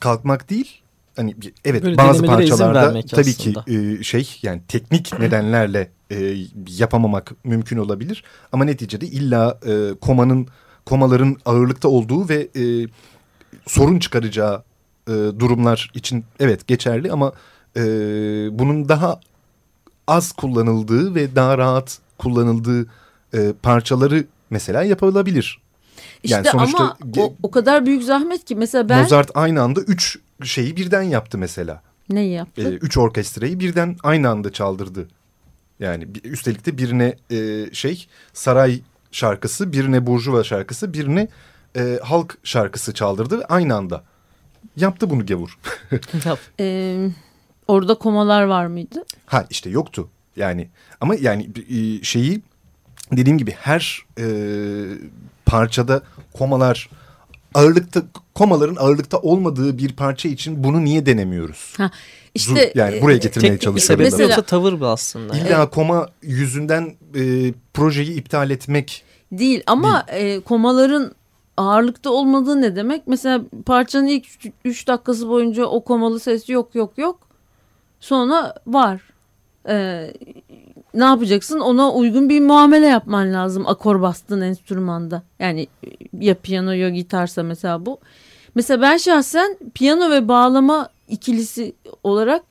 kalkmak 0.00 0.50
değil. 0.50 0.80
Hani 1.16 1.40
bir- 1.40 1.52
evet 1.64 1.84
Böyle 1.84 1.96
bazı 1.98 2.22
parçalarda 2.22 3.00
tabii 3.10 3.30
aslında. 3.30 3.64
ki 3.64 3.74
e, 4.00 4.02
şey 4.02 4.38
yani 4.42 4.60
teknik 4.68 5.18
nedenlerle 5.18 5.90
e, 6.10 6.34
yapamamak 6.78 7.32
mümkün 7.44 7.76
olabilir. 7.78 8.24
Ama 8.52 8.64
neticede 8.64 9.06
illa 9.06 9.58
e, 9.66 9.94
komanın 10.00 10.46
komaların 10.86 11.36
ağırlıkta 11.44 11.88
olduğu 11.88 12.28
ve 12.28 12.48
e, 12.56 12.62
sorun 13.66 13.98
çıkaracağı 13.98 14.62
e, 15.08 15.12
durumlar 15.12 15.90
için 15.94 16.24
evet 16.40 16.66
geçerli 16.66 17.12
ama 17.12 17.32
e, 17.76 17.82
bunun 18.58 18.88
daha 18.88 19.20
az 20.06 20.32
kullanıldığı 20.32 21.14
ve 21.14 21.36
daha 21.36 21.58
rahat 21.58 21.98
kullanıldığı 22.18 22.86
e, 23.34 23.52
parçaları 23.62 24.24
mesela 24.50 24.82
yapılabilir. 24.82 25.60
İşte 26.22 26.36
Yani 26.36 26.46
sonuçta 26.48 26.78
ama 26.78 26.96
o, 27.16 27.34
o 27.42 27.50
kadar 27.50 27.86
büyük 27.86 28.02
zahmet 28.02 28.44
ki 28.44 28.56
mesela 28.56 28.88
ben 28.88 29.02
Mozart 29.02 29.30
aynı 29.34 29.62
anda 29.62 29.80
üç 29.80 30.18
şeyi 30.42 30.76
birden 30.76 31.02
yaptı 31.02 31.38
mesela. 31.38 31.82
neyi 32.10 32.32
yaptım? 32.32 32.66
E, 32.66 32.68
üç 32.68 32.98
orkestrayı 32.98 33.60
birden 33.60 33.96
aynı 34.02 34.28
anda 34.28 34.52
çaldırdı. 34.52 35.08
Yani 35.80 36.08
üstelik 36.24 36.66
de 36.66 36.78
birine 36.78 37.16
e, 37.30 37.66
şey 37.72 38.06
saray 38.32 38.80
şarkısı, 39.12 39.72
birine 39.72 40.06
burjuva 40.06 40.44
şarkısı, 40.44 40.94
birine 40.94 41.28
e, 41.76 41.98
halk 42.02 42.38
şarkısı 42.44 42.94
çaldırdı 42.94 43.44
aynı 43.48 43.74
anda. 43.74 44.04
Yaptı 44.76 45.10
bunu 45.10 45.26
gavur. 45.26 45.58
Ee, 46.60 47.08
orada 47.68 47.94
komalar 47.94 48.42
var 48.42 48.66
mıydı? 48.66 49.04
Ha 49.26 49.46
işte 49.50 49.70
yoktu 49.70 50.08
yani 50.36 50.68
ama 51.00 51.14
yani 51.14 51.50
e, 51.70 52.04
şeyi 52.04 52.40
dediğim 53.12 53.38
gibi 53.38 53.50
her 53.50 54.02
e, 54.18 54.24
parçada 55.46 56.02
komalar 56.32 56.90
ağırlıkta 57.54 58.02
komaların 58.34 58.76
ağırlıkta 58.76 59.18
olmadığı 59.18 59.78
bir 59.78 59.92
parça 59.92 60.28
için 60.28 60.64
bunu 60.64 60.84
niye 60.84 61.06
denemiyoruz? 61.06 61.74
Ha, 61.76 61.90
işte 62.34 62.72
yani 62.74 63.02
buraya 63.02 63.14
e, 63.14 63.18
getirmeye 63.18 63.60
da. 63.60 63.96
Mesela- 63.96 64.22
yoksa 64.22 64.42
tavır 64.42 64.80
bu 64.80 64.86
aslında. 64.86 65.36
İlla 65.36 65.70
koma 65.70 66.08
yüzünden 66.22 66.94
e, 67.14 67.52
projeyi 67.74 68.14
iptal 68.14 68.50
etmek 68.50 69.04
Değil 69.32 69.62
ama 69.66 70.06
e, 70.08 70.40
komaların 70.40 71.12
ağırlıkta 71.56 72.10
olmadığı 72.10 72.62
ne 72.62 72.76
demek? 72.76 73.02
Mesela 73.06 73.40
parçanın 73.66 74.06
ilk 74.06 74.26
3 74.64 74.88
dakikası 74.88 75.28
boyunca 75.28 75.64
o 75.64 75.84
komalı 75.84 76.20
ses 76.20 76.48
yok 76.48 76.74
yok 76.74 76.98
yok. 76.98 77.18
Sonra 78.04 78.54
var. 78.66 79.00
Ee, 79.68 80.12
ne 80.94 81.04
yapacaksın? 81.04 81.60
Ona 81.60 81.92
uygun 81.92 82.28
bir 82.28 82.40
muamele 82.40 82.86
yapman 82.86 83.32
lazım 83.32 83.66
akor 83.66 84.02
bastığın 84.02 84.40
enstrümanda. 84.40 85.22
Yani 85.38 85.66
ya 86.20 86.34
piyano 86.34 86.72
ya 86.72 86.88
gitarsa 86.88 87.42
mesela 87.42 87.86
bu. 87.86 87.98
Mesela 88.54 88.82
ben 88.82 88.96
şahsen 88.96 89.58
piyano 89.74 90.10
ve 90.10 90.28
bağlama 90.28 90.88
ikilisi 91.08 91.72
olarak 92.02 92.42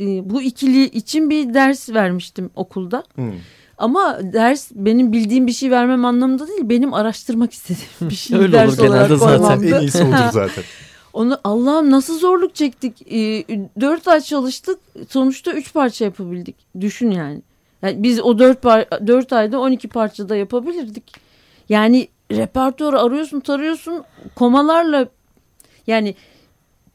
e, 0.00 0.30
bu 0.30 0.42
ikili 0.42 0.84
için 0.84 1.30
bir 1.30 1.54
ders 1.54 1.90
vermiştim 1.90 2.50
okulda. 2.54 3.02
Hmm. 3.14 3.32
Ama 3.78 4.18
ders 4.32 4.70
benim 4.74 5.12
bildiğim 5.12 5.46
bir 5.46 5.52
şey 5.52 5.70
vermem 5.70 6.04
anlamında 6.04 6.48
değil. 6.48 6.60
Benim 6.62 6.94
araştırmak 6.94 7.52
istediğim 7.52 8.10
bir 8.10 8.14
şey 8.14 8.38
Öyle 8.38 8.52
ders 8.52 8.68
olur 8.68 8.78
genelde 8.88 9.14
olarak 9.14 9.18
zaten. 9.18 9.38
koymamdı. 9.38 9.76
en 9.76 9.80
iyisi 9.80 10.04
odur 10.04 10.30
zaten. 10.32 10.64
Onu 11.12 11.40
Allah'ım 11.44 11.90
nasıl 11.90 12.18
zorluk 12.18 12.54
çektik. 12.54 13.12
Ee, 13.12 13.44
dört 13.80 14.08
ay 14.08 14.20
çalıştık. 14.20 14.78
Sonuçta 15.08 15.52
üç 15.52 15.72
parça 15.74 16.04
yapabildik. 16.04 16.56
Düşün 16.80 17.10
yani. 17.10 17.42
yani 17.82 18.02
biz 18.02 18.20
o 18.20 18.38
dört, 18.38 18.64
par- 18.64 19.06
dört 19.06 19.32
ayda 19.32 19.60
12 19.60 19.88
parçada 19.88 20.36
yapabilirdik. 20.36 21.12
Yani 21.68 22.08
repertuarı 22.32 23.00
arıyorsun 23.00 23.40
tarıyorsun 23.40 24.04
komalarla 24.34 25.08
yani 25.86 26.14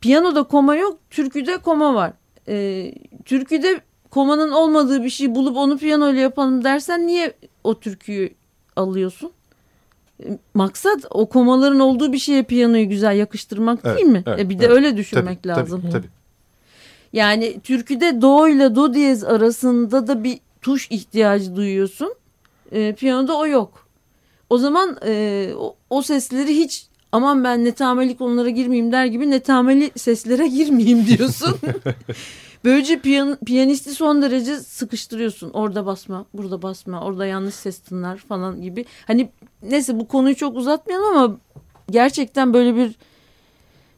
piyanoda 0.02 0.44
koma 0.44 0.76
yok 0.76 1.00
türküde 1.10 1.58
koma 1.58 1.96
var. 1.96 2.14
Ee, 2.48 2.94
türküde 3.26 3.82
komanın 4.10 4.52
olmadığı 4.52 5.04
bir 5.04 5.10
şey 5.10 5.36
bulup 5.36 5.58
onu 5.58 5.78
piyanoyla 5.78 6.22
yapalım 6.22 6.64
dersen 6.64 7.08
niye 7.08 7.34
o 7.64 7.80
türküyü 7.80 8.34
alıyorsun? 8.76 9.32
Maksat 10.54 11.06
o 11.10 11.30
komaların 11.30 11.80
olduğu 11.80 12.14
bir 12.14 12.18
şeye 12.20 12.44
piyanoyu 12.44 12.90
güzel 12.90 13.16
yakıştırmak 13.18 13.80
Evet, 13.84 13.98
değil 13.98 14.08
mi? 14.10 14.24
evet, 14.28 14.40
E 14.40 14.50
bir 14.50 14.60
de 14.60 14.66
evet. 14.66 14.76
öyle 14.76 14.98
düşünmek 14.98 15.44
Tabii, 15.44 15.48
lazım. 15.60 15.82
Tabii, 15.82 15.92
tabii. 15.92 16.08
Yani 17.14 17.60
türküde 17.64 18.22
do 18.22 18.48
ile 18.48 18.76
do 18.76 18.94
diyez 18.94 19.24
arasında 19.24 20.08
da 20.08 20.24
bir 20.24 20.40
tuş 20.62 20.88
ihtiyacı 20.92 21.56
duyuyorsun. 21.56 22.14
E, 22.72 22.94
piyanoda 22.96 23.38
o 23.38 23.48
yok. 23.48 23.88
O 24.50 24.58
zaman 24.58 24.98
e, 25.06 25.50
o, 25.58 25.76
o 25.90 26.02
sesleri 26.02 26.56
hiç 26.56 26.86
aman 27.12 27.44
ben 27.44 27.66
netameli 27.66 28.18
konulara 28.18 28.50
girmeyeyim 28.50 28.92
der 28.92 29.06
gibi 29.06 29.30
netameli 29.30 29.92
seslere 29.96 30.48
girmeyeyim 30.58 31.06
diyorsun. 31.08 31.56
Böylece 32.64 33.00
piyan, 33.00 33.38
piyanisti 33.46 33.92
son 33.92 34.22
derece 34.22 34.60
sıkıştırıyorsun. 34.60 35.50
Orada 35.50 35.86
basma, 35.86 36.26
burada 36.34 36.62
basma, 36.62 37.02
orada 37.02 37.26
yanlış 37.26 37.56
ses 37.56 37.80
tınlar 37.80 38.18
falan 38.18 38.62
gibi. 38.62 38.86
Hani 39.08 39.30
neyse 39.64 40.00
bu 40.00 40.08
konuyu 40.08 40.36
çok 40.36 40.58
uzatmayalım 40.58 41.18
ama 41.18 41.38
gerçekten 41.92 42.54
böyle 42.54 42.76
bir 42.76 42.96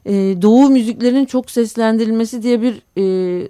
e, 0.06 0.42
doğu 0.42 0.68
müziklerinin 0.68 1.24
çok 1.24 1.50
seslendirilmesi 1.50 2.42
diye 2.42 2.62
bir 2.62 2.82
e, 2.98 3.48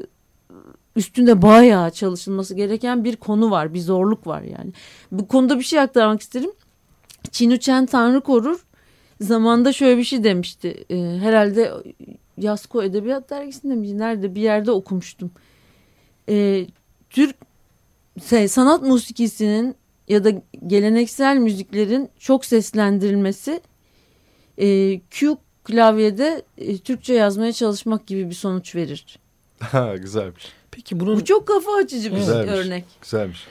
üstünde 0.96 1.42
bayağı 1.42 1.90
çalışılması 1.90 2.54
gereken 2.54 3.04
bir 3.04 3.16
konu 3.16 3.50
var. 3.50 3.74
Bir 3.74 3.80
zorluk 3.80 4.26
var 4.26 4.42
yani. 4.42 4.72
Bu 5.12 5.28
konuda 5.28 5.58
bir 5.58 5.64
şey 5.64 5.80
aktarmak 5.80 6.20
isterim. 6.20 6.50
Çinuçen 7.30 7.86
Tanrı 7.86 8.20
Korur 8.20 8.66
zamanda 9.20 9.72
şöyle 9.72 9.98
bir 9.98 10.04
şey 10.04 10.24
demişti. 10.24 10.84
E, 10.90 10.96
herhalde 10.96 11.72
Yasko 12.38 12.82
Edebiyat 12.82 13.30
Dergisi'nde 13.30 13.74
mi? 13.74 13.98
Nerede? 13.98 14.34
Bir 14.34 14.40
yerde 14.40 14.70
okumuştum. 14.70 15.30
E, 16.28 16.66
Türk 17.10 17.36
şey, 18.28 18.48
sanat 18.48 18.82
musikisinin 18.82 19.74
ya 20.08 20.24
da 20.24 20.32
geleneksel 20.66 21.36
müziklerin 21.36 22.08
çok 22.18 22.44
seslendirilmesi 22.44 23.60
e, 24.58 24.98
Q 25.10 25.36
klavyede 25.64 26.42
e, 26.58 26.78
Türkçe 26.78 27.14
yazmaya 27.14 27.52
çalışmak 27.52 28.06
gibi 28.06 28.30
bir 28.30 28.34
sonuç 28.34 28.74
verir. 28.74 29.18
Ha 29.60 29.96
güzelmiş. 29.96 30.52
Peki 30.70 31.00
bunun 31.00 31.16
Bu 31.16 31.24
çok 31.24 31.48
kafa 31.48 31.72
açıcı 31.76 32.10
bir 32.12 32.16
Güzelmiş. 32.16 32.52
örnek. 32.54 32.84
Güzelmiş. 33.02 33.46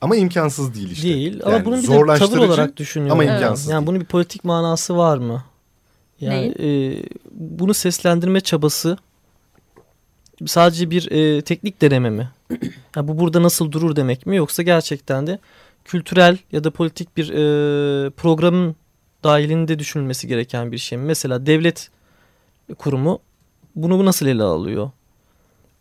Ama 0.00 0.16
imkansız 0.16 0.74
değil 0.74 0.90
işte. 0.90 1.08
Değil 1.08 1.40
ama 1.44 1.52
Yani 1.56 1.64
bunun 1.64 1.78
bir 1.82 1.88
de 1.88 2.18
tavır 2.18 2.38
olarak 2.38 2.76
düşünüyorum. 2.76 3.12
ama 3.12 3.24
Evet. 3.24 3.34
imkansız 3.40 3.68
Yani 3.68 3.78
değil. 3.80 3.86
bunun 3.86 4.00
bir 4.00 4.04
politik 4.06 4.44
manası 4.44 4.96
var 4.96 5.16
mı? 5.18 5.44
Yani 6.20 6.54
e, 6.60 6.66
bunu 7.30 7.74
seslendirme 7.74 8.40
çabası 8.40 8.96
sadece 10.46 10.90
bir 10.90 11.10
e, 11.10 11.42
teknik 11.42 11.80
deneme 11.82 12.10
mi? 12.10 12.30
Yani 12.96 13.08
bu 13.08 13.18
burada 13.18 13.42
nasıl 13.42 13.72
durur 13.72 13.96
demek 13.96 14.26
mi? 14.26 14.36
Yoksa 14.36 14.62
gerçekten 14.62 15.26
de 15.26 15.38
kültürel 15.84 16.38
ya 16.52 16.64
da 16.64 16.70
politik 16.70 17.16
bir 17.16 17.28
e, 17.28 18.10
programın 18.10 18.76
dahilinde 19.24 19.78
düşünülmesi 19.78 20.28
gereken 20.28 20.72
bir 20.72 20.78
şey 20.78 20.98
mi? 20.98 21.04
Mesela 21.04 21.46
devlet 21.46 21.90
kurumu 22.78 23.18
bunu 23.76 24.04
nasıl 24.04 24.26
ele 24.26 24.42
alıyor? 24.42 24.90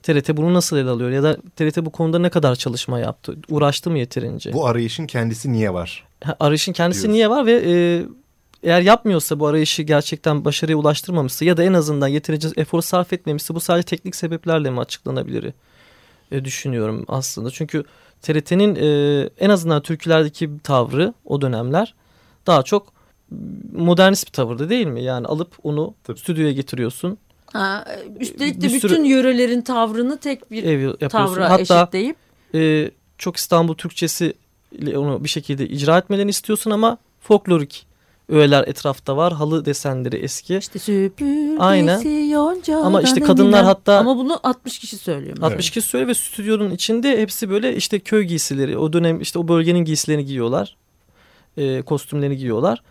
TRT 0.04 0.38
bunu 0.38 0.54
nasıl 0.54 0.78
ele 0.78 0.90
alıyor? 0.90 1.10
Ya 1.10 1.24
da 1.24 1.38
TRT 1.56 1.86
bu 1.86 1.90
konuda 1.90 2.20
ne 2.20 2.30
kadar 2.30 2.56
çalışma 2.56 3.00
yaptı? 3.00 3.38
Uğraştı 3.50 3.90
mı 3.92 4.00
yeterince? 4.00 4.54
Bu 4.54 4.68
arayışın 4.68 5.08
kendisi 5.08 5.52
niye 5.52 5.74
var? 5.74 6.08
Ha, 6.24 6.36
Arayışın 6.40 6.74
kendisi 6.74 7.02
diyoruz. 7.02 7.14
niye 7.14 7.30
var 7.30 7.46
ve 7.46 7.62
e, 7.66 8.04
eğer 8.64 8.82
yapmıyorsa 8.82 9.40
bu 9.40 9.48
arayışı 9.48 9.84
gerçekten 9.84 10.46
başarıya 10.46 10.78
ulaştırmamışsa 10.78 11.46
ya 11.46 11.58
da 11.58 11.64
en 11.64 11.74
azından 11.74 12.08
yeterince 12.08 12.48
efor 12.58 12.82
sarf 12.82 13.14
etmemişse 13.14 13.56
bu 13.56 13.60
sadece 13.60 13.86
teknik 13.86 14.16
sebeplerle 14.16 14.70
mi 14.70 14.80
açıklanabilir 14.80 15.54
e, 16.32 16.46
düşünüyorum 16.46 17.06
aslında. 17.08 17.52
Çünkü 17.52 17.84
TRT'nin 18.22 18.76
e, 18.76 19.30
en 19.40 19.50
azından 19.50 19.82
türkülerdeki 19.82 20.50
tavrı 20.64 21.14
o 21.26 21.42
dönemler 21.42 21.94
daha 22.48 22.64
çok 22.64 22.94
modernist 23.74 24.28
bir 24.28 24.32
tavırdı 24.32 24.70
değil 24.70 24.88
mi? 24.88 25.04
Yani 25.04 25.28
alıp 25.28 25.56
onu 25.64 25.94
Tabii. 26.04 26.20
stüdyoya 26.20 26.52
getiriyorsun. 26.52 27.18
Ha, 27.54 27.86
üstelik 28.20 28.62
de 28.62 28.68
Bir 28.68 28.80
sürü- 28.80 28.92
bütün 28.92 29.04
yörelerin 29.04 29.62
tavrını 29.62 30.18
tek 30.18 30.52
bir 30.52 30.64
Ev 30.64 31.10
tavra 31.10 31.50
Hatta 31.50 31.82
eşitleyip 31.82 32.16
e, 32.56 32.92
çok 33.18 33.38
İstanbul 33.38 33.74
Türkçesi 33.74 34.34
ile 34.72 34.98
onu 34.98 35.24
bir 35.24 35.30
şekilde 35.30 35.68
icra 35.68 35.98
etmelerini 35.98 36.30
istiyorsun 36.30 36.72
ama 36.72 36.98
folklorik 37.22 37.86
öğeler 38.30 38.68
etrafta 38.68 39.18
var. 39.18 39.34
Halı 39.34 39.66
desenleri 39.66 40.16
eski. 40.16 40.58
işte 40.58 40.80
süpürgesi 40.80 41.60
Aynen. 41.60 42.02
Ama 42.86 43.02
işte 43.02 43.20
kadınlar 43.20 43.66
hatta- 43.66 43.98
Ama 43.98 44.18
bunu 44.18 44.40
60 44.44 44.80
kişi 44.80 44.98
söylüyor. 44.98 45.32
mesela. 45.36 45.48
62 45.48 45.82
söyle 45.82 46.08
ve 46.08 46.14
stüdyonun 46.14 46.72
içinde 46.72 47.22
hepsi 47.22 47.50
böyle 47.50 47.76
işte 47.76 48.00
köy 48.00 48.24
giysileri 48.24 48.78
o 48.78 48.94
dönem 48.94 49.22
işte 49.22 49.40
o 49.40 49.48
bölgenin 49.48 49.86
giysilerini 49.86 50.26
giyiyorlar. 50.26 50.78
E, 51.58 51.82
kostümlerini 51.82 52.38
giyiyorlar. 52.38 52.82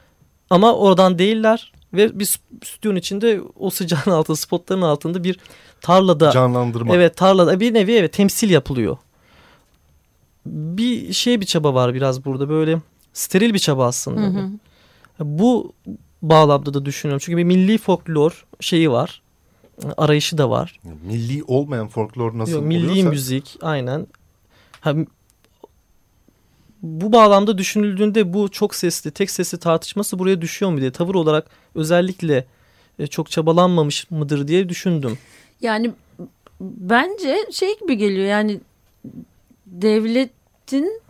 Ama 0.51 0.74
oradan 0.74 1.18
değiller 1.18 1.72
ve 1.95 2.18
bir 2.18 2.39
stüdyonun 2.64 2.97
içinde 2.97 3.41
o 3.59 3.70
sıcağın 3.70 4.11
altında 4.11 4.36
spotların 4.36 4.82
altında 4.82 5.24
bir 5.24 5.39
tarlada 5.80 6.30
Canlandırma. 6.30 6.95
Evet 6.95 7.16
tarlada 7.16 7.61
bir 7.61 7.74
nevi 7.74 7.93
evet 7.93 8.12
temsil 8.12 8.51
yapılıyor. 8.51 8.97
Bir 10.47 11.12
şey 11.12 11.41
bir 11.41 11.47
çaba 11.47 11.74
var 11.74 11.95
biraz 11.95 12.24
burada 12.24 12.49
böyle 12.49 12.78
steril 13.12 13.55
bir 13.55 13.59
çaba 13.59 13.86
aslında. 13.86 14.20
Hı 14.20 14.26
hı. 14.26 14.51
Bu 15.21 15.73
bağlamda 16.23 16.75
da 16.75 16.85
düşünüyorum. 16.85 17.23
Çünkü 17.25 17.37
bir 17.37 17.45
milli 17.45 17.79
folklor 17.79 18.47
şeyi 18.61 18.91
var. 18.91 19.23
Arayışı 19.97 20.39
da 20.39 20.51
var. 20.51 20.81
Milli 21.05 21.45
olmayan 21.45 21.89
folklor 21.89 22.39
nasıl 22.39 22.53
Yok, 22.53 22.64
milli 22.64 22.91
oluyorsa 22.91 23.11
müzik 23.11 23.59
aynen. 23.62 24.07
Ha, 24.81 24.95
bu 26.83 27.12
bağlamda 27.12 27.59
düşünüldüğünde 27.59 28.33
bu 28.33 28.49
çok 28.49 28.75
sesli, 28.75 29.11
tek 29.11 29.31
sesli 29.31 29.59
tartışması 29.59 30.19
buraya 30.19 30.41
düşüyor 30.41 30.71
mu 30.73 30.81
diye 30.81 30.91
tavır 30.91 31.14
olarak 31.14 31.47
özellikle 31.75 32.47
e, 32.99 33.07
çok 33.07 33.31
çabalanmamış 33.31 34.11
mıdır 34.11 34.49
diye 34.49 34.69
düşündüm. 34.69 35.19
Yani 35.61 35.91
bence 36.61 37.39
şey 37.53 37.79
gibi 37.79 37.97
geliyor 37.97 38.27
yani 38.27 38.61
devletin 39.66 41.01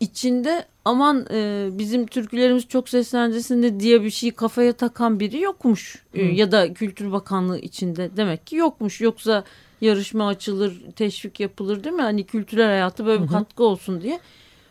içinde 0.00 0.64
aman 0.84 1.26
e, 1.30 1.68
bizim 1.72 2.06
türkülerimiz 2.06 2.68
çok 2.68 2.88
seslendirsin 2.88 3.62
de 3.62 3.80
diye 3.80 4.02
bir 4.02 4.10
şey 4.10 4.30
kafaya 4.30 4.72
takan 4.72 5.20
biri 5.20 5.40
yokmuş. 5.40 6.02
E, 6.14 6.22
Hı. 6.22 6.34
ya 6.34 6.52
da 6.52 6.74
Kültür 6.74 7.12
Bakanlığı 7.12 7.58
içinde 7.58 8.10
demek 8.16 8.46
ki 8.46 8.56
yokmuş. 8.56 9.00
Yoksa 9.00 9.44
yarışma 9.80 10.28
açılır, 10.28 10.82
teşvik 10.96 11.40
yapılır 11.40 11.84
değil 11.84 11.96
mi? 11.96 12.02
Hani 12.02 12.24
kültürel 12.24 12.66
hayatı 12.66 13.06
böyle 13.06 13.22
bir 13.22 13.28
katkı 13.28 13.64
olsun 13.64 14.00
diye. 14.00 14.20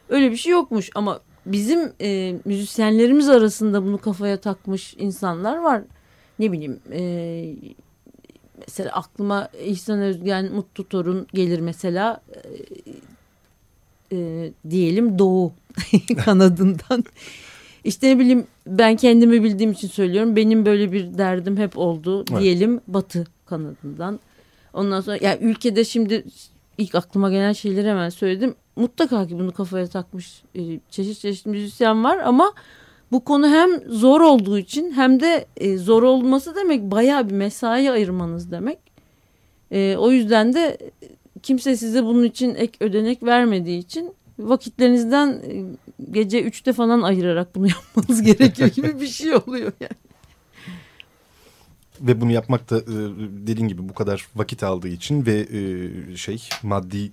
Öyle 0.10 0.32
bir 0.32 0.38
şey 0.38 0.52
yokmuş 0.52 0.90
ama 0.96 1.20
bizim 1.46 1.94
e, 2.02 2.36
müzisyenlerimiz 2.46 3.30
arasında 3.30 3.84
bunu 3.84 3.98
kafaya 3.98 4.38
takmış 4.38 4.96
insanlar 4.98 5.58
var. 5.58 5.82
Ne 6.40 6.52
bileyim 6.52 6.80
e, 6.92 7.02
mesela 8.68 8.92
aklıma 8.92 9.50
İhsan 9.66 10.02
Özgen 10.02 10.54
Mutlu 10.54 10.90
Torun 10.90 11.28
gelir 11.34 11.60
mesela 11.60 12.22
e, 12.36 12.40
e, 14.14 14.52
diyelim 14.70 15.20
Doğu 15.20 15.52
kanadından. 16.26 17.06
İşte 17.84 18.10
ne 18.10 18.20
bileyim 18.20 18.48
ben 18.68 18.96
kendimi 18.96 19.44
bildiğim 19.44 19.72
için 19.72 19.88
söylüyorum. 19.88 20.36
Benim 20.36 20.66
böyle 20.66 20.92
bir 20.92 21.18
derdim 21.18 21.58
hep 21.58 21.78
oldu 21.78 22.26
Evet. 22.32 22.42
diyelim 22.42 22.82
Batı 22.88 23.28
kanadından. 23.46 24.20
Ondan 24.74 25.02
sonra 25.02 25.18
ya 25.22 25.40
ülkede 25.40 25.84
şimdi 25.84 26.24
ilk 26.78 26.96
aklıma 26.96 27.30
gelen 27.30 27.54
şeyleri 27.54 27.90
hemen 27.90 28.10
söyledim. 28.10 28.56
Mutlaka 28.76 29.28
ki 29.28 29.40
bunu 29.40 29.52
kafaya 29.52 29.88
takmış 29.88 30.44
e, 30.56 30.80
çeşit 30.90 31.20
çeşit 31.20 31.46
müzisyen 31.46 32.04
var 32.04 32.18
ama 32.18 32.54
bu 33.12 33.24
konu 33.24 33.48
hem 33.50 33.70
zor 33.88 34.22
olduğu 34.22 34.58
için 34.58 34.92
hem 34.92 35.20
de 35.20 35.46
e, 35.58 35.78
zor 35.78 36.04
olması 36.04 36.56
demek 36.56 36.82
bayağı 36.82 37.30
bir 37.30 37.34
mesai 37.34 37.92
ayırmanız 37.92 38.52
demek. 38.52 38.78
E, 39.72 39.96
o 39.98 40.12
yüzden 40.12 40.54
de 40.54 40.78
kimse 41.44 41.78
size 41.78 42.04
bunun 42.04 42.24
için 42.24 42.56
ek 42.56 42.78
ödenek 42.80 43.24
vermediği 43.24 43.80
için 43.80 44.14
vakitlerinizden 44.40 45.28
e, 45.28 45.64
gece 46.12 46.44
3'te 46.44 46.74
falan 46.74 47.02
ayırarak 47.02 47.56
bunu 47.56 47.68
yapmanız 47.98 48.22
gerekiyor 48.22 48.70
gibi 48.70 49.02
bir 49.02 49.08
şey 49.08 49.36
oluyor 49.36 49.72
yani. 49.80 49.98
ve 52.02 52.22
bunu 52.22 52.32
yapmak 52.32 52.70
da 52.70 52.78
e, 52.78 52.96
dediğin 53.48 53.68
gibi 53.68 53.90
bu 53.90 53.94
kadar 53.94 54.28
vakit 54.36 54.64
aldığı 54.64 54.88
için 54.88 55.26
ve 55.26 55.48
e, 55.52 56.18
şey 56.18 56.48
maddi 56.64 57.12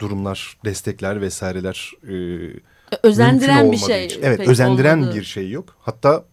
durumlar, 0.00 0.56
destekler 0.64 1.20
vesaireler 1.20 1.92
Özendiren 3.02 3.72
bir 3.72 3.76
şey. 3.76 4.06
için. 4.06 4.20
Evet 4.22 4.40
özendiren 4.48 4.98
olmadı. 4.98 5.16
bir 5.16 5.24
şey 5.24 5.50
yok. 5.50 5.76
Hatta 5.80 6.24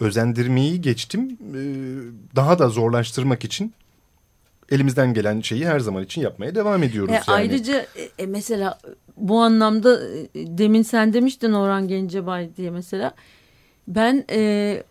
özendirmeyi 0.00 0.80
geçtim 0.80 1.38
daha 2.36 2.58
da 2.58 2.68
zorlaştırmak 2.68 3.44
için 3.44 3.74
elimizden 4.72 5.14
gelen 5.14 5.40
şeyi 5.40 5.66
her 5.66 5.80
zaman 5.80 6.04
için 6.04 6.20
yapmaya 6.22 6.54
devam 6.54 6.82
ediyoruz. 6.82 7.10
E, 7.10 7.14
yani. 7.14 7.24
Ayrıca 7.26 7.86
e, 7.96 8.08
e, 8.18 8.26
mesela 8.26 8.78
bu 9.16 9.40
anlamda 9.40 10.00
e, 10.08 10.28
demin 10.34 10.82
sen 10.82 11.12
demiştin 11.12 11.52
Orhan 11.52 11.88
Gencebay 11.88 12.56
diye 12.56 12.70
mesela. 12.70 13.14
Ben 13.88 14.24
e, 14.30 14.82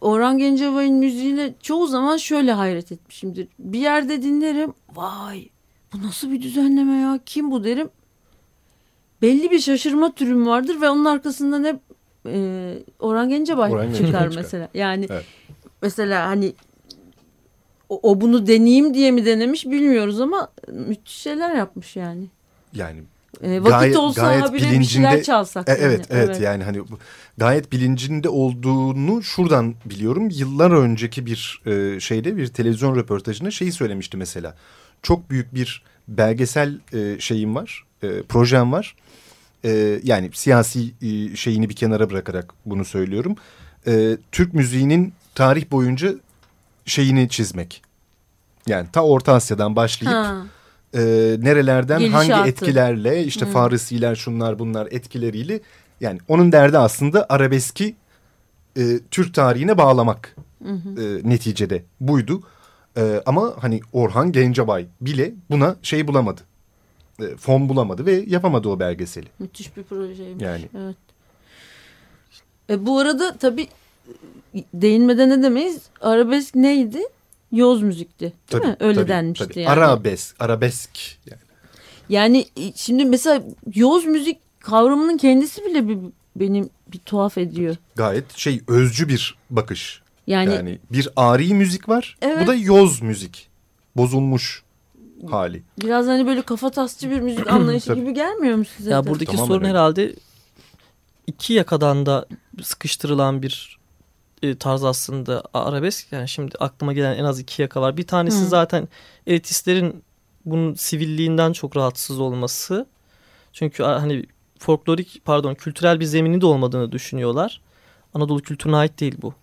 Orhan 0.00 0.38
Gencebay'ın 0.38 0.94
müziğine 0.94 1.54
çoğu 1.62 1.86
zaman 1.86 2.16
şöyle 2.16 2.52
hayret 2.52 2.92
etmişimdir. 2.92 3.48
Bir 3.58 3.78
yerde 3.78 4.22
dinlerim. 4.22 4.72
Vay 4.94 5.48
bu 5.92 6.02
nasıl 6.02 6.32
bir 6.32 6.42
düzenleme 6.42 6.96
ya 6.96 7.18
kim 7.26 7.50
bu 7.50 7.64
derim. 7.64 7.88
Belli 9.22 9.50
bir 9.50 9.58
şaşırma 9.58 10.12
türüm 10.14 10.46
vardır 10.46 10.80
ve 10.80 10.90
onun 10.90 11.04
arkasından 11.04 11.64
hep 11.64 11.76
e, 12.26 12.78
Orhan 12.98 13.28
Gencebay 13.28 13.72
Orhan 13.72 13.86
Gencebay 13.86 14.06
çıkar 14.06 14.28
çıkar. 14.30 14.42
mesela. 14.42 14.68
Yani 14.74 15.06
Evet. 15.10 15.24
mesela 15.82 16.26
hani 16.26 16.52
o, 17.90 18.00
o 18.10 18.20
bunu 18.20 18.46
deneyeyim 18.46 18.94
diye 18.94 19.10
mi 19.10 19.26
denemiş 19.26 19.66
bilmiyoruz 19.66 20.20
ama 20.20 20.48
müthiş 20.72 21.14
şeyler 21.16 21.54
yapmış 21.54 21.96
yani. 21.96 22.26
Yani 22.74 23.00
E, 23.42 23.60
vakit 23.60 23.70
Gayet- 23.72 23.96
olsa 23.96 24.22
gayet 24.22 24.42
habire 24.42 24.62
bir 24.62 24.70
bilincinde- 24.70 24.86
şeyler 25.10 25.22
çalsak. 25.22 25.68
E, 25.68 25.72
yani. 25.72 25.80
evet, 25.82 26.06
evet 26.10 26.40
yani 26.40 26.64
hani 26.64 26.78
gayet 27.38 27.72
bilincinde 27.72 28.28
olduğunu 28.28 29.22
şuradan 29.22 29.74
biliyorum. 29.84 30.28
Yıllar 30.32 30.70
önceki 30.70 31.26
bir 31.26 31.62
e, 31.66 32.00
şeyde 32.00 32.36
bir 32.36 32.46
televizyon 32.46 32.96
röportajında 32.96 33.50
şeyi 33.50 33.72
söylemişti 33.72 34.16
mesela. 34.16 34.56
Çok 35.02 35.30
büyük 35.30 35.54
bir 35.54 35.82
belgesel 36.08 36.78
e, 36.92 37.16
şeyim 37.20 37.54
var, 37.54 37.84
e, 38.02 38.22
projem 38.22 38.72
var. 38.72 38.96
E, 39.64 40.00
yani 40.02 40.30
siyasi 40.32 40.90
e, 41.02 41.36
şeyini 41.36 41.68
bir 41.68 41.76
kenara 41.76 42.10
bırakarak 42.10 42.54
bunu 42.66 42.84
söylüyorum. 42.84 43.36
E, 43.86 44.16
Türk 44.32 44.54
müziğinin 44.54 45.12
tarih 45.34 45.70
boyunca 45.70 46.14
şeyini 46.90 47.28
çizmek. 47.28 47.82
Yani 48.66 48.86
ta 48.92 49.04
Orta 49.04 49.32
Asya'dan 49.32 49.76
başlayıp 49.76 50.14
Ha, 50.16 50.42
e, 50.94 51.00
nerelerden 51.40 52.00
hangi 52.10 52.28
Gelişatı. 52.28 52.48
etkilerle 52.48 53.24
işte 53.24 53.46
Farisiler 53.46 54.14
şunlar 54.14 54.58
bunlar 54.58 54.88
etkileriyle 54.90 55.60
yani 56.00 56.18
onun 56.28 56.52
derdi 56.52 56.78
aslında 56.78 57.26
arabeski 57.28 57.96
e, 58.76 58.82
Türk 59.10 59.34
tarihine 59.34 59.78
bağlamak 59.78 60.36
e, 60.64 61.04
neticede 61.24 61.82
buydu. 62.00 62.42
E, 62.96 63.22
ama 63.26 63.54
hani 63.60 63.80
Orhan 63.92 64.32
Gencebay 64.32 64.86
bile 65.00 65.32
buna 65.50 65.76
şey 65.82 66.08
bulamadı. 66.08 66.40
E, 67.20 67.36
fon 67.36 67.68
bulamadı 67.68 68.06
ve 68.06 68.24
yapamadı 68.26 68.68
o 68.68 68.80
belgeseli. 68.80 69.26
müthiş 69.38 69.76
bir 69.76 69.82
projeymiş. 69.82 70.42
Yani. 70.44 70.68
Evet. 70.78 70.96
E, 72.70 72.86
bu 72.86 72.98
arada 72.98 73.36
tabii 73.36 73.68
değinmeden 74.74 75.30
edemeyiz. 75.30 75.82
Arabesk 76.00 76.54
neydi? 76.54 77.02
Yoz 77.52 77.82
müzikti. 77.82 78.32
Değil 78.52 78.64
mi? 78.64 78.76
Öyle 78.80 79.00
tabii, 79.00 79.08
denmişti 79.08 79.48
tabii. 79.48 79.60
yani. 79.60 79.70
Arabesk, 79.70 80.36
arabesk 80.42 80.90
yani. 81.30 81.40
Yani 82.08 82.46
şimdi 82.74 83.04
mesela 83.04 83.42
yoz 83.74 84.04
müzik 84.04 84.38
kavramının 84.60 85.16
kendisi 85.16 85.64
bile 85.64 85.88
bir, 85.88 85.98
benim 86.36 86.70
bir 86.92 86.98
tuhaf 86.98 87.38
ediyor. 87.38 87.76
Gayet 87.94 88.36
şey 88.36 88.60
özcü 88.68 89.08
bir 89.08 89.38
bakış. 89.50 90.02
Yani, 90.26 90.54
Yani, 90.54 90.78
bir 90.92 91.08
ari 91.16 91.54
müzik 91.54 91.88
var. 91.88 92.16
Evet. 92.22 92.42
Bu 92.42 92.46
da 92.46 92.54
yoz 92.54 93.02
müzik. 93.02 93.48
Bozulmuş 93.96 94.62
hali. 95.30 95.62
biraz 95.82 96.06
hani 96.06 96.26
böyle 96.26 96.42
kafa 96.42 96.70
tasçı 96.70 97.10
bir 97.10 97.20
müzik 97.20 97.46
anlayışı 97.52 97.86
Tabii. 97.86 98.00
gibi 98.00 98.14
gelmiyor 98.14 98.56
mu 98.56 98.64
size? 98.76 98.90
Ya 98.90 99.06
buradaki 99.06 99.26
Tamamen 99.26 99.46
sorun 99.48 99.60
öyle. 99.64 99.70
herhalde 99.70 100.14
iki 101.26 101.52
yakadan 101.52 102.06
da 102.06 102.26
sıkıştırılan 102.62 103.42
bir 103.42 103.79
tarz 104.58 104.84
aslında 104.84 105.42
arabesk. 105.54 106.12
Yani 106.12 106.28
şimdi 106.28 106.54
aklıma 106.60 106.92
gelen 106.92 107.16
en 107.18 107.24
az 107.24 107.38
iki 107.38 107.62
yaka 107.62 107.80
var. 107.80 107.96
Bir 107.96 108.06
tanesi 108.06 108.42
Hı. 108.42 108.46
zaten 108.46 108.88
elitistlerin 109.26 110.02
bunun 110.46 110.74
sivilliğinden 110.74 111.52
çok 111.52 111.76
rahatsız 111.76 112.20
olması. 112.20 112.86
Çünkü 113.52 113.82
hani 113.82 114.24
folklorik 114.58 115.22
pardon 115.24 115.54
kültürel 115.54 116.00
bir 116.00 116.04
zemini 116.04 116.40
de 116.40 116.46
olmadığını 116.46 116.92
düşünüyorlar. 116.92 117.60
Anadolu 118.14 118.40
kültürüne 118.42 118.76
ait 118.76 119.00
değil 119.00 119.14
bu. 119.22 119.34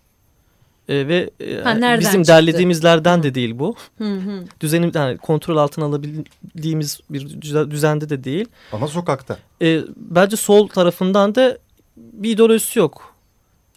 E, 0.88 1.08
ve 1.08 1.30
e, 1.40 1.54
Ha, 1.60 1.70
nereden 1.70 2.00
bizim 2.00 2.22
çıktı? 2.22 2.32
derlediğimizlerden 2.32 3.22
de 3.22 3.34
değil 3.34 3.58
bu. 3.58 3.74
Hı 3.98 4.14
hı. 4.14 4.44
Düzeni 4.60 4.90
yani 4.94 5.18
kontrol 5.18 5.56
altına 5.56 5.84
alabildiğimiz 5.84 7.00
bir 7.10 7.40
düze- 7.40 7.70
düzende 7.70 8.08
de 8.08 8.24
değil. 8.24 8.48
Ama 8.72 8.88
sokakta. 8.88 9.38
E, 9.62 9.80
bence 9.96 10.36
sol 10.36 10.68
tarafından 10.68 11.34
da 11.34 11.58
bir 11.96 12.30
ideolojisi 12.30 12.78
yok. 12.78 13.14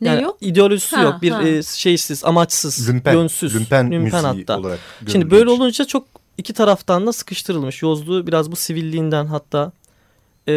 Ne 0.02 0.08
Yani 0.10 0.24
yok? 0.24 0.38
ideolojisi 0.42 0.96
Ha, 0.96 1.02
yok. 1.02 1.22
Bir 1.22 1.32
ha. 1.32 1.44
e, 1.48 1.64
şeysiz, 1.64 2.26
amaçsız, 2.26 2.90
Lümpen, 2.90 3.14
yönsüz, 3.14 3.56
lümpen, 3.56 3.86
müziği 3.86 4.22
hatta. 4.22 4.60
olarak 4.60 4.80
Şimdi 5.08 5.32
böyle 5.32 5.50
olunca 5.50 5.86
çok 5.86 6.08
iki 6.38 6.54
taraftan 6.54 7.08
da 7.08 7.14
sıkıştırılmış. 7.14 7.82
Yozluğu 7.82 8.28
biraz 8.28 8.52
bu 8.52 8.56
sivilliğinden 8.56 9.26
hatta 9.26 9.72
e, 10.48 10.54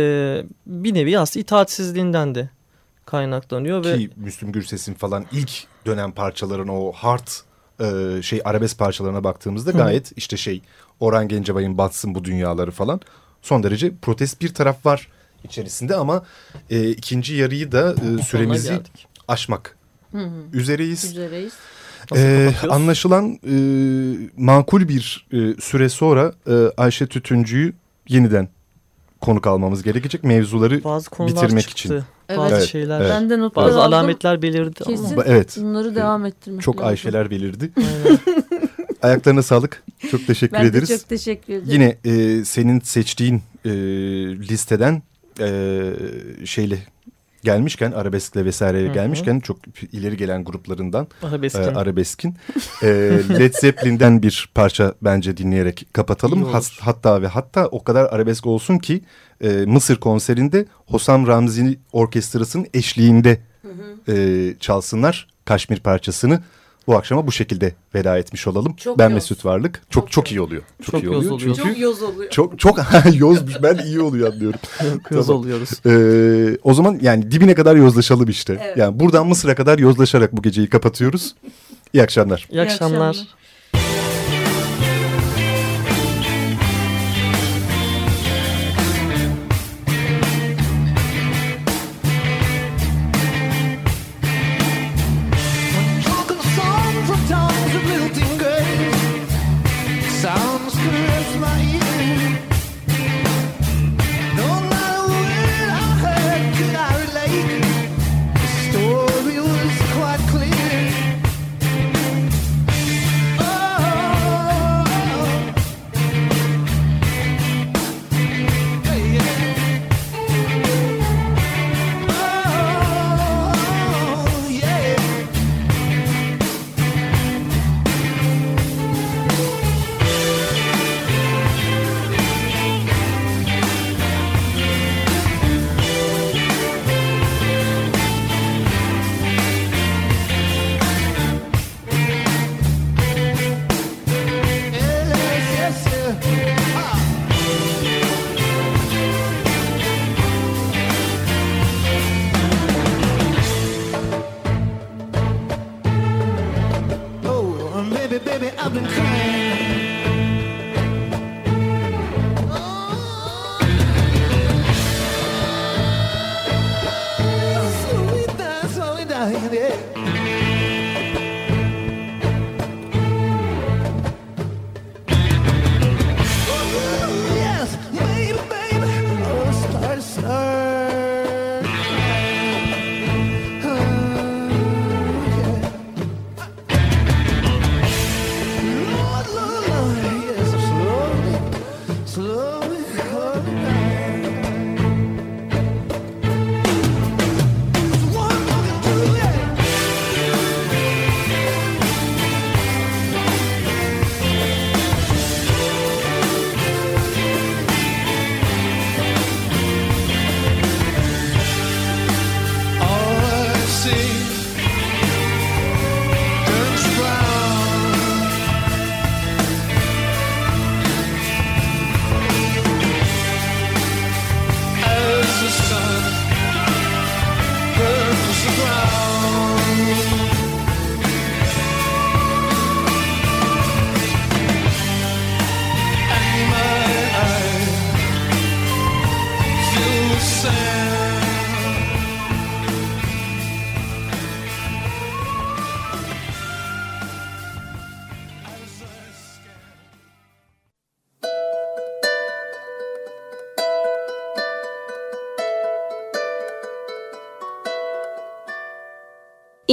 bir 0.67 0.95
nevi 0.95 1.19
aslında 1.19 1.41
itaatsizliğinden 1.41 2.35
de 2.35 2.51
kaynaklanıyor 3.07 3.85
ve 3.85 3.99
Ki 3.99 4.11
Müslüm 4.17 4.53
Gürses'in 4.53 4.95
falan 4.95 5.27
ilk 5.33 5.51
dönem 5.87 6.13
parçaların 6.13 6.69
o 6.69 6.93
hard 6.93 7.29
e, 7.81 8.23
şey 8.23 8.41
arabesk 8.45 8.79
parçalarına 8.79 9.25
baktığımızda 9.25 9.71
Hı. 9.71 9.77
gayet 9.77 10.13
işte 10.17 10.37
şey 10.37 10.63
Orhan 11.01 11.29
Gencebay'ın 11.29 11.79
batsın 11.79 12.15
bu 12.15 12.25
dünyaları 12.25 12.71
falan 12.71 13.01
son 13.43 13.63
derece 13.63 13.97
protest 14.03 14.41
bir 14.41 14.55
taraf 14.55 14.87
var 14.87 15.09
içerisinde 15.45 15.97
ama 15.97 16.25
e, 16.71 16.89
ikinci 16.91 17.35
yarıyı 17.35 17.73
da 17.73 17.93
e, 17.93 17.95
sonuna 17.95 18.23
süremizi 18.23 18.69
geldik. 18.69 19.07
Aşmak 19.29 19.77
Hı 20.13 20.19
hı. 20.19 20.31
üzereyiz. 20.53 21.05
Üzereyiz. 21.05 21.53
Ee, 22.17 22.51
anlaşılan 22.71 23.39
e, 23.47 23.55
makul 24.37 24.89
bir 24.89 25.27
e, 25.33 25.61
süre 25.61 25.89
sonra 25.89 26.33
e, 26.49 26.53
Ayşe 26.77 27.07
Tütüncü'yü 27.07 27.73
yeniden 28.09 28.49
konuk 29.21 29.47
almamız 29.47 29.83
gerekecek 29.83 30.25
mevzuları. 30.25 30.85
bazı 30.85 31.11
konular 31.11 31.43
bitirmek 31.45 31.69
çıktı. 31.69 31.79
için. 31.85 31.95
Evet. 32.29 32.39
Bazı 32.39 32.67
şeyler, 32.69 33.01
evet. 33.01 33.11
Ben 33.11 33.31
de 33.31 33.39
notlar 33.39 33.65
bazı 33.67 33.81
aldım. 33.83 33.93
alametler 33.95 34.43
belirdi 34.43 34.85
Kesin. 34.85 35.05
ama 35.13 35.25
Evet. 35.27 35.57
Bunları 35.61 35.95
devam 35.95 36.27
ettirmek 36.27 36.63
Çok 36.63 36.77
lazım. 36.77 36.89
Ayşeler 36.89 37.31
belirdi. 37.31 37.71
Ayaklarına 39.03 39.43
sağlık. 39.43 39.83
Çok 40.11 40.27
teşekkür 40.27 40.57
Ben 40.59 40.65
ederiz. 40.65 40.89
de 40.91 40.99
çok 40.99 41.09
teşekkür 41.09 41.53
ederim. 41.55 41.69
Yine 41.73 41.97
e, 42.05 42.45
senin 42.45 42.81
seçtiğin 42.81 43.43
e, 43.65 43.71
listeden 44.49 45.03
e, 45.41 45.47
şeyle 46.45 46.79
gelmişken 47.45 47.93
arabeskle 47.93 48.45
vesaireye 48.45 48.85
Hı 48.87 48.91
hı. 48.91 48.95
gelmişken 48.95 49.41
çok 49.41 49.59
ileri 49.93 50.17
gelen 50.17 50.45
gruplarından 50.45 51.07
e, 51.23 51.27
Arabeskin. 51.27 51.75
arabeskin 51.75 52.37
e, 52.83 52.87
Led 53.39 53.55
Zeppelin'den 53.55 54.23
bir 54.23 54.49
parça 54.55 54.95
bence 55.03 55.37
dinleyerek 55.37 55.87
kapatalım. 55.93 56.43
Has- 56.45 56.81
hatta 56.81 57.23
ve 57.23 57.27
hatta 57.27 57.67
o 57.67 57.85
kadar 57.85 58.05
arabesk 58.05 58.47
olsun 58.47 58.79
ki 58.79 59.03
e, 59.41 59.49
Mısır 59.49 59.97
konserinde 59.97 60.67
Hosam 60.87 61.27
Ramzi 61.27 61.79
Orkestrası'nın 61.93 62.67
eşliğinde 62.75 63.39
e, 64.09 64.55
çalsınlar 64.61 65.29
Kaşmir 65.45 65.81
parçasını. 65.81 66.41
Bu 66.87 66.97
akşama 66.97 67.27
bu 67.27 67.33
şekilde 67.33 67.75
veda 67.95 68.19
etmiş 68.19 68.47
olalım. 68.47 68.77
Çok 68.77 68.99
ben 68.99 69.05
yoz. 69.05 69.15
Mesut 69.15 69.45
Varlık. 69.45 69.83
Çok 69.91 70.03
çok, 70.03 70.11
Çok 70.13 70.33
iyi 70.33 70.41
oluyor. 70.41 70.63
Çok, 70.83 70.91
Çok 70.91 71.03
iyi 71.03 71.07
yoz 71.07 71.17
oluyor. 71.17 71.31
oluyor. 71.33 71.57
Çünkü 71.57 71.69
Çok 71.71 71.79
yoz 71.81 72.03
oluyor. 72.03 72.31
çok 72.31 72.59
çok 72.59 72.79
yozmuş. 73.15 73.55
Ben 73.63 73.79
iyi 73.79 74.01
oluyor 74.01 74.33
anlıyorum. 74.33 74.61
Göz 75.11 75.27
Tamam. 75.27 75.41
oluyoruz. 75.43 75.71
Ee, 75.87 76.59
o 76.63 76.75
zaman 76.75 76.99
yani 77.03 77.31
dibine 77.31 77.55
kadar 77.55 77.77
yozlaşalım 77.77 78.29
işte. 78.29 78.61
Evet. 78.65 78.77
Yani 78.77 79.01
buradan 79.01 79.27
Mısır'a 79.27 79.55
kadar 79.55 79.79
yozlaşarak 79.79 80.33
bu 80.33 80.43
geceyi 80.43 80.69
kapatıyoruz. 80.69 81.35
İyi 81.93 82.03
akşamlar. 82.03 82.49
İyi 82.51 82.61
akşamlar. 82.61 83.13
Talking 83.15 83.29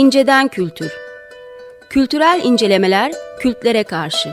İnceden 0.01 0.47
Kültür. 0.47 0.91
Kültürel 1.89 2.41
incelemeler 2.43 3.11
kültlere 3.39 3.83
karşı. 3.83 4.29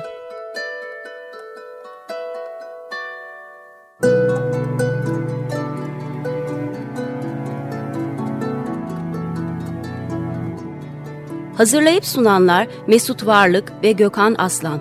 Hazırlayıp 11.57 12.05
sunanlar 12.07 12.69
Mesut 12.87 13.27
Varlık 13.27 13.73
ve 13.83 13.93
Gökhan 13.93 14.35
Aslan. 14.39 14.81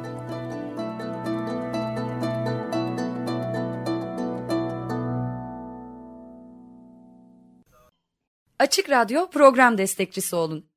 Açık 8.60 8.90
Radyo 8.90 9.30
program 9.30 9.78
destekçisi 9.78 10.36
olun. 10.36 10.77